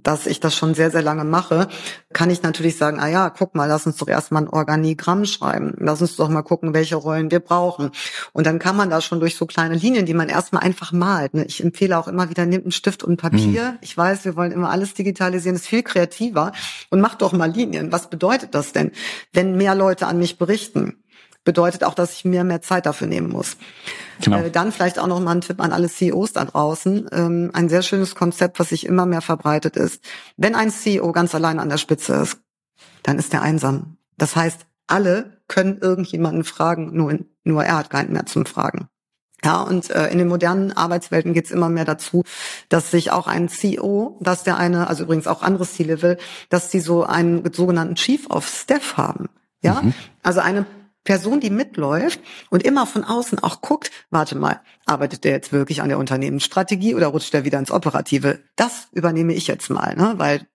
dass 0.04 0.28
ich 0.28 0.40
das 0.40 0.56
schon 0.56 0.74
sehr, 0.74 0.92
sehr 0.92 1.02
lange 1.02 1.24
mache, 1.24 1.68
kann 2.14 2.30
ich 2.30 2.42
natürlich 2.42 2.78
sagen, 2.78 3.00
ah 3.00 3.08
ja, 3.08 3.30
guck 3.30 3.56
mal, 3.56 3.66
lass 3.66 3.86
uns 3.86 3.98
doch 3.98 4.08
erstmal 4.08 4.44
ein 4.44 4.50
Organigramm 4.50 5.26
schreiben. 5.26 5.74
Lass 5.78 6.02
uns 6.02 6.16
doch 6.16 6.30
mal 6.30 6.42
gucken, 6.42 6.74
welche 6.74 6.96
Rollen 6.96 7.32
wir 7.32 7.40
brauchen. 7.40 7.92
Und 8.34 8.48
dann 8.48 8.60
kann 8.60 8.76
man 8.76 8.90
da 8.90 9.02
schon 9.02 9.20
durch 9.20 9.36
so 9.36 9.46
kleine 9.46 9.76
Linien, 9.76 10.06
die 10.06 10.14
man 10.14 10.30
erstmal 10.30 10.64
einfach 10.64 10.92
malt. 10.92 11.34
Ne? 11.34 11.46
Ich 11.46 11.64
empfehle 11.64 11.98
auch 11.98 12.08
immer 12.08 12.30
wieder, 12.30 12.46
nehmt 12.46 12.66
einen 12.66 12.72
Stift 12.72 13.04
und 13.04 13.18
Papier. 13.18 13.72
Mhm. 13.72 13.78
Ich 13.82 13.96
weiß, 13.98 14.26
wir 14.26 14.36
wollen 14.36 14.52
immer 14.52 14.70
alles 14.70 14.94
digitalisieren, 14.94 15.56
ist 15.56 15.68
viel 15.68 15.84
kreativer. 15.84 16.52
Und 16.90 17.02
macht 17.02 17.22
doch 17.22 17.34
mal 17.34 17.52
Linien. 17.52 17.92
Was 17.92 18.10
bedeutet 18.10 18.56
das 18.56 18.72
denn, 18.74 18.92
wenn 19.34 19.58
mehr 19.58 19.76
Leute 19.76 20.08
an 20.08 20.20
mich 20.20 20.38
berichten? 20.38 20.98
Bedeutet 21.48 21.86
auch, 21.86 21.94
dass 21.94 22.12
ich 22.12 22.26
mir 22.26 22.44
mehr 22.44 22.62
Zeit 22.62 22.86
dafür 22.86 23.08
nehmen 23.08 23.30
muss. 23.30 23.56
Genau. 24.22 24.40
Äh, 24.40 24.52
dann 24.52 24.74
vielleicht 24.74 25.00
auch 25.00 25.08
noch 25.08 25.22
mal 25.22 25.32
ein 25.32 25.42
Tipp 25.42 25.62
an 25.62 25.72
alle 25.72 25.88
CEOs 25.88 26.34
da 26.34 26.44
draußen. 26.44 27.08
Ähm, 27.14 27.52
ein 27.54 27.70
sehr 27.70 27.84
schönes 27.84 28.16
Konzept, 28.16 28.60
was 28.60 28.70
sich 28.70 28.86
immer 28.86 29.06
mehr 29.06 29.22
verbreitet 29.22 29.78
ist. 29.78 30.04
Wenn 30.36 30.56
ein 30.56 30.70
CEO 30.72 31.14
ganz 31.14 31.34
allein 31.34 31.60
an 31.60 31.70
der 31.70 31.78
Spitze 31.78 32.16
ist, 32.16 32.40
dann 33.04 33.18
ist 33.18 33.34
er 33.34 33.44
einsam. 33.44 33.96
Das 34.18 34.36
heißt, 34.36 34.66
alle 34.88 35.40
können 35.48 35.78
irgendjemanden 35.80 36.44
fragen, 36.44 36.98
nur, 36.98 37.18
nur 37.46 37.64
er 37.64 37.78
hat 37.78 37.90
keinen 37.90 38.12
mehr 38.12 38.26
zum 38.26 38.46
Fragen. 38.46 38.90
Ja, 39.46 39.62
und 39.62 39.90
äh, 39.90 40.10
in 40.10 40.18
den 40.18 40.28
modernen 40.28 40.74
Arbeitswelten 40.74 41.34
geht 41.34 41.46
es 41.46 41.52
immer 41.52 41.70
mehr 41.70 41.86
dazu, 41.86 42.26
dass 42.68 42.92
sich 42.92 43.12
auch 43.12 43.28
ein 43.28 43.48
CEO, 43.48 44.18
dass 44.20 44.44
der 44.44 44.58
eine, 44.58 44.88
also 44.88 45.04
übrigens 45.04 45.28
auch 45.28 45.44
andere 45.44 45.66
C-Level, 45.66 46.18
dass 46.50 46.70
die 46.70 46.82
so 46.82 47.06
einen 47.06 47.50
sogenannten 47.54 47.96
Chief 47.96 48.30
of 48.30 48.46
Staff 48.46 48.98
haben. 48.98 49.30
Ja, 49.62 49.82
mhm. 49.82 49.94
also 50.24 50.40
eine 50.40 50.66
Person, 51.08 51.40
die 51.40 51.50
mitläuft 51.50 52.20
und 52.50 52.64
immer 52.64 52.86
von 52.86 53.06
außen 53.06 53.40
auch 53.40 53.62
guckt, 53.62 53.92
warte 54.10 54.38
mal, 54.38 54.60
arbeitet 54.86 55.24
der 55.24 55.32
jetzt 55.32 55.54
wirklich 55.54 55.82
an 55.82 55.88
der 55.88 56.00
Unternehmensstrategie 56.00 56.96
oder 56.96 57.08
rutscht 57.08 57.34
der 57.34 57.46
wieder 57.46 57.58
ins 57.58 57.72
Operative? 57.72 58.42
Das 58.58 58.90
übernehme 58.92 59.34
ich 59.34 59.48
jetzt 59.48 59.70
mal, 59.70 59.96
ne? 59.96 60.16
weil 60.18 60.46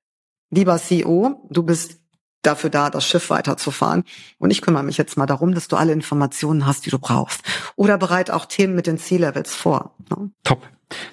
lieber 0.51 0.77
CEO, 0.77 1.49
du 1.49 1.63
bist 1.63 2.03
dafür 2.43 2.69
da, 2.69 2.91
das 2.91 3.07
Schiff 3.07 3.31
weiterzufahren. 3.31 4.05
Und 4.37 4.51
ich 4.51 4.61
kümmere 4.61 4.83
mich 4.83 4.99
jetzt 4.99 5.17
mal 5.17 5.25
darum, 5.25 5.55
dass 5.55 5.69
du 5.69 5.77
alle 5.77 5.93
Informationen 5.93 6.67
hast, 6.67 6.85
die 6.85 6.91
du 6.91 6.99
brauchst. 6.99 7.41
Oder 7.77 7.97
bereite 7.97 8.37
auch 8.37 8.45
Themen 8.45 8.75
mit 8.75 8.87
den 8.87 8.99
C-Levels 8.99 9.55
vor. 9.55 9.97
Ne? 10.11 10.33
Top. 10.45 10.69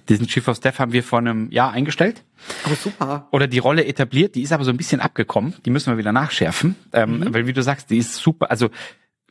Diesen 0.09 0.27
Chief 0.27 0.45
of 0.49 0.57
Staff 0.57 0.79
haben 0.79 0.91
wir 0.91 1.03
vor 1.03 1.19
einem 1.19 1.49
Jahr 1.51 1.71
eingestellt. 1.71 2.25
Oh, 2.65 2.75
super. 2.75 3.29
Oder 3.31 3.47
die 3.47 3.59
Rolle 3.59 3.85
etabliert, 3.85 4.35
die 4.35 4.41
ist 4.41 4.51
aber 4.51 4.65
so 4.65 4.71
ein 4.71 4.75
bisschen 4.75 4.99
abgekommen. 4.99 5.53
Die 5.65 5.69
müssen 5.69 5.93
wir 5.93 5.97
wieder 5.97 6.11
nachschärfen. 6.11 6.75
Ähm, 6.91 7.19
mhm. 7.19 7.33
Weil 7.33 7.47
wie 7.47 7.53
du 7.53 7.63
sagst, 7.63 7.89
die 7.89 7.99
ist 7.99 8.15
super. 8.15 8.51
Also 8.51 8.69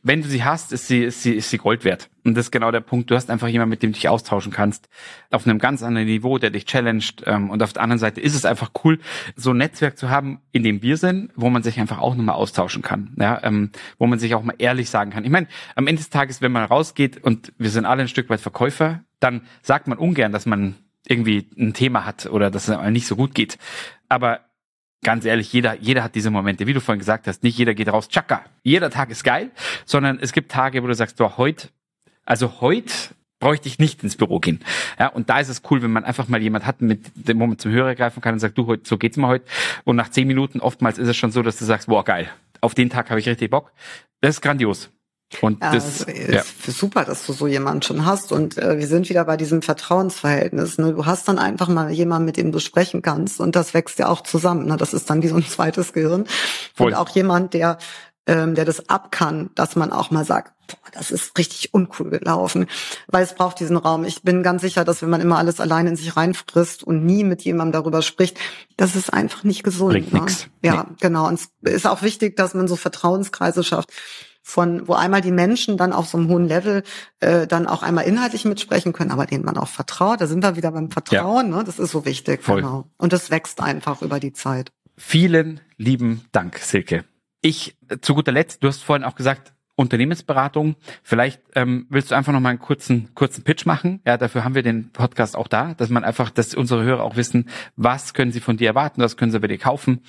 wenn 0.03 0.21
du 0.21 0.27
sie 0.27 0.43
hast, 0.43 0.71
ist 0.71 0.87
sie, 0.87 1.03
ist 1.03 1.23
sie, 1.23 1.33
ist 1.33 1.49
sie 1.49 1.57
Gold 1.57 1.83
wert. 1.83 2.09
Und 2.23 2.35
das 2.35 2.45
ist 2.45 2.51
genau 2.51 2.71
der 2.71 2.81
Punkt. 2.81 3.09
Du 3.09 3.15
hast 3.15 3.29
einfach 3.29 3.47
jemanden, 3.47 3.71
mit 3.71 3.83
dem 3.83 3.91
du 3.91 3.95
dich 3.95 4.07
austauschen 4.09 4.51
kannst, 4.51 4.89
auf 5.31 5.47
einem 5.47 5.59
ganz 5.59 5.83
anderen 5.83 6.07
Niveau, 6.07 6.37
der 6.37 6.49
dich 6.49 6.65
challenged. 6.65 7.23
Ähm, 7.25 7.49
und 7.49 7.63
auf 7.63 7.73
der 7.73 7.83
anderen 7.83 7.99
Seite 7.99 8.21
ist 8.21 8.35
es 8.35 8.45
einfach 8.45 8.71
cool, 8.83 8.99
so 9.35 9.51
ein 9.51 9.57
Netzwerk 9.57 9.97
zu 9.97 10.09
haben, 10.09 10.39
in 10.51 10.63
dem 10.63 10.81
wir 10.81 10.97
sind, 10.97 11.31
wo 11.35 11.49
man 11.49 11.63
sich 11.63 11.79
einfach 11.79 11.99
auch 11.99 12.15
nochmal 12.15 12.35
austauschen 12.35 12.81
kann. 12.81 13.15
Ja, 13.19 13.39
ähm, 13.43 13.71
wo 13.97 14.07
man 14.07 14.19
sich 14.19 14.35
auch 14.35 14.43
mal 14.43 14.55
ehrlich 14.57 14.89
sagen 14.89 15.11
kann. 15.11 15.25
Ich 15.25 15.31
meine, 15.31 15.47
am 15.75 15.87
Ende 15.87 16.01
des 16.01 16.09
Tages, 16.09 16.41
wenn 16.41 16.51
man 16.51 16.63
rausgeht 16.63 17.23
und 17.23 17.53
wir 17.57 17.69
sind 17.69 17.85
alle 17.85 18.01
ein 18.01 18.07
Stück 18.07 18.29
weit 18.29 18.41
Verkäufer, 18.41 19.03
dann 19.19 19.41
sagt 19.61 19.87
man 19.87 19.97
ungern, 19.97 20.31
dass 20.31 20.45
man 20.45 20.75
irgendwie 21.07 21.49
ein 21.57 21.73
Thema 21.73 22.05
hat 22.05 22.27
oder 22.27 22.51
dass 22.51 22.67
es 22.67 22.91
nicht 22.91 23.07
so 23.07 23.15
gut 23.15 23.33
geht. 23.33 23.57
Aber 24.07 24.41
ganz 25.03 25.25
ehrlich, 25.25 25.51
jeder, 25.53 25.75
jeder 25.75 26.03
hat 26.03 26.15
diese 26.15 26.31
Momente, 26.31 26.67
wie 26.67 26.73
du 26.73 26.81
vorhin 26.81 26.99
gesagt 26.99 27.27
hast, 27.27 27.43
nicht 27.43 27.57
jeder 27.57 27.73
geht 27.73 27.87
raus, 27.89 28.09
tschakka, 28.09 28.43
jeder 28.63 28.89
Tag 28.89 29.09
ist 29.09 29.23
geil, 29.23 29.51
sondern 29.85 30.19
es 30.19 30.33
gibt 30.33 30.51
Tage, 30.51 30.83
wo 30.83 30.87
du 30.87 30.93
sagst, 30.93 31.19
du, 31.19 31.37
heute, 31.37 31.69
also 32.25 32.61
heute 32.61 32.93
bräuchte 33.39 33.69
ich 33.69 33.79
nicht 33.79 34.03
ins 34.03 34.17
Büro 34.17 34.39
gehen. 34.39 34.59
Ja, 34.99 35.07
und 35.07 35.29
da 35.29 35.39
ist 35.39 35.49
es 35.49 35.61
cool, 35.69 35.81
wenn 35.81 35.91
man 35.91 36.03
einfach 36.03 36.27
mal 36.27 36.41
jemand 36.41 36.65
hat, 36.65 36.81
mit 36.81 37.11
dem 37.15 37.37
man 37.37 37.57
zum 37.57 37.71
Hörer 37.71 37.95
greifen 37.95 38.21
kann 38.21 38.33
und 38.33 38.39
sagt, 38.39 38.57
du, 38.57 38.67
heute, 38.67 38.83
so 38.85 38.97
geht's 38.97 39.17
mir 39.17 39.27
heute. 39.27 39.45
Und 39.85 39.95
nach 39.95 40.09
zehn 40.09 40.27
Minuten 40.27 40.59
oftmals 40.59 40.97
ist 40.97 41.07
es 41.07 41.15
schon 41.15 41.31
so, 41.31 41.41
dass 41.41 41.57
du 41.57 41.65
sagst, 41.65 41.87
boah, 41.87 42.03
geil, 42.03 42.29
auf 42.59 42.75
den 42.75 42.89
Tag 42.89 43.09
habe 43.09 43.19
ich 43.19 43.29
richtig 43.29 43.49
Bock. 43.49 43.71
Das 44.19 44.35
ist 44.35 44.41
grandios. 44.41 44.91
Und 45.41 45.61
ja, 45.61 45.73
das 45.73 46.05
ja. 46.07 46.41
ist 46.41 46.79
super, 46.79 47.05
dass 47.05 47.25
du 47.25 47.33
so 47.33 47.45
jemanden 47.45 47.83
schon 47.83 48.05
hast. 48.05 48.31
Und 48.31 48.57
äh, 48.57 48.77
wir 48.79 48.87
sind 48.87 49.09
wieder 49.09 49.25
bei 49.25 49.37
diesem 49.37 49.61
Vertrauensverhältnis. 49.61 50.77
Ne? 50.79 50.93
Du 50.93 51.05
hast 51.05 51.27
dann 51.27 51.37
einfach 51.37 51.67
mal 51.67 51.91
jemanden, 51.91 52.25
mit 52.25 52.37
dem 52.37 52.51
du 52.51 52.59
sprechen 52.59 53.01
kannst, 53.01 53.39
und 53.39 53.55
das 53.55 53.73
wächst 53.73 53.99
ja 53.99 54.07
auch 54.07 54.21
zusammen. 54.21 54.65
Ne? 54.65 54.77
Das 54.77 54.93
ist 54.93 55.09
dann 55.09 55.21
wie 55.21 55.27
so 55.27 55.35
ein 55.35 55.45
zweites 55.45 55.93
Gehirn. 55.93 56.25
Voll. 56.73 56.87
Und 56.87 56.93
auch 56.95 57.09
jemand, 57.09 57.53
der 57.53 57.77
ähm, 58.29 58.53
der 58.53 58.63
das 58.63 58.89
ab 58.89 59.11
kann, 59.11 59.49
dass 59.55 59.75
man 59.75 59.91
auch 59.91 60.11
mal 60.11 60.23
sagt, 60.23 60.53
boah, 60.67 60.91
das 60.91 61.09
ist 61.09 61.35
richtig 61.39 61.73
uncool 61.73 62.11
gelaufen, 62.11 62.67
weil 63.07 63.23
es 63.23 63.33
braucht 63.33 63.59
diesen 63.59 63.75
Raum. 63.75 64.05
Ich 64.05 64.21
bin 64.21 64.43
ganz 64.43 64.61
sicher, 64.61 64.85
dass 64.85 65.01
wenn 65.01 65.09
man 65.09 65.19
immer 65.19 65.39
alles 65.39 65.59
allein 65.59 65.87
in 65.87 65.95
sich 65.95 66.15
reinfrisst 66.15 66.83
und 66.83 67.05
nie 67.05 67.23
mit 67.23 67.41
jemandem 67.41 67.81
darüber 67.81 68.03
spricht, 68.03 68.37
das 68.77 68.95
ist 68.95 69.11
einfach 69.11 69.43
nicht 69.43 69.63
gesund. 69.63 69.93
Bringt 69.93 70.13
ne? 70.13 70.19
nix. 70.19 70.47
Ja, 70.61 70.85
nee. 70.87 70.95
genau. 70.99 71.27
Und 71.27 71.39
es 71.39 71.73
ist 71.73 71.87
auch 71.87 72.03
wichtig, 72.03 72.35
dass 72.35 72.53
man 72.53 72.67
so 72.67 72.75
Vertrauenskreise 72.75 73.63
schafft 73.63 73.89
von 74.49 74.87
wo 74.87 74.93
einmal 74.93 75.21
die 75.21 75.31
Menschen 75.31 75.77
dann 75.77 75.93
auf 75.93 76.07
so 76.07 76.17
einem 76.17 76.27
hohen 76.29 76.47
Level 76.47 76.83
äh, 77.19 77.45
dann 77.45 77.67
auch 77.67 77.83
einmal 77.83 78.05
inhaltlich 78.05 78.45
mitsprechen 78.45 78.93
können, 78.93 79.11
aber 79.11 79.25
denen 79.25 79.45
man 79.45 79.57
auch 79.57 79.67
vertraut. 79.67 80.21
Da 80.21 80.27
sind 80.27 80.43
wir 80.43 80.55
wieder 80.55 80.71
beim 80.71 80.89
Vertrauen. 80.89 81.51
Ja. 81.51 81.57
Ne? 81.57 81.63
Das 81.63 81.79
ist 81.79 81.91
so 81.91 82.05
wichtig. 82.05 82.43
Voll. 82.43 82.61
Genau. 82.61 82.85
Und 82.97 83.13
das 83.13 83.29
wächst 83.29 83.61
einfach 83.61 84.01
über 84.01 84.19
die 84.19 84.33
Zeit. 84.33 84.71
Vielen 84.97 85.61
lieben 85.77 86.25
Dank, 86.31 86.57
Silke. 86.57 87.05
Ich 87.41 87.77
äh, 87.89 87.99
zu 88.01 88.15
guter 88.15 88.31
Letzt, 88.31 88.63
du 88.63 88.67
hast 88.67 88.83
vorhin 88.83 89.05
auch 89.05 89.15
gesagt, 89.15 89.53
Unternehmensberatung. 89.75 90.75
Vielleicht 91.03 91.41
ähm, 91.55 91.85
willst 91.89 92.11
du 92.11 92.15
einfach 92.15 92.33
noch 92.33 92.41
mal 92.41 92.49
einen 92.49 92.59
kurzen 92.59 93.13
kurzen 93.15 93.43
Pitch 93.43 93.65
machen. 93.65 94.01
Ja, 94.05 94.17
dafür 94.17 94.43
haben 94.43 94.55
wir 94.55 94.63
den 94.63 94.91
Podcast 94.91 95.37
auch 95.37 95.47
da, 95.47 95.73
dass 95.75 95.89
man 95.89 96.03
einfach, 96.03 96.31
dass 96.31 96.53
unsere 96.53 96.83
Hörer 96.83 97.03
auch 97.03 97.15
wissen, 97.15 97.47
was 97.77 98.13
können 98.13 98.33
sie 98.33 98.41
von 98.41 98.57
dir 98.57 98.67
erwarten, 98.67 99.01
was 99.01 99.15
können 99.15 99.31
sie 99.31 99.39
bei 99.39 99.47
dir 99.47 99.57
kaufen. 99.57 100.01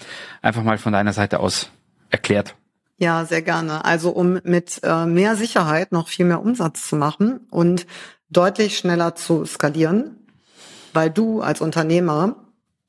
Einfach 0.42 0.64
mal 0.64 0.78
von 0.78 0.92
deiner 0.92 1.12
Seite 1.12 1.38
aus 1.38 1.70
erklärt. 2.08 2.56
Ja, 3.00 3.24
sehr 3.24 3.40
gerne. 3.40 3.86
Also 3.86 4.10
um 4.10 4.40
mit 4.44 4.80
äh, 4.82 5.06
mehr 5.06 5.34
Sicherheit 5.34 5.90
noch 5.90 6.08
viel 6.08 6.26
mehr 6.26 6.42
Umsatz 6.42 6.86
zu 6.86 6.96
machen 6.96 7.40
und 7.50 7.86
deutlich 8.28 8.76
schneller 8.76 9.14
zu 9.14 9.46
skalieren, 9.46 10.18
weil 10.92 11.08
du 11.08 11.40
als 11.40 11.62
Unternehmer 11.62 12.36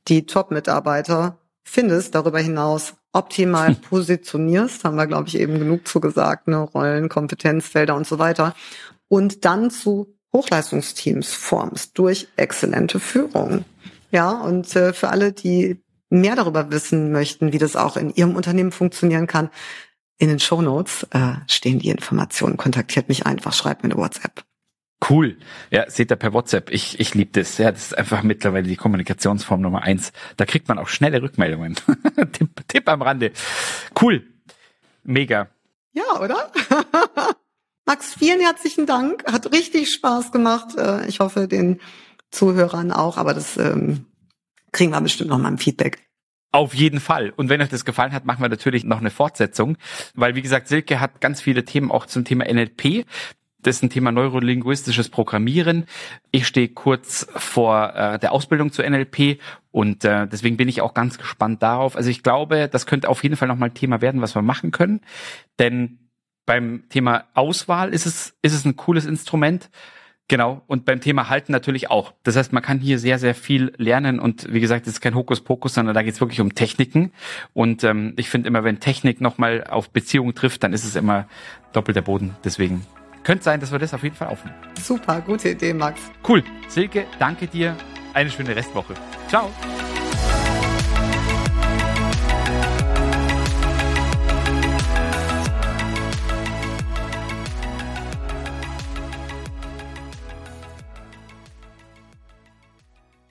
die 0.10 0.26
Top-Mitarbeiter 0.26 1.38
findest, 1.64 2.14
darüber 2.14 2.40
hinaus 2.40 2.96
optimal 3.14 3.74
positionierst, 3.90 4.84
haben 4.84 4.98
wir, 4.98 5.08
glaube 5.08 5.30
ich, 5.30 5.40
eben 5.40 5.58
genug 5.58 5.88
zu 5.88 6.02
gesagt, 6.02 6.50
ne, 6.50 6.58
Rollen, 6.58 7.08
Kompetenzfelder 7.08 7.96
und 7.96 8.06
so 8.06 8.20
weiter, 8.20 8.54
und 9.08 9.46
dann 9.46 9.72
zu 9.72 10.14
Hochleistungsteams 10.34 11.32
formst 11.32 11.98
durch 11.98 12.28
exzellente 12.36 13.00
Führung. 13.00 13.64
Ja, 14.12 14.32
und 14.32 14.76
äh, 14.76 14.92
für 14.92 15.08
alle, 15.08 15.32
die 15.32 15.82
mehr 16.10 16.36
darüber 16.36 16.70
wissen 16.70 17.14
möchten, 17.14 17.54
wie 17.54 17.58
das 17.58 17.78
auch 17.78 17.96
in 17.96 18.14
ihrem 18.14 18.36
Unternehmen 18.36 18.74
funktionieren 18.74 19.28
kann, 19.28 19.50
in 20.22 20.30
den 20.30 20.40
Show 20.40 20.62
Notes 20.62 21.08
äh, 21.10 21.34
stehen 21.48 21.80
die 21.80 21.90
Informationen. 21.90 22.56
Kontaktiert 22.56 23.10
mich 23.10 23.26
einfach, 23.26 23.54
schreibt 23.54 23.82
mir 23.82 23.90
eine 23.90 24.00
WhatsApp. 24.00 24.44
Cool. 25.10 25.38
Ja, 25.72 25.90
seht 25.90 26.12
ihr 26.12 26.16
per 26.16 26.32
WhatsApp. 26.32 26.70
Ich, 26.70 27.00
ich 27.00 27.16
liebe 27.16 27.32
das. 27.32 27.58
Ja, 27.58 27.72
das 27.72 27.86
ist 27.86 27.98
einfach 27.98 28.22
mittlerweile 28.22 28.68
die 28.68 28.76
Kommunikationsform 28.76 29.62
Nummer 29.62 29.82
eins. 29.82 30.12
Da 30.38 30.46
kriegt 30.46 30.68
man 30.68 30.78
auch 30.78 30.90
schnelle 30.90 31.24
Rückmeldungen. 31.24 31.76
Tipp, 32.34 32.50
Tipp 32.68 32.88
am 32.88 33.02
Rande. 33.02 33.32
Cool. 34.00 34.28
Mega. 35.04 35.50
Ja, 35.94 36.22
oder? 36.22 36.52
Max, 37.88 38.14
vielen 38.14 38.42
herzlichen 38.42 38.86
Dank. 38.86 39.24
Hat 39.26 39.52
richtig 39.52 39.92
Spaß 39.92 40.32
gemacht. 40.32 40.78
Äh, 40.78 41.08
ich 41.08 41.20
hoffe, 41.20 41.48
den 41.48 41.82
Zuhörern 42.30 42.92
auch, 42.92 43.18
aber 43.18 43.34
das 43.34 43.58
ähm, 43.58 44.06
kriegen 44.72 44.92
wir 44.92 45.02
bestimmt 45.02 45.32
noch 45.32 45.40
mal 45.40 45.48
ein 45.48 45.58
Feedback. 45.58 46.11
Auf 46.52 46.74
jeden 46.74 47.00
Fall. 47.00 47.32
Und 47.36 47.48
wenn 47.50 47.62
euch 47.62 47.70
das 47.70 47.86
gefallen 47.86 48.12
hat, 48.12 48.26
machen 48.26 48.42
wir 48.42 48.50
natürlich 48.50 48.84
noch 48.84 49.00
eine 49.00 49.10
Fortsetzung, 49.10 49.78
weil 50.16 50.36
wie 50.36 50.42
gesagt, 50.42 50.68
Silke 50.68 51.00
hat 51.00 51.22
ganz 51.22 51.42
viele 51.42 51.64
Themen 51.64 51.92
auch 51.92 52.06
zum 52.06 52.26
Thema 52.26 52.46
NLP. 52.46 53.06
Das 53.62 53.78
ist 53.78 53.84
ein 53.84 53.90
Thema 53.90 54.12
neurolinguistisches 54.12 55.10
Programmieren. 55.10 55.86
Ich 56.32 56.48
stehe 56.48 56.70
kurz 56.70 57.28
vor 57.36 57.96
äh, 57.96 58.20
der 58.20 58.32
Ausbildung 58.32 58.72
zu 58.72 58.82
NLP 58.82 59.40
und 59.70 60.04
äh, 60.04 60.28
deswegen 60.28 60.58
bin 60.58 60.68
ich 60.68 60.82
auch 60.82 60.94
ganz 60.94 61.18
gespannt 61.18 61.62
darauf. 61.62 61.96
Also 61.96 62.10
ich 62.10 62.24
glaube, 62.24 62.68
das 62.70 62.86
könnte 62.86 63.08
auf 63.08 63.24
jeden 63.24 63.38
Fall 63.38 63.48
nochmal 63.48 63.70
ein 63.70 63.76
Thema 63.76 64.02
werden, 64.02 64.22
was 64.22 64.36
wir 64.36 64.42
machen 64.42 64.72
können. 64.72 65.02
Denn 65.60 66.00
beim 66.46 66.86
Thema 66.90 67.26
Auswahl 67.34 67.94
ist 67.94 68.06
es, 68.06 68.36
ist 68.42 68.54
es 68.54 68.66
ein 68.66 68.76
cooles 68.76 69.06
Instrument. 69.06 69.70
Genau, 70.28 70.62
und 70.68 70.86
beim 70.86 71.02
Thema 71.02 71.30
Halten 71.30 71.52
natürlich 71.52 71.90
auch. 71.90 72.14
Das 72.24 72.38
heißt, 72.38 72.54
man 72.54 72.64
kann 72.64 72.80
hier 72.80 73.00
sehr, 73.00 73.20
sehr 73.20 73.36
viel 73.36 73.74
lernen 73.78 74.20
und 74.20 74.52
wie 74.54 74.62
gesagt, 74.62 74.88
es 74.88 74.94
ist 74.94 75.02
kein 75.02 75.14
Hokuspokus, 75.14 75.74
sondern 75.74 75.94
da 75.94 76.04
geht 76.04 76.14
es 76.14 76.22
wirklich 76.22 76.40
um 76.40 76.56
Techniken. 76.56 77.12
Und 77.54 77.84
ähm, 77.84 78.14
ich 78.16 78.30
finde 78.30 78.48
immer, 78.48 78.64
wenn 78.64 78.80
Technik 78.80 79.20
nochmal 79.20 79.66
auf 79.66 79.90
Beziehungen 79.90 80.34
trifft, 80.34 80.64
dann 80.64 80.72
ist 80.72 80.86
es 80.86 80.96
immer 80.96 81.28
doppelter 81.74 82.02
Boden. 82.02 82.36
Deswegen 82.46 82.86
könnte 83.24 83.44
sein, 83.44 83.60
dass 83.60 83.72
wir 83.72 83.80
das 83.80 83.94
auf 83.94 84.04
jeden 84.04 84.16
Fall 84.16 84.30
aufnehmen. 84.30 84.56
Super, 84.82 85.22
gute 85.22 85.50
Idee, 85.50 85.74
Max. 85.74 86.00
Cool. 86.28 86.44
Silke, 86.68 87.06
danke 87.20 87.48
dir. 87.48 87.76
Eine 88.14 88.30
schöne 88.30 88.56
Restwoche. 88.56 88.94
Ciao. 89.28 89.52